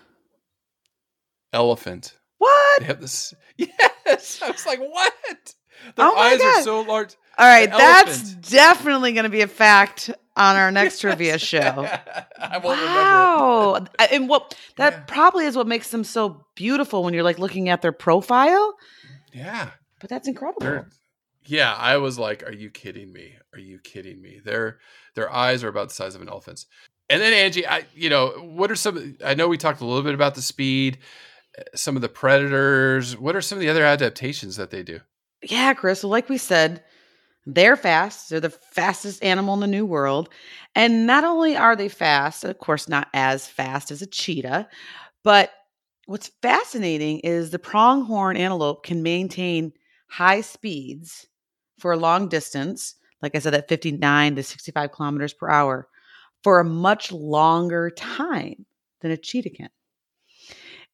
Elephant. 1.51 2.17
What? 2.39 2.79
They 2.79 2.85
have 2.85 3.01
this. 3.01 3.33
Yes. 4.05 4.41
I 4.41 4.51
was 4.51 4.65
like, 4.65 4.79
what? 4.79 5.55
Their 5.95 6.05
Oh 6.05 6.15
eyes 6.15 6.39
God. 6.39 6.59
are 6.59 6.63
so 6.63 6.81
large. 6.81 7.15
All 7.37 7.47
right, 7.47 7.69
that's 7.69 8.21
elephant. 8.21 8.49
definitely 8.49 9.13
going 9.13 9.23
to 9.23 9.29
be 9.29 9.41
a 9.41 9.47
fact 9.47 10.09
on 10.35 10.55
our 10.55 10.71
next 10.71 10.99
trivia 11.01 11.37
show. 11.39 11.59
I 12.39 12.57
won't 12.57 12.79
remember. 12.79 12.99
Wow. 13.01 13.85
I- 13.99 14.05
And 14.11 14.29
what 14.29 14.55
that 14.77 14.93
Yeah. 14.93 14.99
probably 15.07 15.45
is 15.45 15.55
what 15.55 15.67
makes 15.67 15.89
them 15.89 16.03
so 16.03 16.45
beautiful 16.55 17.03
when 17.03 17.13
you're 17.13 17.23
like 17.23 17.39
looking 17.39 17.69
at 17.69 17.81
their 17.81 17.91
profile. 17.91 18.75
Yeah. 19.33 19.71
But 19.99 20.09
that's 20.09 20.27
incredible. 20.27 20.59
They're, 20.61 20.89
yeah, 21.45 21.73
I 21.73 21.97
was 21.97 22.17
like, 22.19 22.43
"Are 22.43 22.53
you 22.53 22.69
kidding 22.69 23.11
me? 23.11 23.33
Are 23.53 23.59
you 23.59 23.79
kidding 23.79 24.21
me?" 24.21 24.39
Their 24.43 24.79
their 25.15 25.31
eyes 25.31 25.63
are 25.63 25.67
about 25.69 25.89
the 25.89 25.95
size 25.95 26.13
of 26.15 26.21
an 26.21 26.29
elephant's. 26.29 26.67
And 27.09 27.21
then 27.21 27.33
Angie, 27.33 27.65
I 27.67 27.85
you 27.95 28.09
know, 28.09 28.27
what 28.29 28.69
are 28.71 28.75
some? 28.75 29.17
I 29.25 29.33
know 29.33 29.47
we 29.47 29.57
talked 29.57 29.81
a 29.81 29.85
little 29.85 30.03
bit 30.03 30.13
about 30.13 30.35
the 30.35 30.41
speed, 30.41 30.99
uh, 31.57 31.63
some 31.75 31.95
of 31.95 32.01
the 32.01 32.09
predators. 32.09 33.17
What 33.17 33.35
are 33.35 33.41
some 33.41 33.57
of 33.57 33.61
the 33.61 33.69
other 33.69 33.83
adaptations 33.83 34.55
that 34.57 34.69
they 34.71 34.83
do? 34.83 34.99
Yeah, 35.43 35.73
Chris. 35.73 36.03
Like 36.03 36.29
we 36.29 36.37
said, 36.37 36.83
they're 37.45 37.77
fast. 37.77 38.29
They're 38.29 38.39
the 38.39 38.49
fastest 38.49 39.23
animal 39.23 39.55
in 39.55 39.61
the 39.61 39.67
new 39.67 39.85
world. 39.85 40.29
And 40.75 41.07
not 41.07 41.23
only 41.23 41.57
are 41.57 41.75
they 41.75 41.89
fast, 41.89 42.43
of 42.43 42.59
course, 42.59 42.89
not 42.89 43.09
as 43.13 43.47
fast 43.47 43.91
as 43.91 44.01
a 44.01 44.07
cheetah, 44.07 44.69
but 45.23 45.51
what's 46.05 46.31
fascinating 46.41 47.19
is 47.21 47.51
the 47.51 47.59
pronghorn 47.59 48.37
antelope 48.37 48.85
can 48.85 49.03
maintain 49.03 49.73
high 50.09 50.41
speeds 50.41 51.27
for 51.79 51.93
a 51.93 51.97
long 51.97 52.29
distance, 52.29 52.95
like 53.21 53.35
I 53.35 53.39
said, 53.39 53.53
at 53.55 53.69
59 53.69 54.35
to 54.35 54.43
65 54.43 54.91
kilometers 54.91 55.33
per 55.33 55.49
hour, 55.49 55.87
for 56.43 56.59
a 56.59 56.65
much 56.65 57.11
longer 57.11 57.89
time 57.91 58.65
than 59.01 59.11
a 59.11 59.17
cheetah 59.17 59.51
can. 59.51 59.69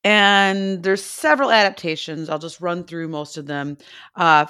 And 0.04 0.82
there's 0.84 1.04
several 1.04 1.52
adaptations. 1.52 2.30
I'll 2.30 2.40
just 2.40 2.62
run 2.62 2.84
through 2.84 3.10
most 3.10 3.38
of 3.38 3.48
them. 3.48 3.78
Uh, 4.16 4.46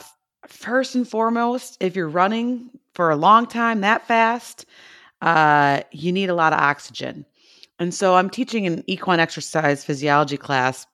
first 0.47 0.95
and 0.95 1.07
foremost, 1.07 1.77
if 1.79 1.95
you're 1.95 2.09
running 2.09 2.69
for 2.93 3.09
a 3.09 3.15
long 3.15 3.47
time 3.47 3.81
that 3.81 4.05
fast, 4.07 4.65
uh, 5.21 5.81
you 5.91 6.11
need 6.11 6.29
a 6.29 6.35
lot 6.35 6.53
of 6.53 6.59
oxygen. 6.59 7.25
And 7.79 7.93
so 7.93 8.15
I'm 8.15 8.29
teaching 8.29 8.67
an 8.67 8.83
equine 8.87 9.19
exercise 9.19 9.83
physiology 9.83 10.37
class 10.37 10.85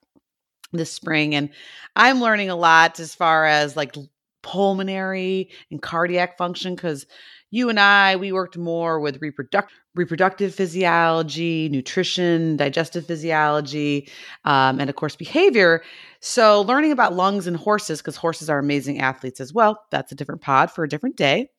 this 0.72 0.91
spring, 0.91 1.36
and 1.36 1.49
I'm 1.95 2.22
learning 2.22 2.49
a 2.49 2.56
lot 2.56 2.99
as 2.99 3.16
far 3.16 3.45
as 3.45 3.76
like 3.76 3.95
pulmonary 4.43 5.49
and 5.72 5.82
cardiac 5.82 6.38
function 6.38 6.76
because 6.76 7.06
you 7.49 7.70
and 7.70 7.80
I, 7.80 8.16
we 8.16 8.32
worked 8.32 8.58
more 8.58 8.99
with 8.99 9.20
reproduct- 9.22 9.70
reproductive 9.96 10.54
physiology, 10.54 11.70
nutrition, 11.70 12.58
digestive 12.58 13.06
physiology, 13.06 14.08
um, 14.43 14.80
and 14.80 14.89
of 14.89 14.96
course, 14.96 15.16
behavior. 15.16 15.82
So, 16.20 16.62
learning 16.62 16.91
about 16.91 17.14
lungs 17.14 17.48
and 17.48 17.56
horses, 17.58 18.02
because 18.02 18.16
horses 18.16 18.50
are 18.50 18.60
amazing 18.60 19.00
athletes 19.00 19.39
as 19.39 19.54
well, 19.54 19.84
that's 19.91 20.12
a 20.12 20.16
different 20.16 20.41
pod 20.41 20.72
for 20.72 20.84
a 20.84 20.89
different 20.89 21.16
day. 21.16 21.50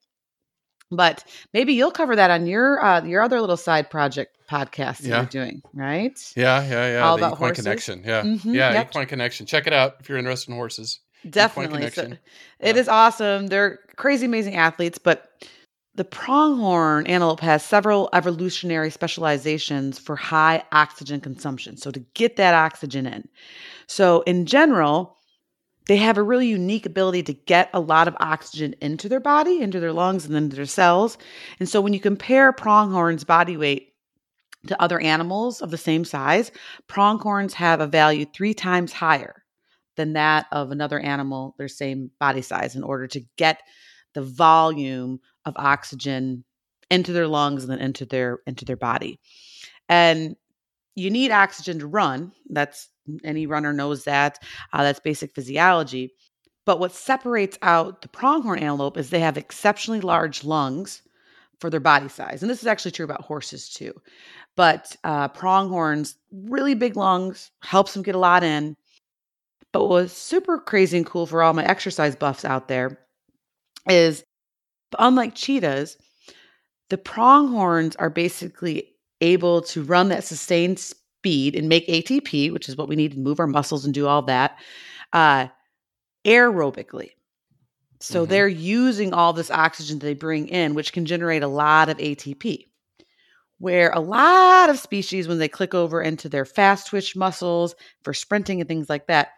But 0.91 1.25
maybe 1.53 1.73
you'll 1.73 1.91
cover 1.91 2.15
that 2.15 2.31
on 2.31 2.47
your 2.47 2.85
uh, 2.85 3.03
your 3.05 3.23
other 3.23 3.41
little 3.41 3.57
side 3.57 3.91
project 3.91 4.37
podcast 4.49 4.99
that 4.99 5.09
Yeah. 5.09 5.17
you're 5.17 5.27
doing, 5.27 5.63
right? 5.75 6.33
Yeah, 6.37 6.63
yeah, 6.69 6.93
yeah. 6.93 7.01
All 7.09 7.17
the 7.17 7.25
about 7.25 7.35
Equine 7.35 7.49
horses? 7.49 7.65
Connection. 7.65 8.03
Yeah, 8.07 8.23
Mhm, 8.23 8.55
yeah. 8.55 8.73
yep. 8.73 8.91
Equine 8.91 9.07
Connection. 9.07 9.47
Check 9.47 9.67
it 9.67 9.73
out 9.73 9.97
if 9.99 10.09
you're 10.09 10.19
interested 10.19 10.51
in 10.53 10.57
horses. 10.57 11.01
Definitely. 11.29 11.83
So, 11.91 12.03
Connection. 12.03 12.19
it 12.61 12.77
Yeah. 12.77 12.81
is 12.81 12.89
awesome. 12.89 13.49
They're 13.49 13.81
crazy, 13.97 14.27
amazing 14.27 14.55
athletes, 14.55 14.99
but 14.99 15.29
the 15.97 16.05
pronghorn 16.05 17.07
antelope 17.07 17.41
has 17.41 17.65
several 17.65 18.09
evolutionary 18.13 18.91
specializations 18.91 19.99
for 19.99 20.15
high 20.15 20.63
oxygen 20.73 21.21
consumption. 21.21 21.77
So, 21.77 21.91
to 21.91 22.01
get 22.15 22.37
that 22.37 22.55
oxygen 22.55 23.07
in. 23.07 23.29
So, 23.87 24.23
in 24.23 24.47
general, 24.47 25.17
they 25.89 25.97
have 25.97 26.19
a 26.19 26.23
really 26.23 26.49
unique 26.49 26.85
ability 26.85 27.23
to 27.25 27.33
get 27.33 27.71
a 27.73 27.81
lot 27.81 28.09
of 28.09 28.17
oxygen 28.21 28.75
into 28.81 29.09
their 29.09 29.21
body, 29.21 29.61
into 29.61 29.81
their 29.81 29.93
lungs, 29.93 30.27
and 30.27 30.37
into 30.37 30.57
their 30.57 30.67
cells. 30.67 31.17
And 31.59 31.69
so, 31.69 31.81
when 31.81 31.95
you 31.95 32.01
compare 32.01 32.53
pronghorn's 32.53 33.25
body 33.25 33.57
weight 33.57 33.95
to 34.67 34.81
other 34.83 35.01
animals 35.01 35.63
of 35.63 35.71
the 35.71 35.79
same 35.79 36.05
size, 36.05 36.51
pronghorns 36.89 37.55
have 37.55 37.81
a 37.81 37.87
value 37.87 38.27
three 38.27 38.53
times 38.55 38.93
higher 38.93 39.45
than 39.97 40.13
that 40.13 40.47
of 40.53 40.71
another 40.71 41.01
animal 41.01 41.55
their 41.57 41.69
same 41.69 42.11
body 42.21 42.43
size 42.43 42.77
in 42.77 42.83
order 42.83 43.07
to 43.07 43.25
get 43.37 43.63
the 44.15 44.23
volume 44.23 45.21
of 45.47 45.55
oxygen 45.57 46.45
into 46.91 47.13
their 47.13 47.27
lungs 47.27 47.63
and 47.65 47.73
then 47.73 47.79
into 47.79 48.05
their 48.05 48.41
into 48.47 48.65
their 48.65 48.77
body. 48.77 49.19
And 49.89 50.37
you 50.95 51.11
need 51.11 51.31
oxygen 51.31 51.79
to 51.79 51.87
run. 51.87 52.33
That's 52.51 52.89
any 53.25 53.47
runner 53.47 53.73
knows 53.73 54.05
that 54.05 54.43
uh, 54.73 54.83
that's 54.83 55.01
basic 55.01 55.35
physiology. 55.35 56.13
But 56.65 56.81
what 56.81 56.93
separates 56.93 57.59
out 57.63 58.03
the 58.03 58.09
pronghorn 58.09 58.59
antelope 58.59 58.97
is 58.97 59.11
they 59.11 59.21
have 59.21 59.39
exceptionally 59.39 60.01
large 60.01 60.43
lungs 60.43 61.03
for 61.61 61.71
their 61.71 61.81
body 61.81 62.09
size. 62.09 62.43
And 62.43 62.51
this 62.51 62.61
is 62.61 62.67
actually 62.67 62.91
true 62.91 63.05
about 63.05 63.23
horses 63.23 63.69
too. 63.69 63.93
But 64.57 64.97
uh, 65.05 65.29
pronghorns 65.29 66.17
really 66.33 66.75
big 66.75 66.97
lungs 66.97 67.51
helps 67.63 67.95
them 67.95 68.03
get 68.03 68.15
a 68.15 68.19
lot 68.19 68.43
in. 68.43 68.77
But 69.73 69.83
what 69.83 69.91
was 69.91 70.13
super 70.13 70.59
crazy 70.59 70.97
and 70.97 71.07
cool 71.07 71.27
for 71.27 71.43
all 71.43 71.53
my 71.53 71.65
exercise 71.65 72.17
buffs 72.17 72.45
out 72.45 72.69
there 72.69 72.99
is 73.89 74.25
unlike 74.99 75.35
cheetahs, 75.35 75.97
the 76.89 76.99
pronghorns 76.99 77.97
are 77.97 78.11
basically 78.11 78.95
able 79.21 79.63
to 79.63 79.83
run 79.83 80.09
that 80.09 80.25
sustained 80.25 80.79
speed 80.79 81.55
and 81.57 81.69
make 81.69 81.89
ATP, 81.89 82.53
which 82.53 82.69
is 82.69 82.77
what 82.77 82.89
we 82.89 82.97
need 82.97 83.13
to 83.13 83.19
move 83.19 83.41
our 83.41 83.47
muscles 83.47 83.85
and 83.85 83.93
do 83.95 84.07
all 84.07 84.23
that, 84.23 84.59
uh, 85.13 85.49
aerobically. 86.25 87.11
So 88.01 88.25
Mhm. 88.25 88.29
they're 88.29 88.49
using 88.49 89.13
all 89.13 89.33
this 89.33 89.51
oxygen 89.51 89.99
they 89.99 90.15
bring 90.15 90.49
in, 90.49 90.75
which 90.75 90.93
can 90.93 91.07
generate 91.07 91.43
a 91.43 91.49
lot 91.49 91.89
of 91.89 91.99
ATP. 91.99 92.67
Where 93.59 93.91
a 93.91 94.01
lot 94.01 94.69
of 94.69 94.79
species, 94.79 95.27
when 95.27 95.39
they 95.39 95.49
click 95.49 95.75
over 95.75 96.03
into 96.03 96.29
their 96.29 96.45
fast 96.45 96.89
twitch 96.89 97.17
muscles 97.17 97.75
for 98.03 98.13
sprinting 98.13 98.61
and 98.61 98.69
things 98.69 98.91
like 98.91 99.07
that, 99.07 99.31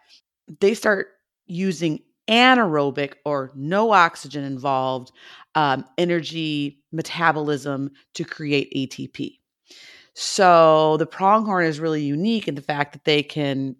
they 0.59 0.73
start 0.73 1.07
using 1.45 2.01
anaerobic 2.29 3.13
or 3.25 3.51
no 3.55 3.91
oxygen 3.91 4.43
involved 4.43 5.11
um, 5.55 5.83
energy 5.97 6.81
metabolism 6.91 7.91
to 8.13 8.23
create 8.23 8.71
ATP. 8.75 9.39
So 10.13 10.97
the 10.97 11.05
pronghorn 11.05 11.65
is 11.65 11.79
really 11.79 12.03
unique 12.03 12.47
in 12.47 12.55
the 12.55 12.61
fact 12.61 12.93
that 12.93 13.05
they 13.05 13.23
can 13.23 13.75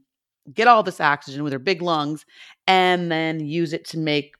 get 0.54 0.68
all 0.68 0.84
this 0.84 1.02
oxygen 1.02 1.44
with 1.44 1.52
their 1.52 1.60
big 1.60 1.82
lungs 1.82 2.26
and 2.66 3.12
then 3.12 3.40
use 3.40 3.74
it 3.74 3.86
to 3.86 3.98
make 4.00 4.36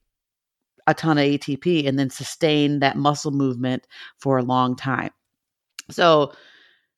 a 0.88 0.94
ton 0.94 1.18
of 1.18 1.24
ATP 1.24 1.88
and 1.88 2.00
then 2.00 2.10
sustain 2.10 2.80
that 2.80 2.98
muscle 2.98 3.32
movement 3.32 3.86
for 4.18 4.38
a 4.38 4.44
long 4.44 4.76
time. 4.76 5.12
So 5.92 6.34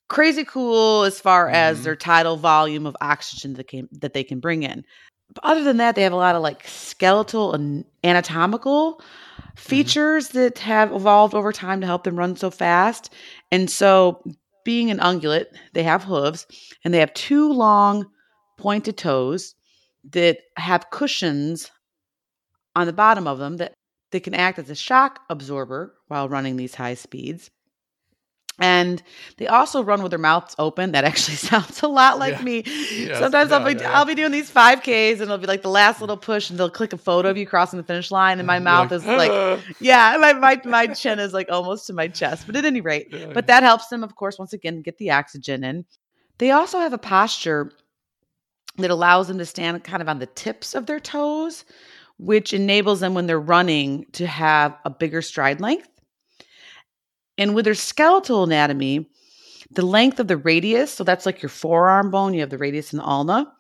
crazy 0.08 0.46
cool 0.46 1.04
as 1.04 1.20
far 1.20 1.50
as 1.50 1.80
Mhm. 1.80 1.84
their 1.84 1.96
tidal 1.96 2.38
volume 2.38 2.86
of 2.86 2.96
oxygen 3.02 3.54
that 3.56 3.68
can 3.68 3.90
that 3.92 4.14
they 4.14 4.24
can 4.24 4.40
bring 4.40 4.64
in. 4.64 4.86
But 5.34 5.46
other 5.46 5.64
than 5.64 5.78
that, 5.78 5.96
they 5.96 6.04
have 6.04 6.14
a 6.14 6.18
lot 6.18 6.36
of 6.36 6.42
like 6.42 6.68
skeletal 6.68 7.54
and 7.54 7.86
anatomical 8.04 9.02
features 9.56 10.30
mm-hmm. 10.30 10.40
that 10.40 10.60
have 10.60 10.92
evolved 10.92 11.34
over 11.34 11.52
time 11.52 11.82
to 11.82 11.88
help 11.88 12.04
them 12.04 12.18
run 12.18 12.36
so 12.36 12.50
fast. 12.50 13.14
And 13.52 13.70
so, 13.70 14.24
being 14.64 14.92
an 14.92 15.00
ungulate, 15.00 15.48
they 15.74 15.84
have 15.84 16.04
hooves 16.04 16.46
and 16.84 16.94
they 16.94 17.00
have 17.00 17.14
two 17.14 17.52
long 17.52 18.06
pointed 18.58 18.98
toes 18.98 19.56
that 20.12 20.38
have 20.58 20.90
cushions 20.92 21.72
on 22.76 22.86
the 22.86 22.94
bottom 22.94 23.28
of 23.28 23.40
them 23.40 23.58
that 23.58 23.74
they 24.12 24.20
can 24.20 24.34
act 24.34 24.60
as 24.60 24.70
a 24.70 24.76
shock 24.76 25.22
absorber 25.30 25.96
while 26.08 26.30
running 26.30 26.58
these 26.58 26.76
high 26.76 26.94
speeds. 26.94 27.50
And 28.62 29.02
they 29.38 29.48
also 29.48 29.84
run 29.84 30.02
with 30.04 30.12
their 30.12 30.20
mouths 30.20 30.56
open. 30.60 30.92
That 30.92 31.04
actually 31.04 31.36
sounds 31.50 31.82
a 31.84 31.88
lot 31.88 32.20
like 32.20 32.34
Yeah. 32.38 32.44
me. 32.44 32.64
Yes, 32.66 33.18
Sometimes 33.20 33.52
I'll 33.52 33.66
be. 33.66 33.84
I'll 33.84 34.06
be 34.06 34.16
doing 34.16 34.32
these 34.32 34.50
5Ks 34.52 35.14
and 35.14 35.22
it'll 35.24 35.38
be 35.38 35.48
like 35.48 35.62
the 35.64 35.70
last 35.70 36.00
little 36.02 36.18
push 36.18 36.50
and 36.50 36.60
they'll 36.60 36.70
click 36.70 36.94
a 36.94 36.98
photo 36.98 37.30
of 37.30 37.38
you 37.38 37.46
crossing 37.48 37.78
the 37.78 37.84
finish 37.84 38.12
line 38.12 38.40
and 38.40 38.48
my 38.48 38.56
You're 38.56 38.64
mouth 38.64 38.92
is 38.92 39.06
like 39.06 39.32
"Ah." 39.34 39.60
yeah, 39.80 40.16
my, 40.20 40.34
my 40.34 40.62
my 40.66 40.88
chin 40.88 41.20
is 41.20 41.34
like 41.34 41.52
almost 41.52 41.88
to 41.88 41.94
my 41.94 42.08
chest. 42.08 42.46
But 42.46 42.56
at 42.56 42.66
any 42.66 42.82
rate, 42.82 43.08
Yeah. 43.12 43.32
but 43.34 43.48
that 43.48 43.64
helps 43.64 43.88
them, 43.88 44.04
of 44.04 44.16
course, 44.16 44.38
once 44.40 44.54
again, 44.54 44.82
get 44.82 44.98
the 44.98 45.12
oxygen 45.12 45.64
in. 45.64 45.86
They 46.38 46.52
also 46.52 46.80
have 46.80 46.94
a 46.94 46.98
posture 46.98 47.72
that 48.78 48.90
allows 48.90 49.28
them 49.28 49.38
to 49.38 49.46
stand 49.46 49.84
kind 49.84 50.02
of 50.02 50.08
on 50.10 50.20
the 50.20 50.26
tips 50.28 50.74
of 50.76 50.86
their 50.86 51.00
toes, 51.00 51.66
which 52.18 52.54
enables 52.54 53.00
them 53.02 53.14
when 53.14 53.28
they're 53.28 53.40
running 53.40 54.06
to 54.14 54.26
have 54.26 54.78
a 54.86 54.90
bigger 54.90 55.22
stride 55.22 55.60
length. 55.60 55.88
And 57.42 57.56
with 57.56 57.66
their 57.66 57.74
skeletal 57.74 58.44
anatomy, 58.44 59.10
the 59.72 59.82
length 59.82 60.20
of 60.20 60.28
the 60.28 60.38
radius, 60.38 60.94
so 60.94 61.04
that's 61.04 61.26
like 61.26 61.42
your 61.42 61.50
forearm 61.50 62.12
bone, 62.12 62.36
you 62.36 62.42
have 62.42 62.52
the 62.52 62.58
radius 62.60 62.94
and 62.94 63.00
the 63.00 63.04
ulna, 63.04 63.52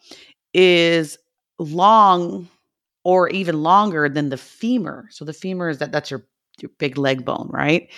is 0.53 1.17
long 1.57 2.47
or 3.03 3.27
even 3.29 3.63
longer 3.63 4.07
than 4.07 4.29
the 4.29 4.37
femur. 4.37 5.07
So 5.09 5.25
the 5.25 5.33
femur 5.33 5.67
is 5.67 5.79
that 5.79 5.91
that's 5.91 6.11
your 6.11 6.23
your 6.59 6.69
big 6.77 6.95
leg 6.95 7.25
bone, 7.25 7.49
right? 7.51 7.89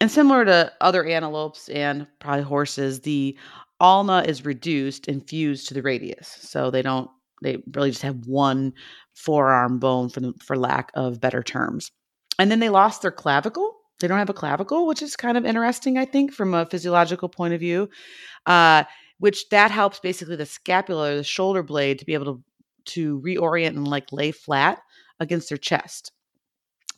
And 0.00 0.08
similar 0.08 0.44
to 0.44 0.72
other 0.80 1.04
antelopes 1.04 1.68
and 1.70 2.06
probably 2.20 2.44
horses, 2.44 3.00
the 3.00 3.36
ulna 3.80 4.22
is 4.24 4.44
reduced 4.44 5.08
and 5.08 5.28
fused 5.28 5.66
to 5.66 5.74
the 5.74 5.82
radius. 5.82 6.28
So 6.28 6.70
they 6.70 6.82
don't 6.82 7.10
they 7.42 7.60
really 7.74 7.90
just 7.90 8.02
have 8.02 8.28
one 8.28 8.72
forearm 9.14 9.80
bone 9.80 10.10
for 10.10 10.20
the, 10.20 10.32
for 10.40 10.56
lack 10.56 10.92
of 10.94 11.20
better 11.20 11.42
terms. 11.42 11.90
And 12.38 12.52
then 12.52 12.60
they 12.60 12.68
lost 12.68 13.02
their 13.02 13.10
clavicle. 13.10 13.81
They 14.02 14.08
don't 14.08 14.18
have 14.18 14.28
a 14.28 14.34
clavicle, 14.34 14.86
which 14.86 15.00
is 15.00 15.16
kind 15.16 15.38
of 15.38 15.46
interesting, 15.46 15.96
I 15.96 16.04
think, 16.04 16.34
from 16.34 16.52
a 16.52 16.66
physiological 16.66 17.30
point 17.30 17.54
of 17.54 17.60
view. 17.60 17.88
Uh, 18.44 18.84
which 19.18 19.48
that 19.50 19.70
helps 19.70 20.00
basically 20.00 20.34
the 20.36 20.44
scapula, 20.44 21.12
or 21.12 21.16
the 21.16 21.24
shoulder 21.24 21.62
blade, 21.62 21.98
to 22.00 22.04
be 22.04 22.12
able 22.12 22.26
to 22.34 22.42
to 22.84 23.20
reorient 23.20 23.68
and 23.68 23.86
like 23.86 24.12
lay 24.12 24.32
flat 24.32 24.82
against 25.20 25.48
their 25.48 25.58
chest. 25.58 26.10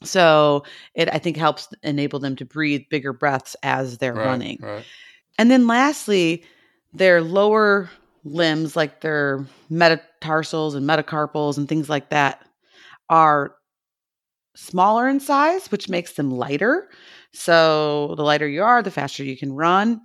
So 0.02 0.64
it 0.94 1.12
I 1.12 1.18
think 1.18 1.36
helps 1.36 1.68
enable 1.82 2.18
them 2.18 2.34
to 2.36 2.44
breathe 2.44 2.82
bigger 2.90 3.12
breaths 3.12 3.54
as 3.62 3.98
they're 3.98 4.14
Right, 4.14 4.26
running. 4.26 4.58
Right. 4.60 4.84
And 5.38 5.50
then 5.50 5.66
lastly, 5.66 6.44
their 6.94 7.20
lower 7.20 7.90
limbs, 8.24 8.74
like 8.74 9.02
their 9.02 9.44
metatarsals 9.68 10.74
and 10.74 10.88
metacarpals 10.88 11.58
and 11.58 11.68
things 11.68 11.90
like 11.90 12.08
that, 12.10 12.46
are 13.10 13.54
smaller 14.56 15.08
in 15.08 15.20
size, 15.20 15.70
which 15.70 15.88
makes 15.88 16.12
them 16.14 16.30
lighter. 16.30 16.90
So 17.32 18.14
the 18.16 18.22
lighter 18.22 18.48
you 18.48 18.62
are, 18.62 18.82
the 18.82 18.90
faster 18.90 19.24
you 19.24 19.36
can 19.36 19.52
run. 19.52 20.00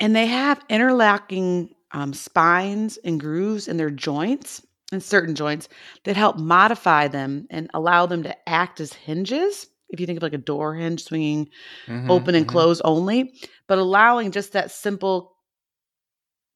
And 0.00 0.14
they 0.14 0.26
have 0.26 0.64
interlocking 0.68 1.74
um, 1.92 2.12
spines 2.12 2.96
and 3.04 3.20
grooves 3.20 3.68
in 3.68 3.76
their 3.76 3.90
joints 3.90 4.64
and 4.92 5.02
certain 5.02 5.34
joints 5.34 5.68
that 6.04 6.16
help 6.16 6.38
modify 6.38 7.08
them 7.08 7.46
and 7.50 7.70
allow 7.74 8.06
them 8.06 8.22
to 8.24 8.48
act 8.48 8.80
as 8.80 8.92
hinges. 8.92 9.66
If 9.90 10.00
you 10.00 10.06
think 10.06 10.16
of 10.18 10.22
like 10.22 10.32
a 10.34 10.38
door 10.38 10.74
hinge 10.74 11.04
swinging 11.04 11.48
Mhm, 11.86 12.06
open 12.08 12.34
and 12.34 12.46
mhm. 12.46 12.48
close 12.48 12.80
only, 12.82 13.34
but 13.68 13.78
allowing 13.78 14.30
just 14.32 14.52
that 14.52 14.70
simple 14.70 15.32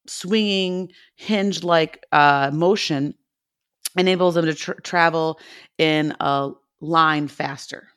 swinging 0.07 0.91
hinge 1.17 1.63
like 1.63 2.05
uh, 2.13 2.51
motion 2.53 3.15
enables 3.97 4.35
them 4.35 4.47
to 4.47 4.55
tr- 4.55 4.73
travel 4.83 5.39
in 5.79 6.15
a 6.21 6.51
line 6.81 7.29
faster 7.29 7.89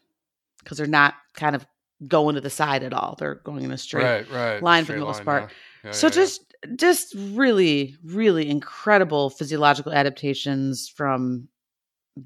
because 0.59 0.77
they're 0.77 0.87
not 0.87 1.15
kind 1.33 1.55
of 1.55 1.65
going 2.07 2.35
to 2.35 2.41
the 2.41 2.49
side 2.49 2.83
at 2.83 2.93
all. 2.93 3.15
They're 3.17 3.35
going 3.35 3.63
in 3.63 3.71
a 3.71 3.77
straight 3.77 4.03
right, 4.03 4.31
right. 4.31 4.63
line 4.63 4.85
for 4.85 4.93
the 4.93 4.99
most 4.99 5.17
line, 5.17 5.25
part. 5.25 5.43
yeah. 5.43 5.49
Yeah, 5.83 5.91
so 5.91 6.07
yeah, 6.07 6.13
just 6.13 6.55
just 6.75 7.15
really 7.15 7.95
really 8.03 8.47
incredible 8.47 9.31
physiological 9.31 9.91
adaptations 9.91 10.87
from 10.87 11.47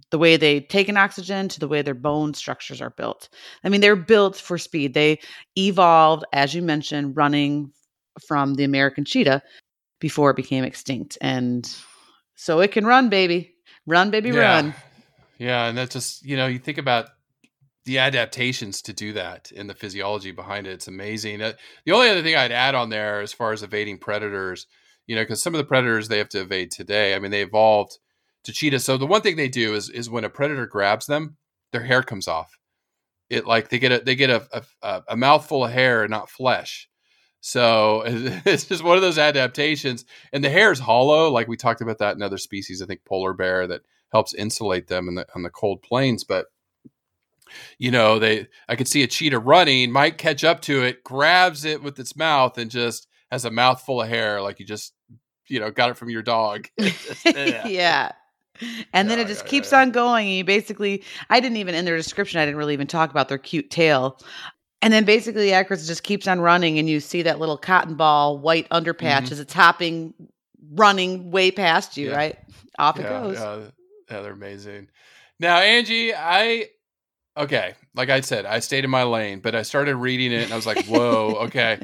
the 0.10 0.18
way 0.18 0.36
they 0.36 0.62
take 0.62 0.90
in 0.90 0.98
oxygen 0.98 1.48
to 1.48 1.60
the 1.60 1.68
way 1.68 1.82
their 1.82 1.94
bone 1.94 2.34
structures 2.34 2.82
are 2.82 2.90
built. 2.90 3.30
I 3.64 3.70
mean, 3.70 3.82
they're 3.82 3.96
built 3.96 4.36
for 4.36 4.58
speed. 4.58 4.94
They 4.94 5.20
evolved, 5.58 6.26
as 6.34 6.54
you 6.54 6.62
mentioned, 6.62 7.16
running 7.16 7.72
from 8.26 8.56
the 8.56 8.64
American 8.64 9.06
cheetah 9.06 9.44
before 10.00 10.32
it 10.32 10.36
became 10.36 10.64
extinct. 10.64 11.18
And 11.22 11.72
so 12.36 12.60
it 12.62 12.72
can 12.72 12.86
run, 12.86 13.10
baby. 13.10 13.54
Run, 13.86 14.10
baby, 14.10 14.32
run. 14.32 14.74
Yeah. 15.38 15.68
And 15.68 15.78
that's 15.78 15.94
just, 15.94 16.26
you 16.26 16.38
know, 16.38 16.48
you 16.48 16.60
think 16.60 16.78
about 16.78 17.10
the 17.86 18.00
adaptations 18.00 18.82
to 18.82 18.94
do 18.94 19.14
that 19.14 19.52
and 19.56 19.70
the 19.70 19.76
physiology 19.76 20.32
behind 20.32 20.68
it. 20.68 20.74
It's 20.74 20.88
amazing. 20.88 21.42
Uh, 21.42 21.54
the 21.86 21.92
only 21.92 22.10
other 22.10 22.24
thing 22.24 22.36
I'd 22.36 22.52
add 22.52 22.76
on 22.76 22.90
there 22.90 23.22
as 23.22 23.32
far 23.32 23.52
as 23.54 23.62
evading 23.62 24.00
predators, 24.00 24.66
you 25.06 25.16
know, 25.16 25.22
because 25.22 25.42
some 25.42 25.54
of 25.54 25.60
the 25.60 25.66
predators 25.66 26.08
they 26.08 26.18
have 26.18 26.30
to 26.30 26.42
evade 26.42 26.72
today, 26.72 27.16
I 27.16 27.20
mean, 27.20 27.32
they 27.32 27.44
evolved 27.44 28.00
to 28.46 28.52
cheetahs. 28.52 28.84
So 28.84 28.98
the 28.98 29.06
one 29.06 29.22
thing 29.22 29.36
they 29.36 29.50
do 29.50 29.76
is 29.76 29.90
is 29.90 30.10
when 30.10 30.24
a 30.24 30.30
predator 30.30 30.66
grabs 30.66 31.06
them, 31.06 31.38
their 31.72 31.84
hair 31.84 32.02
comes 32.02 32.28
off. 32.28 32.58
It 33.30 33.46
like 33.46 33.70
they 33.70 33.80
get 33.80 33.92
a 33.92 34.00
they 34.04 34.16
get 34.16 34.30
a 34.32 34.66
a, 34.82 35.04
a 35.10 35.18
mouthful 35.18 35.66
of 35.66 35.72
hair 35.72 36.02
and 36.02 36.12
not 36.12 36.30
flesh. 36.30 36.90
So 37.42 38.02
it's 38.08 38.66
just 38.66 38.84
one 38.84 38.96
of 38.96 39.04
those 39.04 39.20
adaptations. 39.20 40.06
And 40.34 40.44
the 40.44 40.50
hair 40.50 40.72
is 40.72 40.80
hollow, 40.80 41.30
like 41.30 41.48
we 41.48 41.58
talked 41.58 41.82
about 41.82 42.00
that 42.00 42.16
in 42.16 42.24
other 42.24 42.40
species. 42.40 42.82
I 42.82 42.88
think 42.88 43.06
polar 43.06 43.34
bear 43.34 43.68
that 43.68 43.82
helps 44.12 44.34
insulate 44.34 44.88
them 44.88 45.08
in 45.08 45.16
the 45.16 45.26
on 45.36 45.44
the 45.44 45.50
cold 45.50 45.82
plains. 45.82 46.24
But 46.24 46.48
you 47.78 47.92
know, 47.92 48.20
they 48.20 48.48
I 48.68 48.76
could 48.76 48.88
see 48.88 49.04
a 49.04 49.08
cheetah 49.08 49.40
running, 49.40 49.92
might 49.92 50.18
catch 50.18 50.44
up 50.44 50.62
to 50.62 50.84
it, 50.84 51.04
grabs 51.04 51.66
it 51.66 51.84
with 51.84 52.00
its 52.00 52.16
mouth, 52.16 52.58
and 52.58 52.72
just 52.72 53.08
has 53.32 53.46
a 53.46 53.52
mouthful 53.52 54.02
of 54.02 54.10
hair, 54.10 54.42
like 54.42 54.60
you 54.60 54.66
just 54.66 54.94
you 55.48 55.60
know 55.60 55.72
got 55.72 55.90
it 55.90 55.98
from 55.98 56.10
your 56.10 56.22
dog. 56.22 56.68
yeah. 56.78 56.88
yeah. 57.68 58.12
And 58.94 59.10
then 59.10 59.20
it 59.20 59.28
just 59.28 59.44
yeah, 59.44 59.50
keeps 59.50 59.72
yeah, 59.74 59.82
on 59.82 59.92
going. 59.92 60.28
And 60.28 60.38
you 60.38 60.46
basically, 60.46 61.04
I 61.30 61.42
didn't 61.42 61.58
even 61.58 61.76
in 61.76 61.84
their 61.84 61.98
description, 61.98 62.40
I 62.40 62.46
didn't 62.46 62.58
really 62.58 62.74
even 62.74 62.88
talk 62.88 63.12
about 63.12 63.28
their 63.28 63.38
cute 63.38 63.70
tail. 63.70 64.18
And 64.82 64.94
then 64.94 65.04
basically, 65.04 65.52
Akers 65.52 65.88
just 65.88 66.04
keeps 66.04 66.28
on 66.28 66.40
running, 66.40 66.78
and 66.78 66.88
you 66.88 67.00
see 67.00 67.24
that 67.24 67.40
little 67.40 67.58
cotton 67.58 67.96
ball 67.96 68.38
white 68.38 68.70
underpatch 68.70 69.24
mm-hmm. 69.24 69.34
as 69.34 69.40
it's 69.40 69.54
hopping, 69.54 70.14
running 70.74 71.32
way 71.32 71.50
past 71.50 71.98
you, 71.98 72.14
right? 72.14 72.38
Off 72.78 73.00
it 73.00 73.04
goes. 73.04 73.38
Yeah, 73.38 73.62
yeah, 74.10 74.22
they're 74.22 74.34
amazing. 74.34 74.90
Now, 75.40 75.58
Angie, 75.58 76.14
I 76.14 76.70
okay, 77.38 77.76
like 77.96 78.10
I 78.10 78.22
said, 78.22 78.46
I 78.46 78.60
stayed 78.60 78.84
in 78.84 78.90
my 78.90 79.04
lane, 79.04 79.40
but 79.40 79.56
I 79.56 79.64
started 79.64 79.96
reading 79.96 80.32
it 80.32 80.44
and 80.44 80.54
I 80.54 80.56
was 80.56 80.66
like, 80.66 80.86
whoa, 80.86 81.36
okay. 81.46 81.80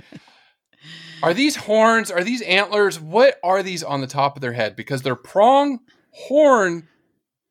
Are 1.23 1.33
these 1.33 1.55
horns? 1.55 2.09
Are 2.09 2.23
these 2.23 2.41
antlers? 2.41 2.99
What 2.99 3.39
are 3.43 3.61
these 3.61 3.83
on 3.83 4.01
the 4.01 4.07
top 4.07 4.35
of 4.35 4.41
their 4.41 4.53
head? 4.53 4.75
Because 4.75 5.01
they're 5.03 5.15
prong 5.15 5.79
horn 6.11 6.87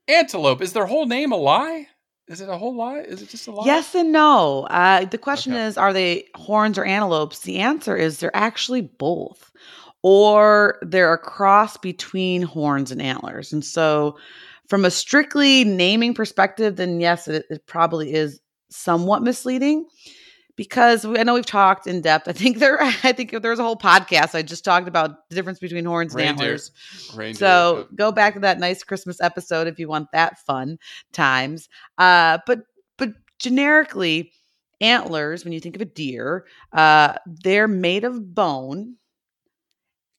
antelope. 0.08 0.60
Is 0.60 0.72
their 0.72 0.86
whole 0.86 1.06
name 1.06 1.32
a 1.32 1.36
lie? 1.36 1.86
Is 2.26 2.40
it 2.40 2.48
a 2.48 2.56
whole 2.56 2.76
lie? 2.76 3.00
Is 3.00 3.22
it 3.22 3.28
just 3.28 3.46
a 3.48 3.50
lie? 3.50 3.66
Yes 3.66 3.94
and 3.94 4.12
no. 4.12 4.66
Uh, 4.70 5.04
the 5.04 5.18
question 5.18 5.52
okay. 5.52 5.64
is 5.64 5.76
are 5.76 5.92
they 5.92 6.26
horns 6.34 6.78
or 6.78 6.84
antelopes? 6.84 7.40
The 7.40 7.58
answer 7.58 7.96
is 7.96 8.18
they're 8.18 8.34
actually 8.36 8.82
both, 8.82 9.50
or 10.02 10.78
they're 10.82 11.12
a 11.12 11.18
cross 11.18 11.76
between 11.76 12.42
horns 12.42 12.90
and 12.90 13.02
antlers. 13.02 13.52
And 13.52 13.64
so 13.64 14.16
from 14.70 14.84
a 14.84 14.90
strictly 14.90 15.64
naming 15.64 16.14
perspective, 16.14 16.76
then 16.76 17.00
yes, 17.00 17.26
it, 17.26 17.44
it 17.50 17.66
probably 17.66 18.14
is 18.14 18.40
somewhat 18.70 19.20
misleading 19.20 19.84
because 20.54 21.04
I 21.04 21.24
know 21.24 21.34
we've 21.34 21.44
talked 21.44 21.88
in 21.88 22.02
depth. 22.02 22.28
I 22.28 22.32
think 22.32 22.58
there, 22.58 22.80
I 22.82 23.12
think 23.12 23.32
there's 23.42 23.58
a 23.58 23.64
whole 23.64 23.76
podcast. 23.76 24.36
I 24.36 24.42
just 24.42 24.64
talked 24.64 24.86
about 24.86 25.28
the 25.28 25.34
difference 25.34 25.58
between 25.58 25.84
horns 25.84 26.14
and 26.14 26.22
Reindeer. 26.22 26.44
antlers. 26.44 26.70
Reindeer. 27.12 27.38
So 27.38 27.88
go 27.96 28.12
back 28.12 28.34
to 28.34 28.40
that 28.40 28.60
nice 28.60 28.84
Christmas 28.84 29.20
episode 29.20 29.66
if 29.66 29.80
you 29.80 29.88
want 29.88 30.06
that 30.12 30.38
fun 30.46 30.78
times. 31.12 31.68
Uh, 31.98 32.38
but 32.46 32.60
but 32.96 33.10
generically, 33.40 34.30
antlers, 34.80 35.42
when 35.42 35.52
you 35.52 35.58
think 35.58 35.74
of 35.74 35.82
a 35.82 35.86
deer, 35.86 36.46
uh, 36.72 37.14
they're 37.26 37.66
made 37.66 38.04
of 38.04 38.34
bone, 38.36 38.94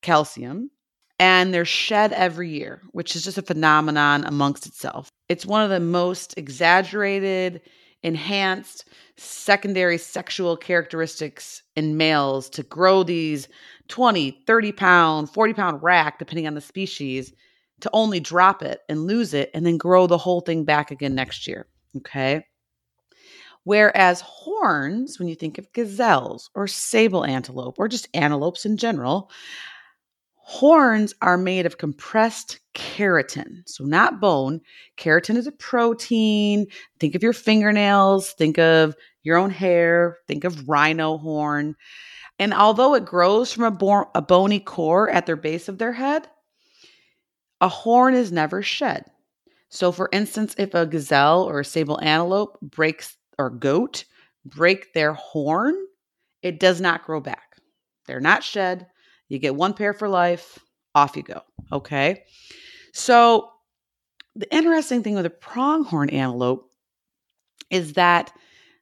calcium, 0.02 0.72
and 1.22 1.54
they're 1.54 1.66
shed 1.66 2.14
every 2.14 2.50
year, 2.50 2.82
which 2.94 3.16
is 3.16 3.24
just 3.24 3.38
a 3.38 3.44
phenomenon 3.44 4.26
amongst 4.26 4.66
itself. 4.66 5.12
It's 5.30 5.46
one 5.46 5.62
of 5.62 5.70
the 5.70 5.80
most 5.80 6.34
exaggerated, 6.36 7.62
enhanced 8.02 8.90
secondary 9.18 10.00
sexual 10.00 10.58
characteristics 10.58 11.62
in 11.76 11.96
males 11.96 12.50
to 12.50 12.64
grow 12.64 13.04
these 13.04 13.48
20, 13.88 14.32
30 14.48 14.72
pound, 14.72 15.30
40 15.30 15.54
pound 15.54 15.84
rack, 15.84 16.18
depending 16.18 16.48
on 16.48 16.56
the 16.56 16.62
species, 16.62 17.32
to 17.82 17.90
only 17.94 18.20
drop 18.20 18.64
it 18.64 18.80
and 18.90 19.06
lose 19.06 19.36
it 19.36 19.52
and 19.54 19.64
then 19.64 19.78
grow 19.78 20.08
the 20.08 20.18
whole 20.18 20.42
thing 20.42 20.66
back 20.66 20.90
again 20.90 21.14
next 21.14 21.46
year. 21.46 21.68
Okay. 21.98 22.44
Whereas 23.64 24.22
horns, 24.22 25.20
when 25.20 25.28
you 25.28 25.36
think 25.36 25.60
of 25.60 25.72
gazelles 25.72 26.50
or 26.56 26.66
sable 26.66 27.24
antelope 27.24 27.78
or 27.78 27.88
just 27.88 28.10
antelopes 28.16 28.66
in 28.66 28.76
general, 28.76 29.30
Horns 30.44 31.14
are 31.22 31.38
made 31.38 31.66
of 31.66 31.78
compressed 31.78 32.60
keratin, 32.74 33.62
so 33.66 33.84
not 33.84 34.20
bone. 34.20 34.60
Keratin 34.98 35.38
is 35.38 35.48
a 35.48 35.52
protein. 35.52 36.66
Think 37.00 37.16
of 37.16 37.24
your 37.24 37.34
fingernails, 37.34 38.32
think 38.34 38.58
of 38.58 38.96
your 39.24 39.38
own 39.38 39.52
hair, 39.52 40.18
think 40.28 40.44
of 40.44 40.68
rhino 40.68 41.18
horn. 41.18 41.76
And 42.40 42.54
although 42.54 42.96
it 42.96 43.06
grows 43.06 43.54
from 43.54 43.66
a, 43.66 43.72
bo- 43.72 44.10
a 44.16 44.22
bony 44.22 44.60
core 44.60 45.10
at 45.10 45.28
their 45.28 45.36
base 45.36 45.70
of 45.70 45.78
their 45.78 45.94
head, 45.94 46.28
a 47.62 47.68
horn 47.68 48.16
is 48.16 48.32
never 48.32 48.64
shed. 48.64 49.06
So, 49.70 49.92
for 49.92 50.10
instance, 50.12 50.56
if 50.58 50.74
a 50.74 50.88
gazelle 50.88 51.44
or 51.44 51.60
a 51.60 51.66
sable 51.66 52.02
antelope 52.02 52.60
breaks 52.62 53.16
or 53.38 53.52
goat 53.52 54.06
break 54.44 54.94
their 54.94 55.14
horn, 55.14 55.76
it 56.42 56.60
does 56.60 56.82
not 56.82 57.06
grow 57.06 57.22
back. 57.22 57.58
They're 58.08 58.20
not 58.20 58.44
shed. 58.44 58.88
You 59.32 59.40
get 59.40 59.56
one 59.56 59.74
pair 59.74 59.94
for 59.94 60.10
life, 60.10 60.60
off 60.94 61.16
you 61.16 61.24
go. 61.24 61.42
Okay. 61.72 62.26
So, 62.92 63.50
the 64.36 64.54
interesting 64.54 65.04
thing 65.04 65.16
with 65.16 65.26
a 65.26 65.30
pronghorn 65.30 66.10
antelope 66.10 66.70
is 67.70 67.94
that 67.94 68.34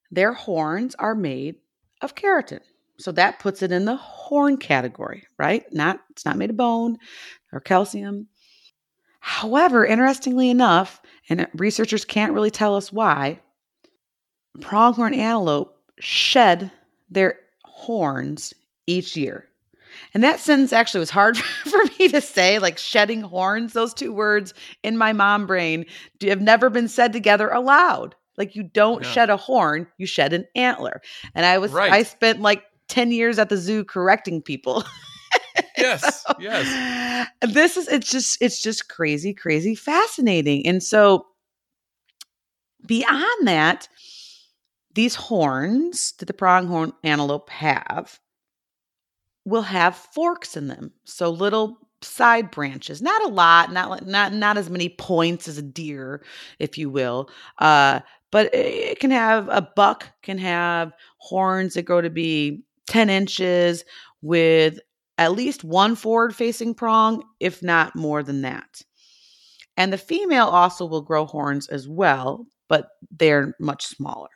their 0.09 0.33
horns 0.33 0.95
are 0.95 1.13
made 1.13 1.57
of 2.01 2.15
keratin. 2.15 2.61
So 2.97 3.11
that 3.11 3.37
puts 3.37 3.61
it 3.61 3.71
in 3.71 3.85
the 3.85 3.95
horn 3.95 4.57
category, 4.57 5.27
right? 5.37 5.71
Not 5.71 5.99
it's 6.09 6.25
not 6.25 6.37
made 6.37 6.49
of 6.49 6.57
bone 6.57 6.97
or 7.53 7.59
calcium. 7.59 8.27
However, 9.19 9.85
interestingly 9.85 10.49
enough, 10.49 10.99
and 11.29 11.47
researchers 11.53 12.05
can't 12.05 12.33
really 12.33 12.51
tell 12.51 12.75
us 12.75 12.91
why, 12.91 13.39
pronghorn 14.61 15.13
antelope 15.13 15.77
shed 15.99 16.71
their 17.11 17.37
horns 17.63 18.53
each 18.87 19.15
year. 19.15 19.48
And 20.13 20.23
that 20.23 20.39
sentence 20.39 20.73
actually 20.73 20.99
was 20.99 21.09
hard 21.09 21.37
for 21.65 21.79
me 21.97 22.07
to 22.09 22.21
say, 22.21 22.59
like 22.59 22.77
shedding 22.77 23.21
horns. 23.21 23.73
Those 23.73 23.93
two 23.93 24.13
words 24.13 24.53
in 24.83 24.97
my 24.97 25.13
mom 25.13 25.45
brain 25.45 25.85
have 26.21 26.41
never 26.41 26.69
been 26.69 26.87
said 26.87 27.13
together 27.13 27.49
aloud. 27.49 28.15
Like 28.37 28.55
you 28.55 28.63
don't 28.63 29.03
yeah. 29.03 29.11
shed 29.11 29.29
a 29.29 29.37
horn, 29.37 29.87
you 29.97 30.05
shed 30.05 30.33
an 30.33 30.45
antler. 30.55 31.01
And 31.35 31.45
I 31.45 31.57
was, 31.57 31.71
right. 31.71 31.91
I 31.91 32.03
spent 32.03 32.39
like 32.39 32.63
10 32.87 33.11
years 33.11 33.37
at 33.37 33.49
the 33.49 33.57
zoo 33.57 33.83
correcting 33.83 34.41
people. 34.41 34.83
yes, 35.77 36.23
so, 36.23 36.33
yes. 36.39 37.27
This 37.41 37.75
is, 37.75 37.87
it's 37.89 38.09
just, 38.09 38.41
it's 38.41 38.61
just 38.61 38.87
crazy, 38.87 39.33
crazy 39.33 39.75
fascinating. 39.75 40.65
And 40.65 40.81
so 40.81 41.25
beyond 42.85 43.47
that, 43.47 43.89
these 44.95 45.15
horns 45.15 46.13
that 46.19 46.25
the 46.25 46.33
pronghorn 46.33 46.93
antelope 47.03 47.49
have 47.49 48.19
will 49.45 49.61
have 49.61 49.95
forks 49.95 50.55
in 50.57 50.67
them. 50.67 50.91
So 51.05 51.29
little 51.29 51.79
side 52.01 52.51
branches, 52.51 53.01
not 53.01 53.23
a 53.23 53.27
lot, 53.27 53.71
not 53.71 54.05
not 54.05 54.33
not 54.33 54.57
as 54.57 54.69
many 54.69 54.89
points 54.89 55.47
as 55.47 55.57
a 55.57 55.63
deer, 55.63 56.23
if 56.59 56.77
you 56.77 56.89
will. 56.89 57.29
Uh, 57.57 57.99
but 58.31 58.53
it 58.53 58.99
can 58.99 59.11
have 59.11 59.47
a 59.49 59.61
buck 59.75 60.07
can 60.21 60.37
have 60.37 60.91
horns 61.17 61.73
that 61.73 61.83
grow 61.83 62.01
to 62.01 62.09
be 62.09 62.63
10 62.87 63.09
inches 63.09 63.83
with 64.21 64.79
at 65.17 65.33
least 65.33 65.63
one 65.63 65.95
forward 65.95 66.35
facing 66.35 66.73
prong, 66.73 67.23
if 67.39 67.61
not 67.61 67.95
more 67.95 68.23
than 68.23 68.41
that. 68.41 68.81
And 69.77 69.91
the 69.91 69.97
female 69.97 70.47
also 70.47 70.85
will 70.85 71.01
grow 71.01 71.25
horns 71.25 71.67
as 71.67 71.87
well, 71.87 72.45
but 72.67 72.89
they're 73.17 73.55
much 73.59 73.85
smaller. 73.85 74.29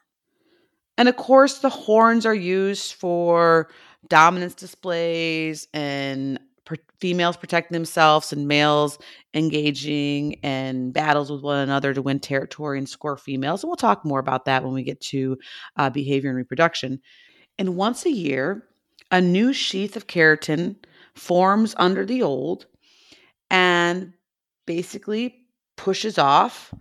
And 0.98 1.10
of 1.10 1.16
course, 1.16 1.60
the 1.60 1.70
horns 1.70 2.26
are 2.26 2.36
used 2.36 2.94
for 2.94 3.70
dominance 4.08 4.54
displays 4.54 5.68
and 5.74 6.40
per- 6.66 6.76
females 7.00 7.38
protecting 7.38 7.74
themselves 7.74 8.32
and 8.32 8.48
males 8.48 9.00
engaging 9.34 10.34
in 10.34 10.92
battles 10.92 11.32
with 11.32 11.42
one 11.42 11.60
another 11.60 11.94
to 11.94 12.02
win 12.02 12.20
territory 12.20 12.78
and 12.78 12.88
score 12.88 13.18
females. 13.18 13.64
And 13.64 13.70
we'll 13.70 13.76
talk 13.76 14.06
more 14.06 14.20
about 14.20 14.46
that 14.46 14.64
when 14.64 14.74
we 14.74 14.84
get 14.84 15.02
to 15.02 15.38
uh, 15.78 15.90
behavior 15.90 16.30
and 16.30 16.38
reproduction. 16.38 17.00
And 17.58 17.76
once 17.76 18.06
a 18.06 18.12
year, 18.12 18.66
a 19.12 19.22
new 19.22 19.54
sheath 19.54 19.96
of 19.96 20.08
keratin 20.08 20.76
forms 21.16 21.76
under 21.78 22.06
the 22.06 22.24
old 22.24 22.66
and 23.50 24.14
basically 24.66 25.46
pushes 25.76 26.18
off 26.18 26.74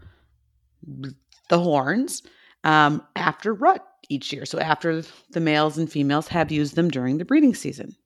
the 1.49 1.59
horns 1.59 2.23
um, 2.65 3.03
after 3.17 3.53
rut 3.53 3.87
each 4.13 4.33
year. 4.33 4.45
So 4.45 4.59
after 4.59 5.03
the 5.31 5.41
males 5.41 5.79
and 5.79 5.91
females 5.91 6.29
have 6.29 6.53
used 6.53 6.77
them 6.77 6.89
during 6.89 7.19
the 7.19 7.25
breeding 7.25 7.55
season. 7.55 7.97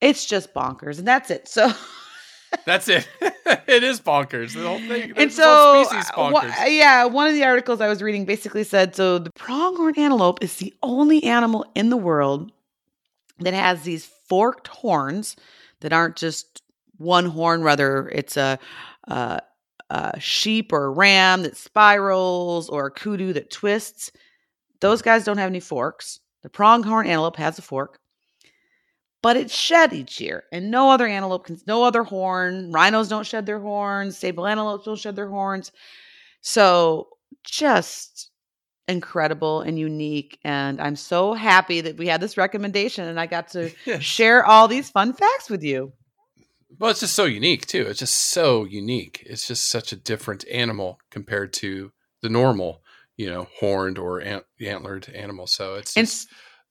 It's 0.00 0.26
just 0.26 0.52
bonkers, 0.52 0.98
and 0.98 1.08
that's 1.08 1.30
it. 1.30 1.48
So 1.48 1.72
that's 2.66 2.88
it. 2.88 3.08
it 3.20 3.82
is 3.82 4.00
bonkers. 4.00 4.54
The 4.54 4.66
whole 4.66 4.78
thing. 4.78 5.12
And 5.16 5.32
so, 5.32 5.84
uh, 6.16 6.64
yeah, 6.66 7.04
one 7.06 7.26
of 7.26 7.34
the 7.34 7.44
articles 7.44 7.80
I 7.80 7.88
was 7.88 8.02
reading 8.02 8.24
basically 8.24 8.64
said 8.64 8.94
so 8.94 9.18
the 9.18 9.30
pronghorn 9.32 9.98
antelope 9.98 10.42
is 10.42 10.56
the 10.56 10.74
only 10.82 11.24
animal 11.24 11.64
in 11.74 11.90
the 11.90 11.96
world 11.96 12.52
that 13.40 13.54
has 13.54 13.82
these 13.82 14.04
forked 14.28 14.68
horns 14.68 15.36
that 15.80 15.92
aren't 15.92 16.16
just 16.16 16.62
one 16.98 17.26
horn, 17.26 17.64
whether 17.64 18.08
it's 18.08 18.36
a, 18.36 18.58
a, 19.04 19.40
a 19.90 20.20
sheep 20.20 20.72
or 20.72 20.86
a 20.86 20.90
ram 20.90 21.42
that 21.42 21.56
spirals 21.56 22.68
or 22.68 22.86
a 22.86 22.90
kudu 22.90 23.32
that 23.32 23.50
twists. 23.50 24.10
Those 24.84 25.02
guys 25.02 25.24
don't 25.24 25.38
have 25.38 25.50
any 25.50 25.60
forks. 25.60 26.20
The 26.42 26.50
pronghorn 26.50 27.06
antelope 27.06 27.36
has 27.36 27.58
a 27.58 27.62
fork 27.62 27.98
but 29.24 29.38
it's 29.38 29.54
shed 29.54 29.94
each 29.94 30.20
year. 30.20 30.44
And 30.52 30.70
no 30.70 30.90
other 30.90 31.06
antelope 31.06 31.46
can, 31.46 31.58
no 31.66 31.82
other 31.82 32.02
horn. 32.02 32.70
Rhinos 32.70 33.08
don't 33.08 33.26
shed 33.26 33.46
their 33.46 33.58
horns. 33.58 34.18
Sable 34.18 34.46
antelopes 34.46 34.84
don't 34.84 34.98
shed 34.98 35.16
their 35.16 35.30
horns. 35.30 35.72
So 36.42 37.08
just 37.42 38.30
incredible 38.86 39.62
and 39.62 39.78
unique. 39.78 40.38
And 40.44 40.78
I'm 40.78 40.94
so 40.94 41.32
happy 41.32 41.80
that 41.80 41.96
we 41.96 42.06
had 42.06 42.20
this 42.20 42.36
recommendation 42.36 43.08
and 43.08 43.18
I 43.18 43.24
got 43.24 43.48
to 43.52 43.72
yes. 43.86 44.02
share 44.02 44.44
all 44.44 44.68
these 44.68 44.90
fun 44.90 45.14
facts 45.14 45.48
with 45.48 45.62
you. 45.62 45.94
Well, 46.78 46.90
it's 46.90 47.00
just 47.00 47.14
so 47.14 47.24
unique 47.24 47.64
too. 47.64 47.86
It's 47.88 48.00
just 48.00 48.16
so 48.16 48.66
unique. 48.66 49.22
It's 49.24 49.48
just 49.48 49.70
such 49.70 49.90
a 49.90 49.96
different 49.96 50.44
animal 50.52 50.98
compared 51.08 51.54
to 51.54 51.92
the 52.20 52.28
normal, 52.28 52.82
you 53.16 53.30
know, 53.30 53.48
horned 53.58 53.98
or 53.98 54.20
ant- 54.20 54.44
antlered 54.60 55.08
animal. 55.14 55.46
So 55.46 55.74
it's 55.74 55.94
just, 55.94 56.28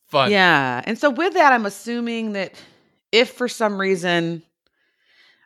fun. 0.07 0.31
Yeah. 0.31 0.81
And 0.85 0.97
so 0.97 1.09
with 1.09 1.33
that, 1.33 1.53
I'm 1.53 1.65
assuming 1.65 2.33
that 2.33 2.53
if 3.11 3.31
for 3.31 3.47
some 3.47 3.79
reason 3.79 4.43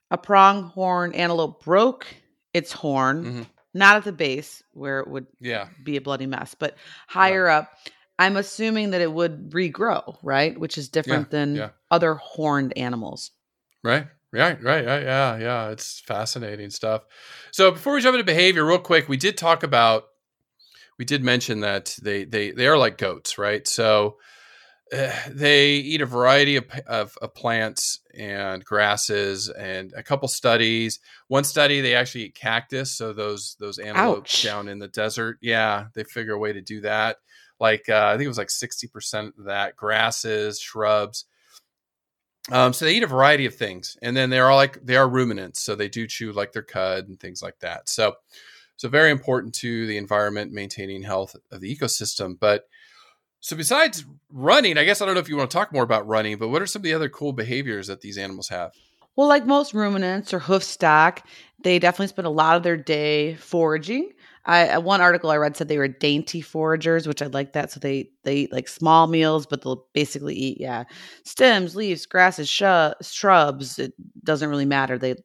a 0.10 0.18
pronghorn 0.18 1.14
antelope 1.14 1.64
broke 1.64 2.08
its 2.54 2.72
horn, 2.72 3.24
mm-hmm. 3.24 3.42
not 3.74 3.98
at 3.98 4.04
the 4.04 4.12
base 4.12 4.64
where 4.74 5.00
it 5.00 5.08
would 5.08 5.28
yeah. 5.40 5.68
be 5.84 5.98
a 5.98 6.02
bloody 6.02 6.26
mess, 6.26 6.56
but 6.56 6.76
higher 7.08 7.48
up, 7.48 7.72
I'm 8.18 8.38
assuming 8.38 8.92
that 8.92 9.02
it 9.02 9.12
would 9.12 9.52
regrow, 9.52 10.18
right? 10.24 10.60
Which 10.60 10.78
is 10.78 10.90
different 10.90 11.28
yeah, 11.28 11.40
than 11.40 11.56
yeah. 11.56 11.70
other 11.92 12.16
horned 12.16 12.76
animals. 12.78 13.32
Right. 13.84 14.08
Right, 14.34 14.62
right, 14.62 14.86
right, 14.86 15.04
yeah, 15.04 15.38
yeah. 15.38 15.70
It's 15.70 16.02
fascinating 16.02 16.70
stuff. 16.70 17.04
So 17.52 17.72
before 17.72 17.94
we 17.94 18.02
jump 18.02 18.16
into 18.16 18.26
behavior, 18.26 18.66
real 18.66 18.78
quick, 18.78 19.08
we 19.08 19.16
did 19.16 19.38
talk 19.38 19.64
about, 19.64 20.04
we 20.98 21.06
did 21.06 21.24
mention 21.24 21.62
that 21.62 21.96
they 22.02 22.26
they 22.26 22.52
they 22.52 22.68
are 22.68 22.78
like 22.78 22.98
goats, 22.98 23.38
right? 23.38 23.68
So 23.68 24.18
they 25.30 25.72
eat 25.72 26.02
a 26.02 26.06
variety 26.06 26.56
of, 26.56 26.66
of, 26.88 27.18
of, 27.22 27.34
plants 27.34 28.00
and 28.18 28.64
grasses 28.64 29.50
and 29.50 29.94
a 29.98 30.04
couple 30.04 30.28
studies 30.28 31.00
one 31.28 31.44
study 31.44 31.82
they 31.82 31.94
actually 31.94 32.24
eat 32.24 32.36
cactus 32.36 32.92
so 32.94 33.12
those 33.12 33.58
those 33.60 33.80
antelopes 33.80 34.34
Ouch. 34.36 34.44
down 34.44 34.68
in 34.70 34.80
the 34.80 34.88
desert 34.88 35.40
yeah 35.42 35.88
they 35.94 36.04
figure 36.04 36.34
a 36.34 36.40
way 36.40 36.54
to 36.54 36.62
do 36.62 36.82
that 36.82 37.18
like 37.60 37.90
uh, 37.90 38.08
i 38.08 38.12
think 38.14 38.26
it 38.26 38.30
was 38.30 38.38
like 38.38 38.48
60% 38.48 39.38
of 39.38 39.46
that 39.46 39.76
grasses 39.76 40.60
shrubs 40.60 41.26
um, 42.50 42.72
so 42.72 42.86
they 42.86 42.96
eat 42.96 43.04
a 43.04 43.08
variety 43.08 43.46
of 43.46 43.56
things 43.56 43.98
and 44.02 44.16
then 44.16 44.30
they're 44.30 44.50
all 44.50 44.56
like 44.56 44.80
they 44.86 44.96
are 44.96 45.10
ruminants 45.10 45.62
so 45.62 45.76
they 45.76 45.90
do 45.90 46.08
chew 46.08 46.32
like 46.32 46.54
their 46.54 46.64
cud 46.64 47.10
and 47.10 47.20
things 47.20 47.42
like 47.42 47.60
that 47.60 47.90
so 47.90 48.14
so 48.78 48.88
very 48.88 49.12
important 49.12 49.54
to 49.54 49.86
the 49.88 49.98
environment 49.98 50.52
maintaining 50.52 51.04
health 51.04 51.36
of 51.52 51.62
the 51.62 51.76
ecosystem 51.76 52.38
but 52.40 52.68
so 53.40 53.56
besides 53.56 54.04
running, 54.30 54.78
I 54.78 54.84
guess 54.84 55.02
I 55.02 55.06
don't 55.06 55.14
know 55.14 55.22
if 55.22 55.30
you 55.30 55.38
want 55.38 55.52
to 55.52 55.56
talk 55.56 55.72
more 55.72 55.84
about 55.84 56.08
running, 56.08 56.38
but 56.38 56.50
what 56.50 56.62
are 56.62 56.66
some 56.66 56.80
of 56.80 56.84
the 56.84 56.94
other 56.94 57.08
cool 57.10 57.34
behaviors 57.34 57.88
that 57.88 58.02
these 58.02 58.18
animals 58.18 58.50
have? 58.50 58.72
Well, 59.16 59.28
like 59.28 59.46
most 59.46 59.74
ruminants 59.74 60.34
or 60.34 60.40
hoof 60.40 60.64
stock, 60.64 61.26
they 61.64 61.80
definitely 61.80 62.08
spend 62.08 62.28
a 62.28 62.32
lot 62.32 62.56
of 62.56 62.64
their 62.64 62.78
day 62.78 63.36
foraging. 63.36 64.12
I 64.46 64.70
uh, 64.70 64.80
one 64.80 65.02
article 65.02 65.30
I 65.30 65.38
read 65.38 65.58
said 65.58 65.68
they 65.68 65.78
were 65.78 65.88
dainty 65.88 66.42
foragers, 66.42 67.08
which 67.08 67.22
I 67.22 67.28
like 67.28 67.54
that. 67.54 67.72
So 67.72 67.80
they 67.80 68.12
they 68.24 68.36
eat 68.36 68.54
like 68.54 68.68
small 68.68 69.08
meals, 69.08 69.46
but 69.46 69.62
they'll 69.62 69.86
basically 69.94 70.36
eat 70.36 70.58
yeah 70.60 70.86
stems, 71.24 71.76
leaves, 71.76 72.06
grasses, 72.06 72.48
sh- 72.48 73.02
shrubs. 73.02 73.80
It 73.80 73.94
doesn't 74.24 74.50
really 74.50 74.66
matter. 74.66 74.98
They 74.98 75.16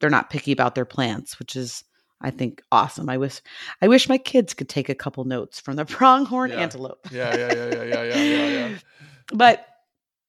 they're 0.00 0.10
not 0.10 0.30
picky 0.30 0.52
about 0.52 0.74
their 0.74 0.84
plants, 0.84 1.38
which 1.38 1.56
is 1.56 1.84
I 2.20 2.30
think 2.30 2.62
awesome. 2.72 3.08
I 3.08 3.18
wish 3.18 3.40
I 3.82 3.88
wish 3.88 4.08
my 4.08 4.18
kids 4.18 4.54
could 4.54 4.68
take 4.68 4.88
a 4.88 4.94
couple 4.94 5.24
notes 5.24 5.60
from 5.60 5.76
the 5.76 5.84
pronghorn 5.96 6.50
yeah. 6.50 6.56
antelope. 6.56 7.06
yeah, 7.10 7.36
yeah, 7.36 7.54
yeah, 7.54 7.74
yeah, 7.74 7.82
yeah, 7.82 8.02
yeah, 8.02 8.14
yeah, 8.14 8.48
yeah. 8.48 8.78
but 9.32 9.66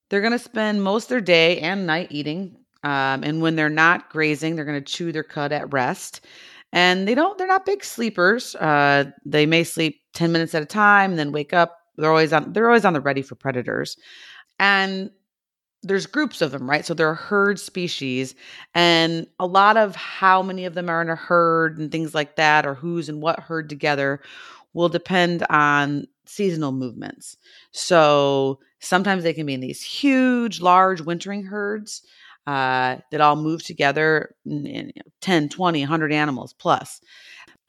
they're 0.10 0.22
going 0.22 0.34
to 0.34 0.40
spend 0.40 0.84
most 0.84 1.06
of 1.06 1.10
their 1.10 1.22
day 1.22 1.60
and 1.60 1.86
night 1.86 2.08
eating. 2.12 2.56
Um, 2.84 3.24
and 3.24 3.42
when 3.42 3.56
they're 3.56 3.70
not 3.70 4.10
grazing, 4.10 4.56
they're 4.56 4.66
going 4.66 4.82
to 4.82 4.94
chew 4.94 5.12
their 5.12 5.24
cud 5.24 5.52
at 5.52 5.72
rest. 5.74 6.26
And 6.72 7.08
they 7.08 7.16
don't, 7.16 7.38
they're 7.38 7.48
not 7.48 7.66
big 7.66 7.84
sleepers. 7.84 8.56
Uh, 8.56 9.06
they 9.26 9.46
may 9.46 9.64
sleep 9.64 10.00
10 10.14 10.32
minutes 10.32 10.56
at 10.56 10.64
a 10.64 10.66
time 10.66 11.12
and 11.12 11.20
then 11.20 11.32
wake 11.32 11.54
up. 11.54 11.78
They're 11.98 12.10
always 12.10 12.32
on, 12.32 12.54
they're 12.54 12.68
always 12.68 12.86
on 12.86 12.94
the 12.94 13.02
ready 13.02 13.22
for 13.22 13.36
predators. 13.36 13.98
And 14.60 15.12
there's 15.88 16.06
groups 16.06 16.42
of 16.42 16.52
them, 16.52 16.70
right? 16.70 16.86
So 16.86 16.94
they're 16.94 17.12
a 17.12 17.16
herd 17.16 17.60
species, 17.60 18.36
and 18.76 19.28
a 19.40 19.48
lot 19.48 19.78
of 19.78 19.96
how 19.96 20.42
many 20.42 20.66
of 20.66 20.74
them 20.74 20.90
are 20.90 21.02
in 21.02 21.10
a 21.10 21.16
herd 21.16 21.78
and 21.78 21.92
things 21.92 22.14
like 22.14 22.36
that, 22.36 22.66
or 22.66 22.74
who's 22.76 23.10
in 23.10 23.22
what 23.22 23.40
herd 23.40 23.70
together, 23.70 24.22
will 24.74 24.90
depend 24.90 25.46
on 25.50 26.08
seasonal 26.26 26.72
movements. 26.72 27.38
So 27.72 28.60
sometimes 28.80 29.24
they 29.24 29.34
can 29.34 29.46
be 29.46 29.54
in 29.54 29.62
these 29.62 29.82
huge, 29.82 30.62
large 30.62 31.02
wintering 31.02 31.44
herds 31.44 32.04
uh, 32.46 32.98
that 33.12 33.22
all 33.22 33.36
move 33.36 33.64
together 33.64 34.36
in, 34.46 34.66
in 34.66 34.92
10, 35.22 35.50
20, 35.50 35.82
100 35.82 36.14
animals 36.14 36.54
plus. 36.54 37.02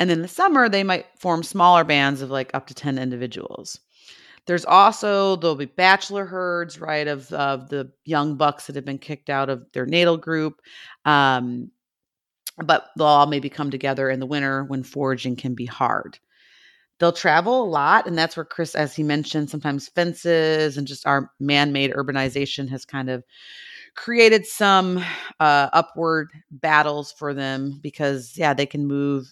And 0.01 0.11
in 0.11 0.23
the 0.23 0.29
summer, 0.29 0.69
they 0.69 0.85
might 0.85 1.07
form 1.19 1.43
smaller 1.43 1.85
bands 1.85 2.23
of 2.23 2.31
like 2.31 2.51
up 2.55 2.66
to 2.69 2.75
10 2.75 2.99
individuals. 2.99 3.81
There's 4.49 4.64
also 4.64 5.36
there'll 5.36 5.57
be 5.57 5.66
bachelor 5.66 6.24
herds, 6.24 6.80
right, 6.80 7.07
of 7.07 7.30
of 7.34 7.68
the 7.68 7.92
young 8.07 8.36
bucks 8.36 8.66
that 8.66 8.76
have 8.76 8.84
been 8.86 8.99
kicked 8.99 9.28
out 9.28 9.51
of 9.51 9.66
their 9.74 9.84
natal 9.86 10.16
group. 10.16 10.62
Um, 11.05 11.70
but 12.64 12.86
they'll 12.96 13.07
all 13.07 13.26
maybe 13.26 13.51
come 13.51 13.70
together 13.70 14.11
in 14.11 14.20
the 14.20 14.26
winter 14.26 14.64
when 14.64 14.82
foraging 14.82 15.36
can 15.36 15.55
be 15.55 15.66
hard. 15.66 16.18
They'll 16.99 17.12
travel 17.12 17.62
a 17.62 17.68
lot, 17.68 18.07
and 18.07 18.18
that's 18.18 18.36
where 18.36 18.44
Chris, 18.44 18.74
as 18.74 18.96
he 18.96 19.03
mentioned, 19.03 19.51
sometimes 19.51 19.88
fences 19.88 20.78
and 20.78 20.86
just 20.86 21.07
our 21.07 21.30
man-made 21.38 21.92
urbanization 21.92 22.68
has 22.70 22.86
kind 22.86 23.11
of 23.11 23.22
created 23.94 24.46
some 24.46 24.99
uh, 25.40 25.68
upward 25.72 26.30
battles 26.51 27.12
for 27.12 27.34
them 27.34 27.78
because 27.82 28.32
yeah, 28.36 28.55
they 28.55 28.66
can 28.66 28.86
move 28.86 29.28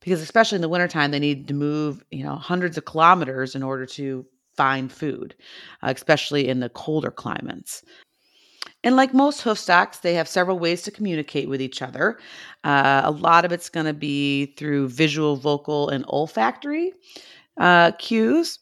because 0.00 0.20
especially 0.20 0.56
in 0.56 0.62
the 0.62 0.68
wintertime 0.68 1.10
they 1.10 1.18
need 1.18 1.48
to 1.48 1.54
move 1.54 2.04
you 2.10 2.24
know 2.24 2.36
hundreds 2.36 2.76
of 2.76 2.84
kilometers 2.84 3.54
in 3.54 3.62
order 3.62 3.86
to 3.86 4.24
find 4.56 4.92
food 4.92 5.34
uh, 5.82 5.92
especially 5.94 6.48
in 6.48 6.60
the 6.60 6.68
colder 6.68 7.10
climates. 7.10 7.82
And 8.82 8.96
like 8.96 9.12
most 9.12 9.42
hoof 9.42 9.58
stocks 9.58 9.98
they 9.98 10.14
have 10.14 10.28
several 10.28 10.58
ways 10.58 10.82
to 10.82 10.90
communicate 10.90 11.48
with 11.48 11.60
each 11.60 11.82
other. 11.82 12.18
Uh, 12.64 13.02
a 13.04 13.10
lot 13.10 13.44
of 13.44 13.52
it's 13.52 13.68
going 13.68 13.86
to 13.86 13.94
be 13.94 14.46
through 14.56 14.88
visual 14.88 15.36
vocal 15.36 15.88
and 15.88 16.04
olfactory 16.08 16.92
uh, 17.58 17.92
cues. 17.92 18.58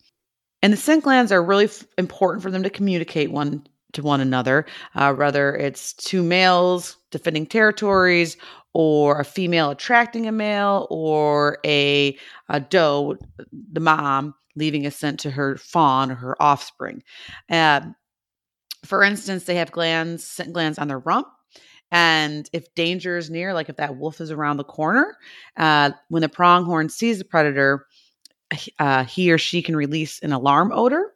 And 0.62 0.72
the 0.72 0.76
scent 0.76 1.04
glands 1.04 1.30
are 1.30 1.42
really 1.42 1.66
f- 1.66 1.84
important 1.98 2.42
for 2.42 2.50
them 2.50 2.64
to 2.64 2.70
communicate 2.70 3.30
one 3.30 3.64
to 3.92 4.02
one 4.02 4.20
another, 4.20 4.66
uh, 4.94 5.14
whether 5.14 5.54
it's 5.56 5.92
two 5.94 6.22
males 6.22 6.96
defending 7.10 7.46
territories 7.46 8.36
or 8.74 9.18
a 9.18 9.24
female 9.24 9.70
attracting 9.70 10.26
a 10.26 10.32
male 10.32 10.86
or 10.90 11.58
a, 11.64 12.16
a 12.48 12.60
doe, 12.60 13.16
the 13.72 13.80
mom, 13.80 14.34
leaving 14.56 14.86
a 14.86 14.90
scent 14.90 15.20
to 15.20 15.30
her 15.30 15.56
fawn 15.56 16.10
or 16.10 16.16
her 16.16 16.42
offspring. 16.42 17.02
Uh, 17.48 17.80
for 18.84 19.02
instance, 19.02 19.44
they 19.44 19.56
have 19.56 19.72
glands, 19.72 20.24
scent 20.24 20.52
glands 20.52 20.78
on 20.78 20.88
their 20.88 20.98
rump. 20.98 21.26
And 21.90 22.48
if 22.52 22.74
danger 22.74 23.16
is 23.16 23.30
near, 23.30 23.54
like 23.54 23.70
if 23.70 23.76
that 23.76 23.96
wolf 23.96 24.20
is 24.20 24.30
around 24.30 24.58
the 24.58 24.64
corner, 24.64 25.16
uh, 25.56 25.92
when 26.08 26.20
the 26.20 26.28
pronghorn 26.28 26.90
sees 26.90 27.18
the 27.18 27.24
predator, 27.24 27.86
uh, 28.78 29.04
he 29.04 29.32
or 29.32 29.38
she 29.38 29.62
can 29.62 29.74
release 29.74 30.20
an 30.20 30.32
alarm 30.32 30.70
odor 30.72 31.14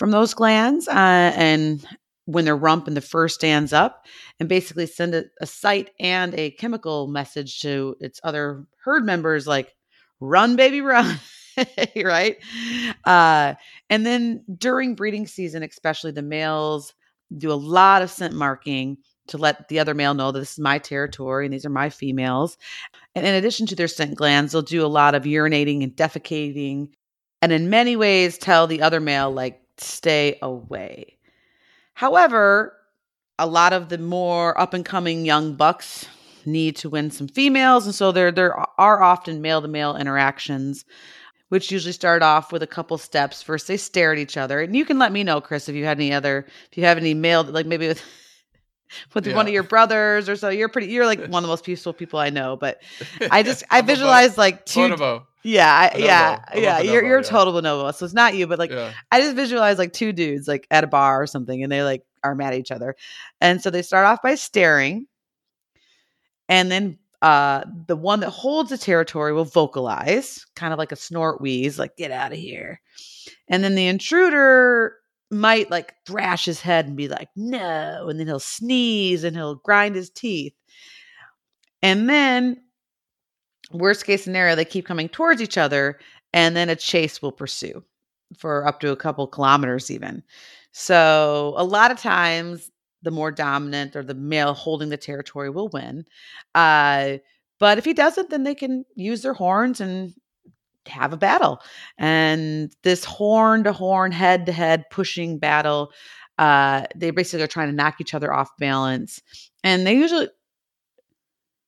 from 0.00 0.10
those 0.10 0.32
glands. 0.32 0.88
Uh, 0.88 1.32
and 1.36 1.86
when 2.24 2.46
their 2.46 2.56
rump 2.56 2.86
and 2.88 2.96
the 2.96 3.02
fur 3.02 3.28
stands 3.28 3.70
up 3.74 4.06
and 4.40 4.48
basically 4.48 4.86
send 4.86 5.14
a, 5.14 5.24
a 5.42 5.46
sight 5.46 5.90
and 6.00 6.34
a 6.34 6.52
chemical 6.52 7.06
message 7.06 7.60
to 7.60 7.94
its 8.00 8.18
other 8.24 8.64
herd 8.82 9.04
members 9.04 9.46
like 9.46 9.74
run 10.20 10.56
baby 10.56 10.80
run 10.80 11.18
right 11.96 12.38
uh, 13.04 13.54
and 13.90 14.06
then 14.06 14.44
during 14.56 14.94
breeding 14.94 15.26
season 15.26 15.62
especially 15.62 16.12
the 16.12 16.22
males 16.22 16.94
do 17.36 17.50
a 17.50 17.54
lot 17.54 18.02
of 18.02 18.10
scent 18.10 18.34
marking 18.34 18.96
to 19.26 19.38
let 19.38 19.68
the 19.68 19.80
other 19.80 19.94
male 19.94 20.14
know 20.14 20.30
that 20.30 20.38
this 20.38 20.52
is 20.52 20.58
my 20.58 20.78
territory 20.78 21.46
and 21.46 21.52
these 21.52 21.64
are 21.64 21.70
my 21.70 21.88
females. 21.88 22.56
And 23.14 23.24
in 23.24 23.34
addition 23.34 23.66
to 23.66 23.76
their 23.76 23.86
scent 23.86 24.16
glands, 24.16 24.52
they'll 24.52 24.62
do 24.62 24.84
a 24.84 24.88
lot 24.88 25.14
of 25.14 25.22
urinating 25.22 25.84
and 25.84 25.92
defecating, 25.92 26.88
and 27.40 27.52
in 27.52 27.70
many 27.70 27.94
ways 27.94 28.38
tell 28.38 28.66
the 28.66 28.82
other 28.82 28.98
male, 28.98 29.30
like, 29.30 29.60
stay 29.80 30.38
away. 30.42 31.18
However, 31.94 32.76
a 33.38 33.46
lot 33.46 33.72
of 33.72 33.88
the 33.88 33.98
more 33.98 34.58
up 34.60 34.74
and 34.74 34.84
coming 34.84 35.24
young 35.24 35.54
bucks 35.54 36.06
need 36.44 36.76
to 36.76 36.88
win 36.88 37.10
some 37.10 37.28
females, 37.28 37.86
and 37.86 37.94
so 37.94 38.12
there 38.12 38.32
there 38.32 38.54
are 38.78 39.02
often 39.02 39.40
male 39.40 39.62
to 39.62 39.68
male 39.68 39.96
interactions 39.96 40.84
which 41.50 41.70
usually 41.70 41.92
start 41.92 42.22
off 42.22 42.52
with 42.52 42.62
a 42.62 42.66
couple 42.66 42.96
steps. 42.96 43.42
First, 43.42 43.66
they 43.66 43.76
stare 43.76 44.12
at 44.12 44.18
each 44.18 44.36
other, 44.36 44.60
and 44.60 44.74
you 44.74 44.84
can 44.84 44.98
let 44.98 45.12
me 45.12 45.24
know, 45.24 45.40
Chris, 45.40 45.68
if 45.68 45.74
you 45.74 45.84
had 45.84 45.98
any 45.98 46.12
other, 46.12 46.46
if 46.70 46.78
you 46.78 46.84
have 46.84 46.96
any 46.96 47.12
male, 47.12 47.42
like 47.42 47.66
maybe 47.66 47.88
with 47.88 48.02
with 49.14 49.26
yeah. 49.26 49.34
one 49.34 49.46
of 49.46 49.52
your 49.52 49.64
brothers 49.64 50.28
or 50.28 50.36
so. 50.36 50.48
You're 50.48 50.68
pretty. 50.68 50.88
You're 50.88 51.06
like 51.06 51.18
one 51.28 51.42
of 51.42 51.42
the 51.42 51.48
most 51.48 51.64
peaceful 51.64 51.92
people 51.92 52.18
I 52.18 52.30
know. 52.30 52.56
But 52.56 52.80
I 53.30 53.42
just 53.42 53.64
I 53.70 53.82
visualize 53.82 54.38
like 54.38 54.64
two. 54.64 54.80
Bonobo. 54.80 55.26
Yeah, 55.42 55.90
I, 55.94 55.98
yeah, 55.98 56.44
yeah. 56.54 56.80
You're 56.80 57.04
you're 57.04 57.18
yeah. 57.18 57.24
total 57.24 57.54
bonobo. 57.54 57.94
So 57.94 58.04
it's 58.04 58.14
not 58.14 58.34
you, 58.34 58.46
but 58.46 58.58
like 58.58 58.70
yeah. 58.70 58.92
I 59.10 59.20
just 59.20 59.36
visualize 59.36 59.78
like 59.78 59.92
two 59.92 60.12
dudes 60.12 60.46
like 60.46 60.66
at 60.70 60.84
a 60.84 60.86
bar 60.86 61.22
or 61.22 61.26
something, 61.26 61.62
and 61.62 61.72
they 61.72 61.82
like 61.82 62.04
are 62.22 62.34
mad 62.34 62.52
at 62.52 62.58
each 62.58 62.70
other, 62.70 62.94
and 63.40 63.62
so 63.62 63.70
they 63.70 63.82
start 63.82 64.06
off 64.06 64.20
by 64.22 64.34
staring, 64.34 65.06
and 66.48 66.70
then 66.70 66.98
uh, 67.22 67.64
the 67.86 67.96
one 67.96 68.20
that 68.20 68.30
holds 68.30 68.70
the 68.70 68.78
territory 68.78 69.32
will 69.32 69.44
vocalize, 69.46 70.44
kind 70.56 70.72
of 70.72 70.78
like 70.78 70.92
a 70.92 70.96
snort 70.96 71.40
wheeze, 71.40 71.78
like 71.78 71.96
"get 71.96 72.10
out 72.10 72.32
of 72.32 72.38
here," 72.38 72.80
and 73.48 73.64
then 73.64 73.74
the 73.74 73.86
intruder 73.86 74.96
might 75.30 75.70
like 75.70 75.94
thrash 76.06 76.44
his 76.44 76.60
head 76.60 76.86
and 76.86 76.96
be 76.96 77.08
like 77.08 77.28
"no," 77.34 78.08
and 78.10 78.20
then 78.20 78.26
he'll 78.26 78.40
sneeze 78.40 79.24
and 79.24 79.36
he'll 79.36 79.54
grind 79.54 79.94
his 79.94 80.10
teeth, 80.10 80.54
and 81.82 82.10
then 82.10 82.62
worst 83.72 84.04
case 84.04 84.24
scenario, 84.24 84.54
they 84.54 84.64
keep 84.64 84.86
coming 84.86 85.08
towards 85.08 85.40
each 85.40 85.58
other, 85.58 85.98
and 86.32 86.56
then 86.56 86.68
a 86.68 86.76
chase 86.76 87.20
will 87.22 87.32
pursue 87.32 87.82
for 88.36 88.66
up 88.66 88.80
to 88.80 88.92
a 88.92 88.96
couple 88.96 89.26
kilometers, 89.26 89.90
even. 89.90 90.22
So 90.72 91.54
a 91.56 91.64
lot 91.64 91.90
of 91.90 91.98
times 91.98 92.70
the 93.02 93.10
more 93.10 93.32
dominant 93.32 93.96
or 93.96 94.02
the 94.02 94.14
male 94.14 94.54
holding 94.54 94.90
the 94.90 94.96
territory 94.96 95.50
will 95.50 95.68
win. 95.68 96.04
Uh, 96.54 97.18
but 97.58 97.78
if 97.78 97.84
he 97.84 97.92
doesn't, 97.92 98.30
then 98.30 98.44
they 98.44 98.54
can 98.54 98.84
use 98.94 99.22
their 99.22 99.34
horns 99.34 99.80
and 99.80 100.14
have 100.86 101.12
a 101.12 101.16
battle. 101.16 101.60
And 101.98 102.74
this 102.82 103.04
horn 103.04 103.64
to 103.64 103.72
horn, 103.72 104.12
head 104.12 104.46
to 104.46 104.52
head 104.52 104.84
pushing 104.90 105.38
battle, 105.38 105.92
uh, 106.38 106.84
they 106.96 107.10
basically 107.10 107.44
are 107.44 107.48
trying 107.48 107.68
to 107.68 107.74
knock 107.74 108.00
each 108.00 108.14
other 108.14 108.32
off 108.32 108.50
balance. 108.58 109.20
And 109.62 109.86
they 109.86 109.94
usually 109.94 110.28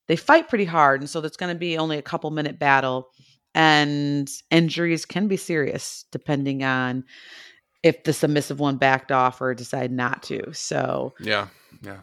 they 0.09 0.17
fight 0.17 0.49
pretty 0.49 0.65
hard, 0.65 1.01
and 1.01 1.09
so 1.09 1.21
it's 1.21 1.37
going 1.37 1.55
to 1.55 1.59
be 1.59 1.79
only 1.79 1.99
a 1.99 2.03
couple 2.03 2.31
minute 2.31 2.59
battle. 2.59 3.11
And 3.55 4.31
injuries 4.51 5.05
can 5.05 5.29
be 5.29 5.37
serious 5.37 6.07
depending 6.11 6.65
on 6.65 7.05
if 7.83 8.05
the 8.05 8.13
submissive 8.13 8.61
one 8.61 8.77
backed 8.77 9.13
off 9.13 9.41
or 9.41 9.55
decided 9.55 9.93
not 9.93 10.23
to. 10.25 10.53
So, 10.55 11.15
yeah, 11.21 11.49
yeah. 11.83 11.99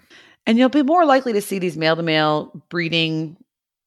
And 0.45 0.57
you'll 0.57 0.69
be 0.69 0.83
more 0.83 1.05
likely 1.05 1.33
to 1.33 1.41
see 1.41 1.59
these 1.59 1.77
male 1.77 1.95
to 1.95 2.03
male 2.03 2.63
breeding 2.69 3.37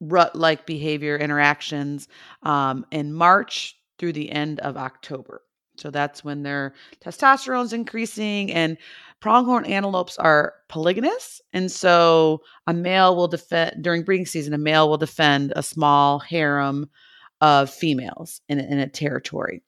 rut 0.00 0.34
like 0.34 0.66
behavior 0.66 1.16
interactions 1.16 2.08
um, 2.42 2.84
in 2.90 3.12
March 3.12 3.76
through 3.98 4.12
the 4.12 4.30
end 4.30 4.58
of 4.60 4.76
October. 4.76 5.42
So 5.76 5.90
that's 5.90 6.22
when 6.22 6.42
their 6.42 6.74
testosterone's 7.04 7.72
increasing 7.72 8.52
and 8.52 8.76
pronghorn 9.20 9.64
antelopes 9.64 10.18
are 10.18 10.54
polygynous. 10.68 11.40
And 11.52 11.70
so 11.70 12.42
a 12.66 12.74
male 12.74 13.16
will 13.16 13.28
defend 13.28 13.82
during 13.82 14.02
breeding 14.02 14.26
season, 14.26 14.52
a 14.52 14.58
male 14.58 14.88
will 14.88 14.98
defend 14.98 15.52
a 15.56 15.62
small 15.62 16.18
harem 16.18 16.90
of 17.40 17.70
females 17.70 18.40
in, 18.48 18.58
in 18.60 18.78
a 18.78 18.88
territory. 18.88 19.62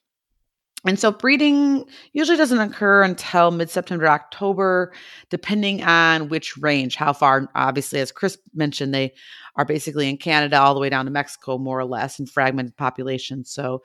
And 0.86 0.98
so 0.98 1.10
breeding 1.10 1.86
usually 2.12 2.36
doesn't 2.36 2.58
occur 2.58 3.02
until 3.02 3.50
mid 3.50 3.70
September, 3.70 4.06
October, 4.06 4.92
depending 5.30 5.82
on 5.82 6.28
which 6.28 6.58
range, 6.58 6.96
how 6.96 7.14
far. 7.14 7.48
Obviously, 7.54 8.00
as 8.00 8.12
Chris 8.12 8.36
mentioned, 8.54 8.94
they 8.94 9.14
are 9.56 9.64
basically 9.64 10.10
in 10.10 10.18
Canada 10.18 10.60
all 10.60 10.74
the 10.74 10.80
way 10.80 10.90
down 10.90 11.06
to 11.06 11.10
Mexico, 11.10 11.56
more 11.56 11.78
or 11.78 11.86
less, 11.86 12.18
in 12.18 12.26
fragmented 12.26 12.76
populations. 12.76 13.50
So, 13.50 13.82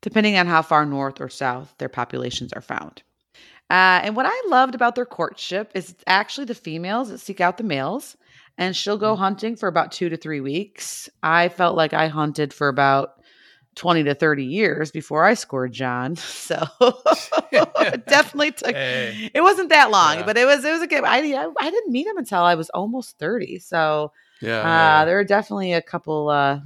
depending 0.00 0.36
on 0.36 0.46
how 0.46 0.62
far 0.62 0.84
north 0.86 1.20
or 1.20 1.28
south 1.28 1.74
their 1.78 1.88
populations 1.88 2.52
are 2.52 2.62
found. 2.62 3.02
Uh, 3.70 4.00
and 4.02 4.16
what 4.16 4.26
I 4.26 4.42
loved 4.48 4.74
about 4.74 4.94
their 4.94 5.04
courtship 5.04 5.70
is 5.74 5.90
it's 5.90 6.04
actually 6.06 6.46
the 6.46 6.54
females 6.54 7.10
that 7.10 7.18
seek 7.18 7.40
out 7.40 7.58
the 7.58 7.64
males, 7.64 8.16
and 8.56 8.74
she'll 8.74 8.96
go 8.96 9.14
mm. 9.14 9.18
hunting 9.18 9.56
for 9.56 9.68
about 9.68 9.92
two 9.92 10.08
to 10.08 10.16
three 10.16 10.40
weeks. 10.40 11.08
I 11.22 11.48
felt 11.50 11.76
like 11.76 11.92
I 11.92 12.08
hunted 12.08 12.54
for 12.54 12.68
about 12.68 13.18
20 13.78 14.04
to 14.04 14.14
30 14.14 14.44
years 14.44 14.90
before 14.90 15.24
I 15.24 15.34
scored 15.34 15.72
John. 15.72 16.16
So 16.48 16.66
it 17.52 18.06
definitely 18.06 18.52
took 18.52 18.74
hey. 18.74 19.30
it 19.34 19.42
wasn't 19.42 19.68
that 19.68 19.90
long, 19.90 20.18
yeah. 20.18 20.24
but 20.24 20.38
it 20.38 20.46
was 20.46 20.64
it 20.64 20.72
was 20.72 20.80
a 20.80 20.86
good 20.86 21.04
I, 21.04 21.18
I, 21.18 21.50
I 21.60 21.70
didn't 21.70 21.92
meet 21.92 22.06
him 22.06 22.16
until 22.16 22.40
I 22.40 22.54
was 22.54 22.70
almost 22.70 23.18
30. 23.18 23.58
So 23.58 24.12
yeah, 24.40 24.60
uh, 24.60 24.64
yeah. 24.64 25.04
there 25.04 25.18
are 25.18 25.24
definitely 25.24 25.74
a 25.74 25.82
couple 25.82 26.30
uh 26.30 26.60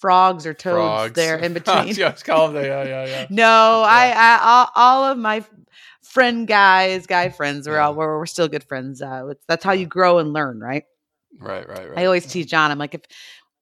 frogs 0.00 0.46
or 0.46 0.54
toads 0.54 0.76
frogs. 0.76 1.12
there 1.12 1.38
in 1.38 1.52
between. 1.54 1.94
yeah, 1.94 2.12
call 2.12 2.48
them 2.48 2.64
yeah, 2.64 2.84
yeah, 2.84 3.06
yeah. 3.06 3.26
no, 3.30 3.80
yeah. 3.82 3.86
I, 3.88 4.12
I 4.16 4.38
all, 4.42 4.68
all, 4.74 5.04
of 5.04 5.18
my 5.18 5.44
friend 6.02 6.46
guys, 6.46 7.06
guy 7.06 7.28
friends, 7.28 7.68
we're 7.68 7.78
all 7.78 7.94
we're, 7.94 8.18
we're 8.18 8.26
still 8.26 8.48
good 8.48 8.64
friends. 8.64 9.00
Uh, 9.02 9.34
that's 9.46 9.64
how 9.64 9.72
you 9.72 9.86
grow 9.86 10.18
and 10.18 10.32
learn, 10.32 10.60
right? 10.60 10.84
Right, 11.38 11.68
right, 11.68 11.88
right. 11.90 11.98
I 11.98 12.06
always 12.06 12.26
tease 12.26 12.46
John. 12.46 12.70
I'm 12.70 12.78
like, 12.78 12.94
if 12.94 13.02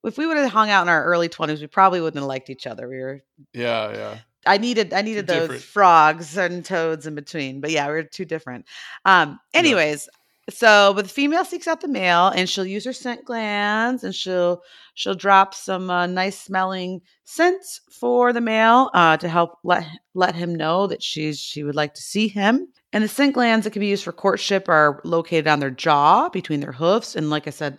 if 0.03 0.17
we 0.17 0.25
would 0.25 0.37
have 0.37 0.51
hung 0.51 0.69
out 0.69 0.83
in 0.83 0.89
our 0.89 1.03
early 1.05 1.29
20s 1.29 1.59
we 1.59 1.67
probably 1.67 2.01
wouldn't 2.01 2.21
have 2.21 2.27
liked 2.27 2.49
each 2.49 2.67
other 2.67 2.87
we 2.87 2.99
were 2.99 3.21
yeah 3.53 3.91
yeah 3.91 4.17
i 4.45 4.57
needed 4.57 4.93
i 4.93 5.01
needed 5.01 5.27
those 5.27 5.41
different. 5.41 5.61
frogs 5.61 6.37
and 6.37 6.63
toads 6.63 7.05
in 7.05 7.15
between 7.15 7.61
but 7.61 7.71
yeah 7.71 7.87
we 7.87 7.93
are 7.93 8.03
too 8.03 8.25
different 8.25 8.65
um 9.05 9.39
anyways 9.53 10.07
yeah. 10.07 10.18
So 10.49 10.93
but 10.95 11.03
the 11.03 11.09
female 11.09 11.45
seeks 11.45 11.67
out 11.67 11.81
the 11.81 11.87
male 11.87 12.27
and 12.27 12.49
she'll 12.49 12.65
use 12.65 12.85
her 12.85 12.93
scent 12.93 13.25
glands 13.25 14.03
and 14.03 14.13
she'll 14.13 14.61
she'll 14.93 15.15
drop 15.15 15.53
some 15.53 15.89
uh, 15.89 16.05
nice 16.05 16.39
smelling 16.39 17.01
scents 17.23 17.81
for 17.91 18.33
the 18.33 18.41
male 18.41 18.89
uh, 18.93 19.17
to 19.17 19.29
help 19.29 19.57
let 19.63 19.85
let 20.13 20.35
him 20.35 20.53
know 20.53 20.87
that 20.87 21.01
she's 21.03 21.39
she 21.39 21.63
would 21.63 21.75
like 21.75 21.93
to 21.93 22.01
see 22.01 22.27
him 22.27 22.67
and 22.91 23.03
the 23.03 23.07
scent 23.07 23.33
glands 23.33 23.63
that 23.63 23.71
can 23.71 23.79
be 23.79 23.87
used 23.87 24.03
for 24.03 24.11
courtship 24.11 24.67
are 24.67 25.01
located 25.03 25.47
on 25.47 25.59
their 25.59 25.71
jaw 25.71 26.29
between 26.29 26.59
their 26.59 26.71
hoofs 26.71 27.15
and 27.15 27.29
like 27.29 27.47
i 27.47 27.51
said 27.51 27.77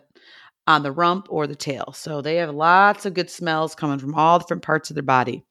on 0.71 0.83
the 0.83 0.93
rump 0.93 1.27
or 1.29 1.47
the 1.47 1.57
tail. 1.57 1.93
So 1.95 2.23
they 2.23 2.37
have 2.37 2.55
lots 2.55 3.05
of 3.05 3.15
good 3.15 3.31
smells 3.31 3.75
coming 3.75 3.99
from 3.99 4.15
all 4.15 4.39
different 4.39 4.63
parts 4.63 4.91
of 4.91 4.95
their 4.95 5.03
body. 5.03 5.45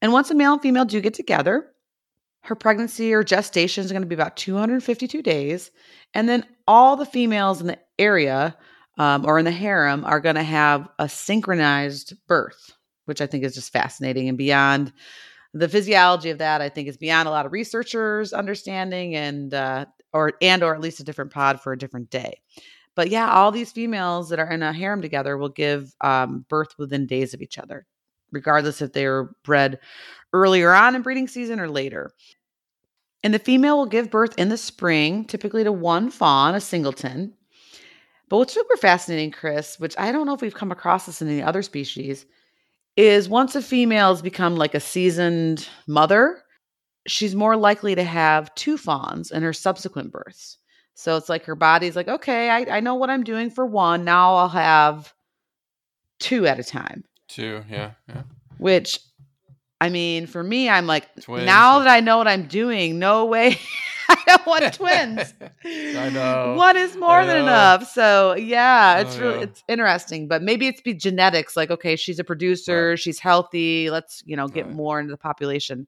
And 0.00 0.12
once 0.12 0.30
a 0.30 0.34
male 0.34 0.52
and 0.52 0.62
female 0.62 0.84
do 0.84 1.00
get 1.00 1.14
together, 1.14 1.66
her 2.44 2.54
pregnancy 2.54 3.14
or 3.14 3.24
gestation 3.24 3.84
is 3.84 3.90
going 3.90 4.02
to 4.02 4.08
be 4.08 4.14
about 4.14 4.36
252 4.36 5.22
days. 5.22 5.70
And 6.12 6.28
then 6.28 6.44
all 6.68 6.96
the 6.96 7.06
females 7.06 7.60
in 7.60 7.66
the 7.66 7.78
area 7.98 8.56
um, 8.98 9.24
or 9.24 9.38
in 9.38 9.46
the 9.46 9.50
harem 9.50 10.04
are 10.04 10.20
going 10.20 10.34
to 10.34 10.42
have 10.42 10.88
a 10.98 11.08
synchronized 11.08 12.14
birth, 12.28 12.72
which 13.06 13.22
I 13.22 13.26
think 13.26 13.44
is 13.44 13.54
just 13.54 13.72
fascinating 13.72 14.28
and 14.28 14.36
beyond 14.36 14.92
the 15.54 15.68
physiology 15.68 16.30
of 16.30 16.38
that. 16.38 16.60
I 16.60 16.68
think 16.68 16.86
is 16.86 16.98
beyond 16.98 17.28
a 17.28 17.30
lot 17.30 17.46
of 17.46 17.52
researchers' 17.52 18.32
understanding 18.32 19.16
and 19.16 19.54
uh, 19.54 19.86
or 20.12 20.34
and 20.42 20.62
or 20.62 20.74
at 20.74 20.80
least 20.80 21.00
a 21.00 21.04
different 21.04 21.32
pod 21.32 21.60
for 21.60 21.72
a 21.72 21.78
different 21.78 22.10
day. 22.10 22.40
But 22.94 23.08
yeah, 23.08 23.30
all 23.30 23.52
these 23.52 23.72
females 23.72 24.28
that 24.28 24.38
are 24.38 24.50
in 24.50 24.62
a 24.62 24.72
harem 24.72 25.00
together 25.00 25.36
will 25.38 25.48
give 25.48 25.94
um, 26.00 26.44
birth 26.48 26.74
within 26.78 27.06
days 27.06 27.34
of 27.34 27.40
each 27.40 27.58
other, 27.58 27.86
regardless 28.34 28.82
if 28.82 28.92
they 28.92 29.06
are 29.06 29.34
bred 29.44 29.78
earlier 30.32 30.72
on 30.72 30.94
in 30.94 31.02
breeding 31.02 31.28
season 31.28 31.60
or 31.60 31.68
later. 31.68 32.12
And 33.22 33.32
the 33.32 33.38
female 33.38 33.78
will 33.78 33.86
give 33.86 34.10
birth 34.10 34.34
in 34.36 34.50
the 34.50 34.58
spring, 34.58 35.24
typically 35.24 35.64
to 35.64 35.72
one 35.72 36.10
fawn, 36.10 36.54
a 36.54 36.60
singleton. 36.60 37.32
But 38.28 38.38
what's 38.38 38.52
super 38.52 38.76
fascinating, 38.76 39.30
Chris, 39.30 39.78
which 39.78 39.94
I 39.98 40.12
don't 40.12 40.26
know 40.26 40.34
if 40.34 40.42
we've 40.42 40.54
come 40.54 40.72
across 40.72 41.06
this 41.06 41.22
in 41.22 41.28
any 41.28 41.42
other 41.42 41.62
species, 41.62 42.26
is 42.96 43.28
once 43.28 43.54
a 43.54 43.62
female 43.62 44.10
has 44.10 44.22
become 44.22 44.56
like 44.56 44.74
a 44.74 44.80
seasoned 44.80 45.68
mother, 45.86 46.42
she's 47.06 47.34
more 47.34 47.56
likely 47.56 47.94
to 47.94 48.04
have 48.04 48.54
two 48.54 48.76
fawns 48.76 49.30
in 49.30 49.42
her 49.42 49.52
subsequent 49.52 50.12
births. 50.12 50.58
So 50.94 51.16
it's 51.16 51.28
like 51.28 51.44
her 51.44 51.56
body's 51.56 51.96
like, 51.96 52.08
okay, 52.08 52.50
I, 52.50 52.76
I 52.76 52.80
know 52.80 52.94
what 52.94 53.10
I'm 53.10 53.24
doing 53.24 53.50
for 53.50 53.66
one. 53.66 54.04
Now 54.04 54.34
I'll 54.36 54.48
have 54.48 55.12
two 56.20 56.46
at 56.46 56.60
a 56.60 56.64
time. 56.64 57.04
Two, 57.34 57.62
yeah, 57.68 57.92
yeah. 58.08 58.22
Which, 58.58 59.00
I 59.80 59.88
mean, 59.88 60.26
for 60.26 60.42
me, 60.42 60.68
I'm 60.68 60.86
like, 60.86 61.08
twins. 61.20 61.46
now 61.46 61.80
that 61.80 61.88
I 61.88 62.00
know 62.00 62.18
what 62.18 62.28
I'm 62.28 62.46
doing, 62.46 62.98
no 62.98 63.24
way. 63.24 63.58
I 64.08 64.22
don't 64.26 64.46
want 64.46 64.74
twins. 64.74 65.34
I 65.64 66.10
know. 66.10 66.54
One 66.56 66.76
is 66.76 66.94
more 66.94 67.24
than 67.24 67.38
enough. 67.38 67.90
So 67.90 68.34
yeah, 68.34 68.98
it's 68.98 69.16
really 69.16 69.44
it's 69.44 69.64
interesting. 69.66 70.28
But 70.28 70.42
maybe 70.42 70.66
it's 70.66 70.82
be 70.82 70.92
genetics. 70.92 71.56
Like, 71.56 71.70
okay, 71.70 71.96
she's 71.96 72.18
a 72.18 72.24
producer, 72.24 72.90
right. 72.90 72.98
she's 72.98 73.18
healthy. 73.18 73.88
Let's 73.88 74.22
you 74.26 74.36
know 74.36 74.46
get 74.46 74.66
right. 74.66 74.74
more 74.74 75.00
into 75.00 75.10
the 75.10 75.16
population. 75.16 75.86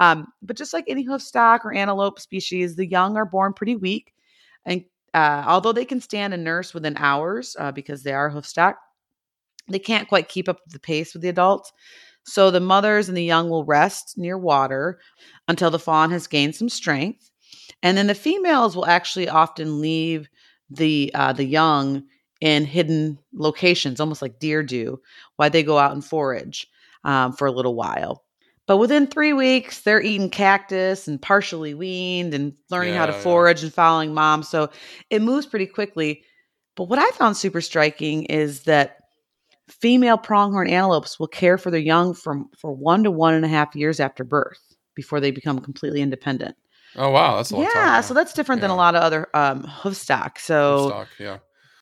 Um, 0.00 0.26
but 0.42 0.56
just 0.56 0.74
like 0.74 0.84
any 0.88 1.04
hoof 1.04 1.22
stock 1.22 1.64
or 1.64 1.72
antelope 1.72 2.18
species, 2.18 2.74
the 2.74 2.86
young 2.86 3.16
are 3.16 3.26
born 3.26 3.52
pretty 3.52 3.76
weak 3.76 4.12
and 4.64 4.84
uh, 5.14 5.44
although 5.46 5.72
they 5.72 5.84
can 5.84 6.00
stand 6.00 6.32
and 6.32 6.44
nurse 6.44 6.72
within 6.72 6.96
hours 6.96 7.56
uh, 7.58 7.70
because 7.72 8.02
they 8.02 8.12
are 8.12 8.30
hoof 8.30 8.46
stock, 8.46 8.78
they 9.68 9.78
can't 9.78 10.08
quite 10.08 10.28
keep 10.28 10.48
up 10.48 10.60
the 10.68 10.78
pace 10.78 11.12
with 11.12 11.22
the 11.22 11.28
adults. 11.28 11.72
So 12.24 12.50
the 12.50 12.60
mothers 12.60 13.08
and 13.08 13.16
the 13.16 13.24
young 13.24 13.48
will 13.48 13.64
rest 13.64 14.16
near 14.16 14.38
water 14.38 15.00
until 15.48 15.70
the 15.70 15.78
fawn 15.78 16.10
has 16.10 16.26
gained 16.26 16.54
some 16.54 16.68
strength. 16.68 17.30
And 17.82 17.96
then 17.96 18.06
the 18.06 18.14
females 18.14 18.76
will 18.76 18.86
actually 18.86 19.28
often 19.28 19.80
leave 19.80 20.28
the 20.70 21.10
uh, 21.14 21.32
the 21.32 21.44
young 21.44 22.04
in 22.40 22.64
hidden 22.64 23.18
locations, 23.32 24.00
almost 24.00 24.22
like 24.22 24.38
deer 24.38 24.62
do, 24.62 25.00
while 25.36 25.50
they 25.50 25.62
go 25.62 25.78
out 25.78 25.92
and 25.92 26.04
forage 26.04 26.66
um, 27.04 27.32
for 27.32 27.46
a 27.46 27.52
little 27.52 27.74
while. 27.74 28.24
But 28.66 28.78
within 28.78 29.06
three 29.06 29.32
weeks, 29.32 29.80
they're 29.80 30.00
eating 30.00 30.30
cactus 30.30 31.08
and 31.08 31.20
partially 31.20 31.74
weaned 31.74 32.32
and 32.32 32.54
learning 32.70 32.94
yeah, 32.94 33.00
how 33.00 33.06
to 33.06 33.12
forage 33.12 33.60
yeah. 33.60 33.66
and 33.66 33.74
following 33.74 34.14
mom. 34.14 34.42
So 34.42 34.70
it 35.10 35.22
moves 35.22 35.46
pretty 35.46 35.66
quickly. 35.66 36.24
But 36.76 36.84
what 36.84 36.98
I 36.98 37.08
found 37.10 37.36
super 37.36 37.60
striking 37.60 38.24
is 38.24 38.62
that 38.62 39.01
female 39.68 40.18
pronghorn 40.18 40.68
antelopes 40.68 41.18
will 41.18 41.28
care 41.28 41.58
for 41.58 41.70
their 41.70 41.80
young 41.80 42.14
from 42.14 42.48
for 42.58 42.72
one 42.72 43.02
to 43.04 43.10
one 43.10 43.34
and 43.34 43.44
a 43.44 43.48
half 43.48 43.74
years 43.74 44.00
after 44.00 44.24
birth 44.24 44.60
before 44.94 45.20
they 45.20 45.30
become 45.30 45.58
completely 45.60 46.02
independent. 46.02 46.56
Oh 46.96 47.10
wow, 47.10 47.36
that's 47.36 47.52
a 47.52 47.56
yeah. 47.56 47.68
Time, 47.72 48.02
so 48.02 48.14
that's 48.14 48.32
different 48.32 48.60
yeah. 48.60 48.68
than 48.68 48.70
a 48.72 48.76
lot 48.76 48.94
of 48.94 49.02
other 49.02 49.28
um, 49.34 49.64
hoof 49.64 49.96
stock. 49.96 50.38
So 50.38 50.78
hoof 50.78 50.90
stock, 50.90 51.08
yeah. 51.18 51.38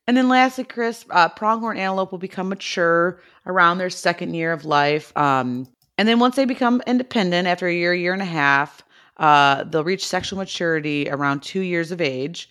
And 0.07 0.17
then 0.17 0.29
lastly, 0.29 0.63
Chris, 0.63 1.05
uh, 1.11 1.29
pronghorn 1.29 1.77
antelope 1.77 2.11
will 2.11 2.19
become 2.19 2.49
mature 2.49 3.21
around 3.45 3.77
their 3.77 3.89
second 3.89 4.33
year 4.33 4.51
of 4.51 4.65
life. 4.65 5.15
Um, 5.15 5.67
and 5.97 6.07
then 6.07 6.19
once 6.19 6.35
they 6.35 6.45
become 6.45 6.81
independent 6.87 7.47
after 7.47 7.67
a 7.67 7.73
year, 7.73 7.93
year 7.93 8.13
and 8.13 8.21
a 8.21 8.25
half, 8.25 8.81
uh, 9.17 9.63
they'll 9.65 9.83
reach 9.83 10.05
sexual 10.05 10.39
maturity 10.39 11.07
around 11.09 11.43
two 11.43 11.61
years 11.61 11.91
of 11.91 12.01
age. 12.01 12.49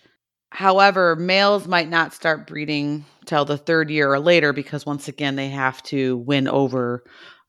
However, 0.51 1.15
males 1.15 1.67
might 1.67 1.89
not 1.89 2.13
start 2.13 2.47
breeding 2.47 3.05
till 3.25 3.45
the 3.45 3.57
third 3.57 3.89
year 3.89 4.11
or 4.11 4.19
later 4.19 4.53
because 4.53 4.85
once 4.85 5.07
again 5.07 5.35
they 5.35 5.49
have 5.49 5.81
to 5.83 6.17
win 6.17 6.47
over 6.47 7.03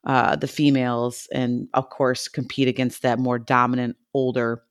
uh, 0.04 0.36
the 0.36 0.48
females 0.48 1.28
and 1.32 1.68
of 1.74 1.88
course 1.90 2.28
compete 2.28 2.68
against 2.68 3.02
that 3.02 3.18
more 3.18 3.38
dominant 3.38 3.96
older 4.14 4.62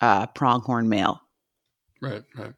uh, 0.00 0.26
pronghorn 0.28 0.88
male. 0.88 1.20
Right, 2.00 2.22
right, 2.34 2.54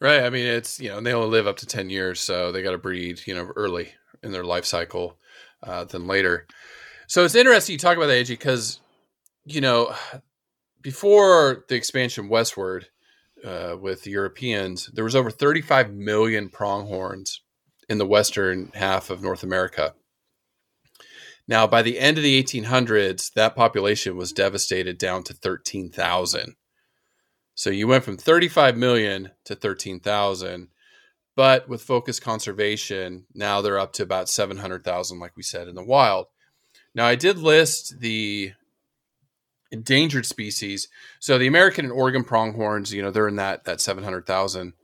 right. 0.00 0.24
I 0.24 0.30
mean, 0.30 0.46
it's 0.46 0.80
you 0.80 0.88
know 0.88 1.00
they 1.00 1.14
only 1.14 1.30
live 1.30 1.46
up 1.46 1.58
to 1.58 1.66
ten 1.66 1.90
years, 1.90 2.20
so 2.20 2.50
they 2.50 2.62
got 2.62 2.72
to 2.72 2.78
breed 2.78 3.20
you 3.26 3.34
know 3.34 3.52
early 3.56 3.92
in 4.22 4.32
their 4.32 4.44
life 4.44 4.64
cycle 4.64 5.18
uh, 5.62 5.84
than 5.84 6.06
later. 6.06 6.46
So 7.06 7.24
it's 7.24 7.34
interesting 7.34 7.74
you 7.74 7.78
talk 7.78 7.96
about 7.96 8.06
that, 8.06 8.14
AG, 8.14 8.32
because 8.32 8.80
you 9.44 9.60
know 9.60 9.94
before 10.80 11.64
the 11.68 11.76
expansion 11.76 12.28
westward 12.28 12.88
uh, 13.44 13.76
with 13.80 14.06
Europeans, 14.06 14.90
there 14.92 15.04
was 15.04 15.16
over 15.16 15.30
35 15.30 15.92
million 15.92 16.48
pronghorns 16.48 17.42
in 17.88 17.98
the 17.98 18.06
western 18.06 18.70
half 18.74 19.10
of 19.10 19.22
North 19.22 19.42
America. 19.42 19.94
Now, 21.48 21.66
by 21.66 21.82
the 21.82 21.98
end 21.98 22.18
of 22.18 22.22
the 22.22 22.42
1800s, 22.42 23.32
that 23.34 23.56
population 23.56 24.16
was 24.16 24.32
devastated 24.32 24.96
down 24.96 25.24
to 25.24 25.34
13,000. 25.34 26.54
So 27.54 27.70
you 27.70 27.86
went 27.86 28.04
from 28.04 28.16
35 28.16 28.76
million 28.76 29.30
to 29.44 29.54
13,000. 29.54 30.68
But 31.34 31.68
with 31.68 31.82
focused 31.82 32.22
conservation, 32.22 33.26
now 33.34 33.60
they're 33.60 33.78
up 33.78 33.92
to 33.94 34.02
about 34.02 34.28
700,000, 34.28 35.18
like 35.18 35.36
we 35.36 35.42
said, 35.42 35.66
in 35.66 35.74
the 35.74 35.84
wild. 35.84 36.26
Now, 36.94 37.06
I 37.06 37.14
did 37.14 37.38
list 37.38 38.00
the 38.00 38.52
endangered 39.72 40.26
species. 40.26 40.86
So 41.18 41.38
the 41.38 41.46
American 41.48 41.86
and 41.86 41.92
Oregon 41.92 42.22
pronghorns, 42.22 42.92
you 42.92 43.02
know, 43.02 43.10
they're 43.10 43.26
in 43.26 43.36
that 43.36 43.64
that 43.64 43.80
700,000 43.80 44.74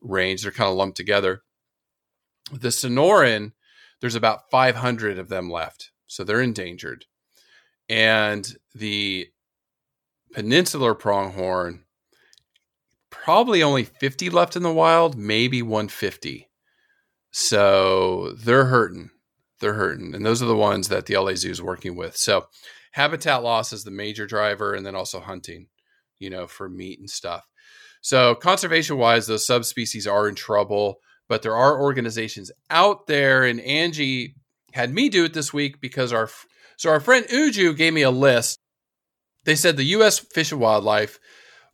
range. 0.00 0.42
They're 0.42 0.50
kind 0.50 0.70
of 0.70 0.76
lumped 0.76 0.96
together. 0.96 1.42
The 2.50 2.68
Sonoran, 2.68 3.52
there's 4.00 4.14
about 4.14 4.50
500 4.50 5.18
of 5.18 5.28
them 5.28 5.50
left. 5.50 5.90
So 6.06 6.24
they're 6.24 6.40
endangered. 6.40 7.04
And 7.90 8.56
the 8.74 9.28
peninsular 10.32 10.94
pronghorn, 10.94 11.84
probably 13.10 13.62
only 13.62 13.84
50 13.84 14.30
left 14.30 14.56
in 14.56 14.62
the 14.62 14.72
wild, 14.72 15.16
maybe 15.16 15.62
150. 15.62 16.48
So 17.30 18.32
they're 18.32 18.66
hurting. 18.66 19.10
They're 19.60 19.74
hurting. 19.74 20.14
And 20.14 20.24
those 20.24 20.42
are 20.42 20.46
the 20.46 20.56
ones 20.56 20.88
that 20.88 21.06
the 21.06 21.16
LA 21.16 21.34
Zoo 21.34 21.50
is 21.50 21.60
working 21.60 21.96
with. 21.96 22.16
So 22.16 22.46
habitat 22.92 23.42
loss 23.42 23.72
is 23.72 23.84
the 23.84 23.90
major 23.90 24.26
driver, 24.26 24.74
and 24.74 24.84
then 24.84 24.94
also 24.94 25.20
hunting, 25.20 25.68
you 26.18 26.30
know, 26.30 26.46
for 26.46 26.68
meat 26.68 26.98
and 26.98 27.10
stuff. 27.10 27.46
So 28.00 28.34
conservation 28.34 28.96
wise, 28.96 29.26
those 29.26 29.46
subspecies 29.46 30.06
are 30.06 30.28
in 30.28 30.34
trouble, 30.34 31.00
but 31.28 31.42
there 31.42 31.56
are 31.56 31.80
organizations 31.80 32.50
out 32.70 33.06
there, 33.06 33.44
and 33.44 33.60
Angie 33.60 34.34
had 34.72 34.92
me 34.92 35.08
do 35.08 35.24
it 35.24 35.34
this 35.34 35.52
week 35.52 35.80
because 35.80 36.12
our 36.12 36.28
so 36.76 36.90
our 36.90 37.00
friend 37.00 37.26
Uju 37.26 37.76
gave 37.76 37.92
me 37.92 38.02
a 38.02 38.10
list. 38.10 38.58
They 39.44 39.56
said 39.56 39.76
the 39.76 39.84
U.S. 39.84 40.18
Fish 40.18 40.52
and 40.52 40.60
Wildlife 40.60 41.18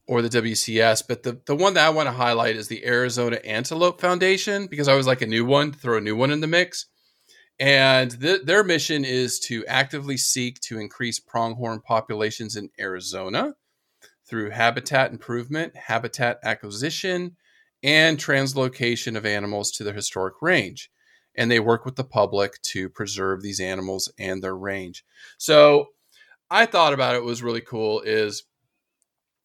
or 0.07 0.23
the 0.23 0.29
WCS, 0.29 1.03
but 1.07 1.23
the, 1.23 1.41
the 1.47 1.57
one 1.57 1.75
that 1.75 1.87
I 1.87 1.91
want 1.91 2.09
to 2.09 2.13
highlight 2.13 2.57
is 2.57 2.69
the 2.69 2.85
Arizona 2.87 3.37
Antelope 3.45 4.01
Foundation 4.01 4.67
because 4.67 4.89
I 4.89 4.95
was 4.95 5.07
like 5.07 5.23
a 5.23 5.27
new 5.27 5.45
one, 5.45 5.73
throw 5.73 5.99
a 5.99 6.01
new 6.01 6.17
one 6.17 6.31
in 6.31 6.41
the 6.41 6.47
mix. 6.47 6.87
And 7.59 8.21
th- 8.21 8.43
their 8.43 8.65
mission 8.65 9.05
is 9.05 9.39
to 9.41 9.65
actively 9.67 10.17
seek 10.17 10.61
to 10.63 10.79
increase 10.79 11.21
pronghorn 11.21 11.81
populations 11.81 12.57
in 12.57 12.71
Arizona 12.81 13.55
through 14.27 14.51
habitat 14.51 15.13
improvement, 15.13 15.77
habitat 15.77 16.41
acquisition, 16.43 17.37
and 17.83 18.19
translocation 18.19 19.17
of 19.17 19.27
animals 19.27 19.71
to 19.73 19.85
their 19.85 19.95
historic 19.95 20.35
range. 20.41 20.91
And 21.37 21.51
they 21.51 21.61
work 21.61 21.85
with 21.85 21.97
the 21.97 22.05
public 22.05 22.61
to 22.63 22.89
preserve 22.89 23.43
these 23.43 23.61
animals 23.61 24.11
and 24.19 24.43
their 24.43 24.57
range. 24.57 25.05
So 25.39 25.89
I 26.51 26.67
thought 26.67 26.95
about 26.95 27.17
it 27.17 27.25
was 27.25 27.43
really 27.43 27.61
cool 27.61 28.01
is 28.01 28.45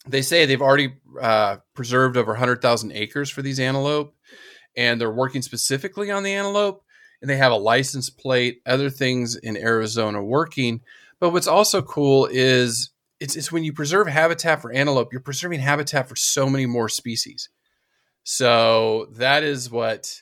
they 0.07 0.21
say 0.21 0.45
they've 0.45 0.61
already 0.61 0.93
uh, 1.21 1.57
preserved 1.73 2.15
over 2.17 2.31
100,000 2.31 2.91
acres 2.91 3.29
for 3.29 3.41
these 3.41 3.59
antelope, 3.59 4.15
and 4.77 4.99
they're 4.99 5.11
working 5.11 5.41
specifically 5.41 6.09
on 6.09 6.23
the 6.23 6.33
antelope 6.33 6.83
and 7.21 7.29
they 7.29 7.37
have 7.37 7.51
a 7.51 7.57
license 7.57 8.09
plate, 8.09 8.61
other 8.65 8.89
things 8.89 9.35
in 9.35 9.57
Arizona 9.57 10.23
working. 10.23 10.81
But 11.19 11.31
what's 11.31 11.47
also 11.47 11.81
cool 11.81 12.27
is 12.31 12.91
it's, 13.19 13.35
it's 13.35 13.51
when 13.51 13.63
you 13.63 13.73
preserve 13.73 14.07
habitat 14.07 14.61
for 14.61 14.71
antelope, 14.71 15.11
you're 15.11 15.21
preserving 15.21 15.59
habitat 15.59 16.07
for 16.07 16.15
so 16.15 16.49
many 16.49 16.65
more 16.65 16.87
species. 16.87 17.49
So 18.23 19.07
that 19.13 19.43
is 19.43 19.69
what, 19.69 20.21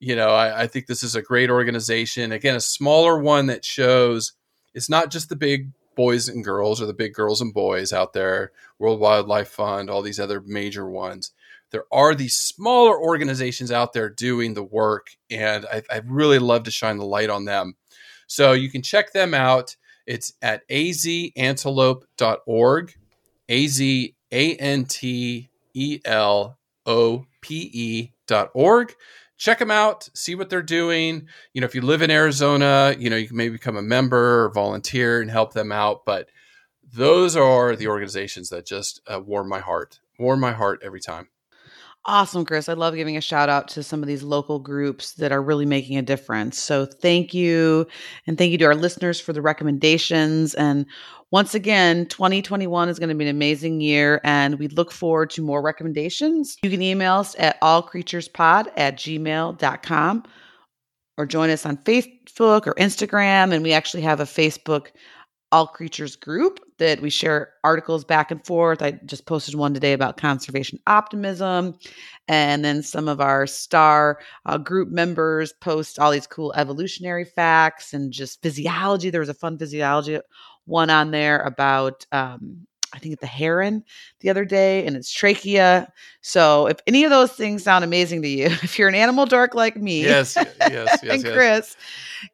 you 0.00 0.16
know, 0.16 0.30
I, 0.30 0.62
I 0.62 0.66
think 0.66 0.86
this 0.86 1.02
is 1.02 1.14
a 1.14 1.22
great 1.22 1.50
organization. 1.50 2.32
Again, 2.32 2.56
a 2.56 2.60
smaller 2.60 3.18
one 3.18 3.46
that 3.46 3.64
shows 3.64 4.32
it's 4.74 4.88
not 4.88 5.10
just 5.10 5.28
the 5.28 5.36
big 5.36 5.70
boys 5.94 6.28
and 6.28 6.42
girls 6.42 6.82
or 6.82 6.86
the 6.86 6.94
big 6.94 7.14
girls 7.14 7.40
and 7.40 7.54
boys 7.54 7.92
out 7.92 8.12
there, 8.12 8.50
World 8.80 8.98
Wildlife 8.98 9.48
Fund, 9.48 9.88
all 9.88 10.02
these 10.02 10.18
other 10.18 10.40
major 10.40 10.88
ones 10.88 11.32
there 11.74 11.84
are 11.90 12.14
these 12.14 12.36
smaller 12.36 12.96
organizations 12.96 13.72
out 13.72 13.92
there 13.92 14.08
doing 14.08 14.54
the 14.54 14.62
work, 14.62 15.08
and 15.28 15.66
I, 15.66 15.82
I 15.90 16.02
really 16.06 16.38
love 16.38 16.62
to 16.62 16.70
shine 16.70 16.98
the 16.98 17.04
light 17.04 17.30
on 17.30 17.46
them. 17.46 17.74
So 18.28 18.52
you 18.52 18.70
can 18.70 18.80
check 18.80 19.12
them 19.12 19.34
out. 19.34 19.74
It's 20.06 20.34
at 20.40 20.62
azantelope.org, 20.68 22.94
dot 28.26 28.50
org. 28.54 28.94
Check 29.36 29.58
them 29.58 29.72
out, 29.72 30.08
see 30.14 30.36
what 30.36 30.48
they're 30.48 30.62
doing. 30.62 31.26
You 31.54 31.60
know, 31.60 31.64
if 31.64 31.74
you 31.74 31.80
live 31.80 32.02
in 32.02 32.10
Arizona, 32.12 32.94
you 32.96 33.10
know, 33.10 33.16
you 33.16 33.26
can 33.26 33.36
maybe 33.36 33.54
become 33.54 33.76
a 33.76 33.82
member 33.82 34.44
or 34.44 34.52
volunteer 34.52 35.20
and 35.20 35.28
help 35.28 35.54
them 35.54 35.72
out. 35.72 36.04
But 36.06 36.28
those 36.92 37.34
are 37.34 37.74
the 37.74 37.88
organizations 37.88 38.50
that 38.50 38.64
just 38.64 39.00
uh, 39.12 39.20
warm 39.20 39.48
my 39.48 39.58
heart, 39.58 39.98
warm 40.20 40.38
my 40.38 40.52
heart 40.52 40.84
every 40.84 41.00
time. 41.00 41.30
Awesome, 42.06 42.44
Chris. 42.44 42.68
I 42.68 42.74
love 42.74 42.94
giving 42.94 43.16
a 43.16 43.22
shout 43.22 43.48
out 43.48 43.66
to 43.68 43.82
some 43.82 44.02
of 44.02 44.06
these 44.06 44.22
local 44.22 44.58
groups 44.58 45.12
that 45.14 45.32
are 45.32 45.42
really 45.42 45.64
making 45.64 45.96
a 45.96 46.02
difference. 46.02 46.58
So 46.58 46.84
thank 46.84 47.32
you. 47.32 47.86
And 48.26 48.36
thank 48.36 48.52
you 48.52 48.58
to 48.58 48.66
our 48.66 48.74
listeners 48.74 49.18
for 49.18 49.32
the 49.32 49.40
recommendations. 49.40 50.52
And 50.54 50.84
once 51.30 51.54
again, 51.54 52.04
2021 52.06 52.90
is 52.90 52.98
going 52.98 53.08
to 53.08 53.14
be 53.14 53.24
an 53.24 53.30
amazing 53.30 53.80
year, 53.80 54.20
and 54.22 54.58
we 54.58 54.68
look 54.68 54.92
forward 54.92 55.30
to 55.30 55.42
more 55.42 55.62
recommendations. 55.62 56.56
You 56.62 56.70
can 56.70 56.82
email 56.82 57.14
us 57.14 57.34
at 57.38 57.58
allcreaturespod 57.62 58.68
at 58.76 58.96
gmail.com 58.96 60.24
or 61.16 61.26
join 61.26 61.48
us 61.48 61.64
on 61.64 61.78
Facebook 61.78 62.66
or 62.66 62.74
Instagram. 62.74 63.54
And 63.54 63.62
we 63.62 63.72
actually 63.72 64.02
have 64.02 64.20
a 64.20 64.24
Facebook 64.24 64.88
all 65.52 65.66
Creatures 65.68 66.16
group 66.16 66.60
that 66.78 67.00
we 67.00 67.10
share 67.10 67.52
articles 67.62 68.04
back 68.04 68.30
and 68.30 68.44
forth. 68.44 68.82
I 68.82 68.92
just 69.04 69.26
posted 69.26 69.54
one 69.54 69.74
today 69.74 69.92
about 69.92 70.16
conservation 70.16 70.78
optimism. 70.86 71.78
And 72.26 72.64
then 72.64 72.82
some 72.82 73.08
of 73.08 73.20
our 73.20 73.46
star 73.46 74.18
uh, 74.46 74.58
group 74.58 74.88
members 74.88 75.52
post 75.52 75.98
all 75.98 76.10
these 76.10 76.26
cool 76.26 76.52
evolutionary 76.54 77.24
facts 77.24 77.92
and 77.92 78.12
just 78.12 78.42
physiology. 78.42 79.10
There 79.10 79.20
was 79.20 79.28
a 79.28 79.34
fun 79.34 79.58
physiology 79.58 80.18
one 80.66 80.90
on 80.90 81.10
there 81.10 81.40
about 81.40 82.06
um, 82.12 82.66
I 82.94 82.98
think, 82.98 83.18
the 83.18 83.26
heron 83.26 83.82
the 84.20 84.30
other 84.30 84.44
day 84.44 84.86
and 84.86 84.96
its 84.96 85.12
trachea. 85.12 85.92
So 86.20 86.68
if 86.68 86.78
any 86.86 87.04
of 87.04 87.10
those 87.10 87.32
things 87.32 87.64
sound 87.64 87.84
amazing 87.84 88.22
to 88.22 88.28
you, 88.28 88.46
if 88.62 88.78
you're 88.78 88.88
an 88.88 88.94
animal 88.94 89.26
dork 89.26 89.54
like 89.54 89.76
me, 89.76 90.02
yes, 90.04 90.36
yes, 90.36 91.02
yes, 91.02 91.02
and 91.10 91.24
yes. 91.24 91.32
Chris, 91.32 91.76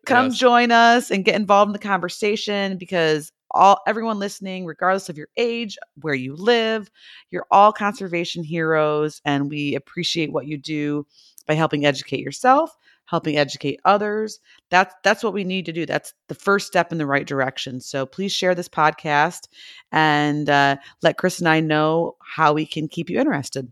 come 0.06 0.26
Yes. 0.26 0.38
join 0.38 0.70
us 0.70 1.10
and 1.10 1.24
get 1.24 1.34
involved 1.34 1.70
in 1.70 1.72
the 1.72 1.78
conversation 1.78 2.76
because 2.76 3.32
all 3.52 3.80
everyone 3.86 4.18
listening, 4.18 4.66
regardless 4.66 5.08
of 5.08 5.18
your 5.18 5.28
age, 5.36 5.78
where 6.00 6.14
you 6.14 6.34
live, 6.36 6.90
you're 7.30 7.46
all 7.50 7.72
conservation 7.72 8.42
heroes, 8.44 9.20
and 9.24 9.50
we 9.50 9.74
appreciate 9.74 10.32
what 10.32 10.46
you 10.46 10.56
do 10.58 11.06
by 11.46 11.54
helping 11.54 11.84
educate 11.84 12.20
yourself, 12.20 12.76
helping 13.06 13.36
educate 13.36 13.80
others. 13.84 14.40
That's 14.70 14.94
that's 15.02 15.24
what 15.24 15.34
we 15.34 15.44
need 15.44 15.66
to 15.66 15.72
do. 15.72 15.86
That's 15.86 16.14
the 16.28 16.34
first 16.34 16.66
step 16.66 16.92
in 16.92 16.98
the 16.98 17.06
right 17.06 17.26
direction. 17.26 17.80
So 17.80 18.06
please 18.06 18.32
share 18.32 18.54
this 18.54 18.68
podcast 18.68 19.48
and 19.92 20.48
uh, 20.48 20.76
let 21.02 21.18
Chris 21.18 21.38
and 21.40 21.48
I 21.48 21.60
know 21.60 22.16
how 22.22 22.52
we 22.52 22.66
can 22.66 22.88
keep 22.88 23.10
you 23.10 23.18
interested. 23.18 23.70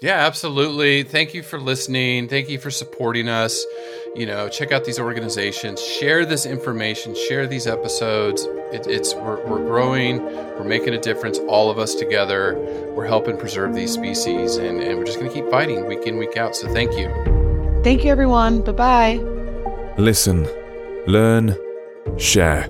Yeah, 0.00 0.26
absolutely. 0.26 1.02
Thank 1.02 1.34
you 1.34 1.42
for 1.42 1.58
listening. 1.58 2.28
Thank 2.28 2.48
you 2.48 2.58
for 2.58 2.70
supporting 2.70 3.28
us. 3.28 3.64
You 4.14 4.26
know, 4.26 4.48
check 4.48 4.72
out 4.72 4.84
these 4.84 4.98
organizations, 4.98 5.80
share 5.80 6.26
this 6.26 6.46
information, 6.46 7.14
share 7.14 7.46
these 7.46 7.66
episodes. 7.66 8.42
It, 8.72 8.86
it's 8.86 9.14
we're, 9.14 9.44
we're 9.46 9.64
growing, 9.64 10.22
we're 10.22 10.64
making 10.64 10.94
a 10.94 11.00
difference. 11.00 11.38
All 11.48 11.70
of 11.70 11.78
us 11.78 11.94
together, 11.94 12.54
we're 12.94 13.06
helping 13.06 13.36
preserve 13.36 13.74
these 13.74 13.92
species, 13.92 14.56
and, 14.56 14.80
and 14.80 14.98
we're 14.98 15.04
just 15.04 15.18
going 15.18 15.30
to 15.30 15.34
keep 15.34 15.50
fighting 15.50 15.86
week 15.86 16.06
in, 16.06 16.18
week 16.18 16.36
out. 16.36 16.54
So 16.54 16.68
thank 16.72 16.92
you. 16.98 17.08
Thank 17.82 18.04
you, 18.04 18.10
everyone. 18.10 18.62
Bye 18.62 18.72
bye. 18.72 19.14
Listen, 19.96 20.48
learn, 21.06 21.56
share. 22.18 22.68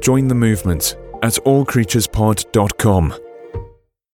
Join 0.00 0.28
the 0.28 0.34
movement 0.34 0.96
at 1.22 1.34
allcreaturespod.com. 1.44 3.31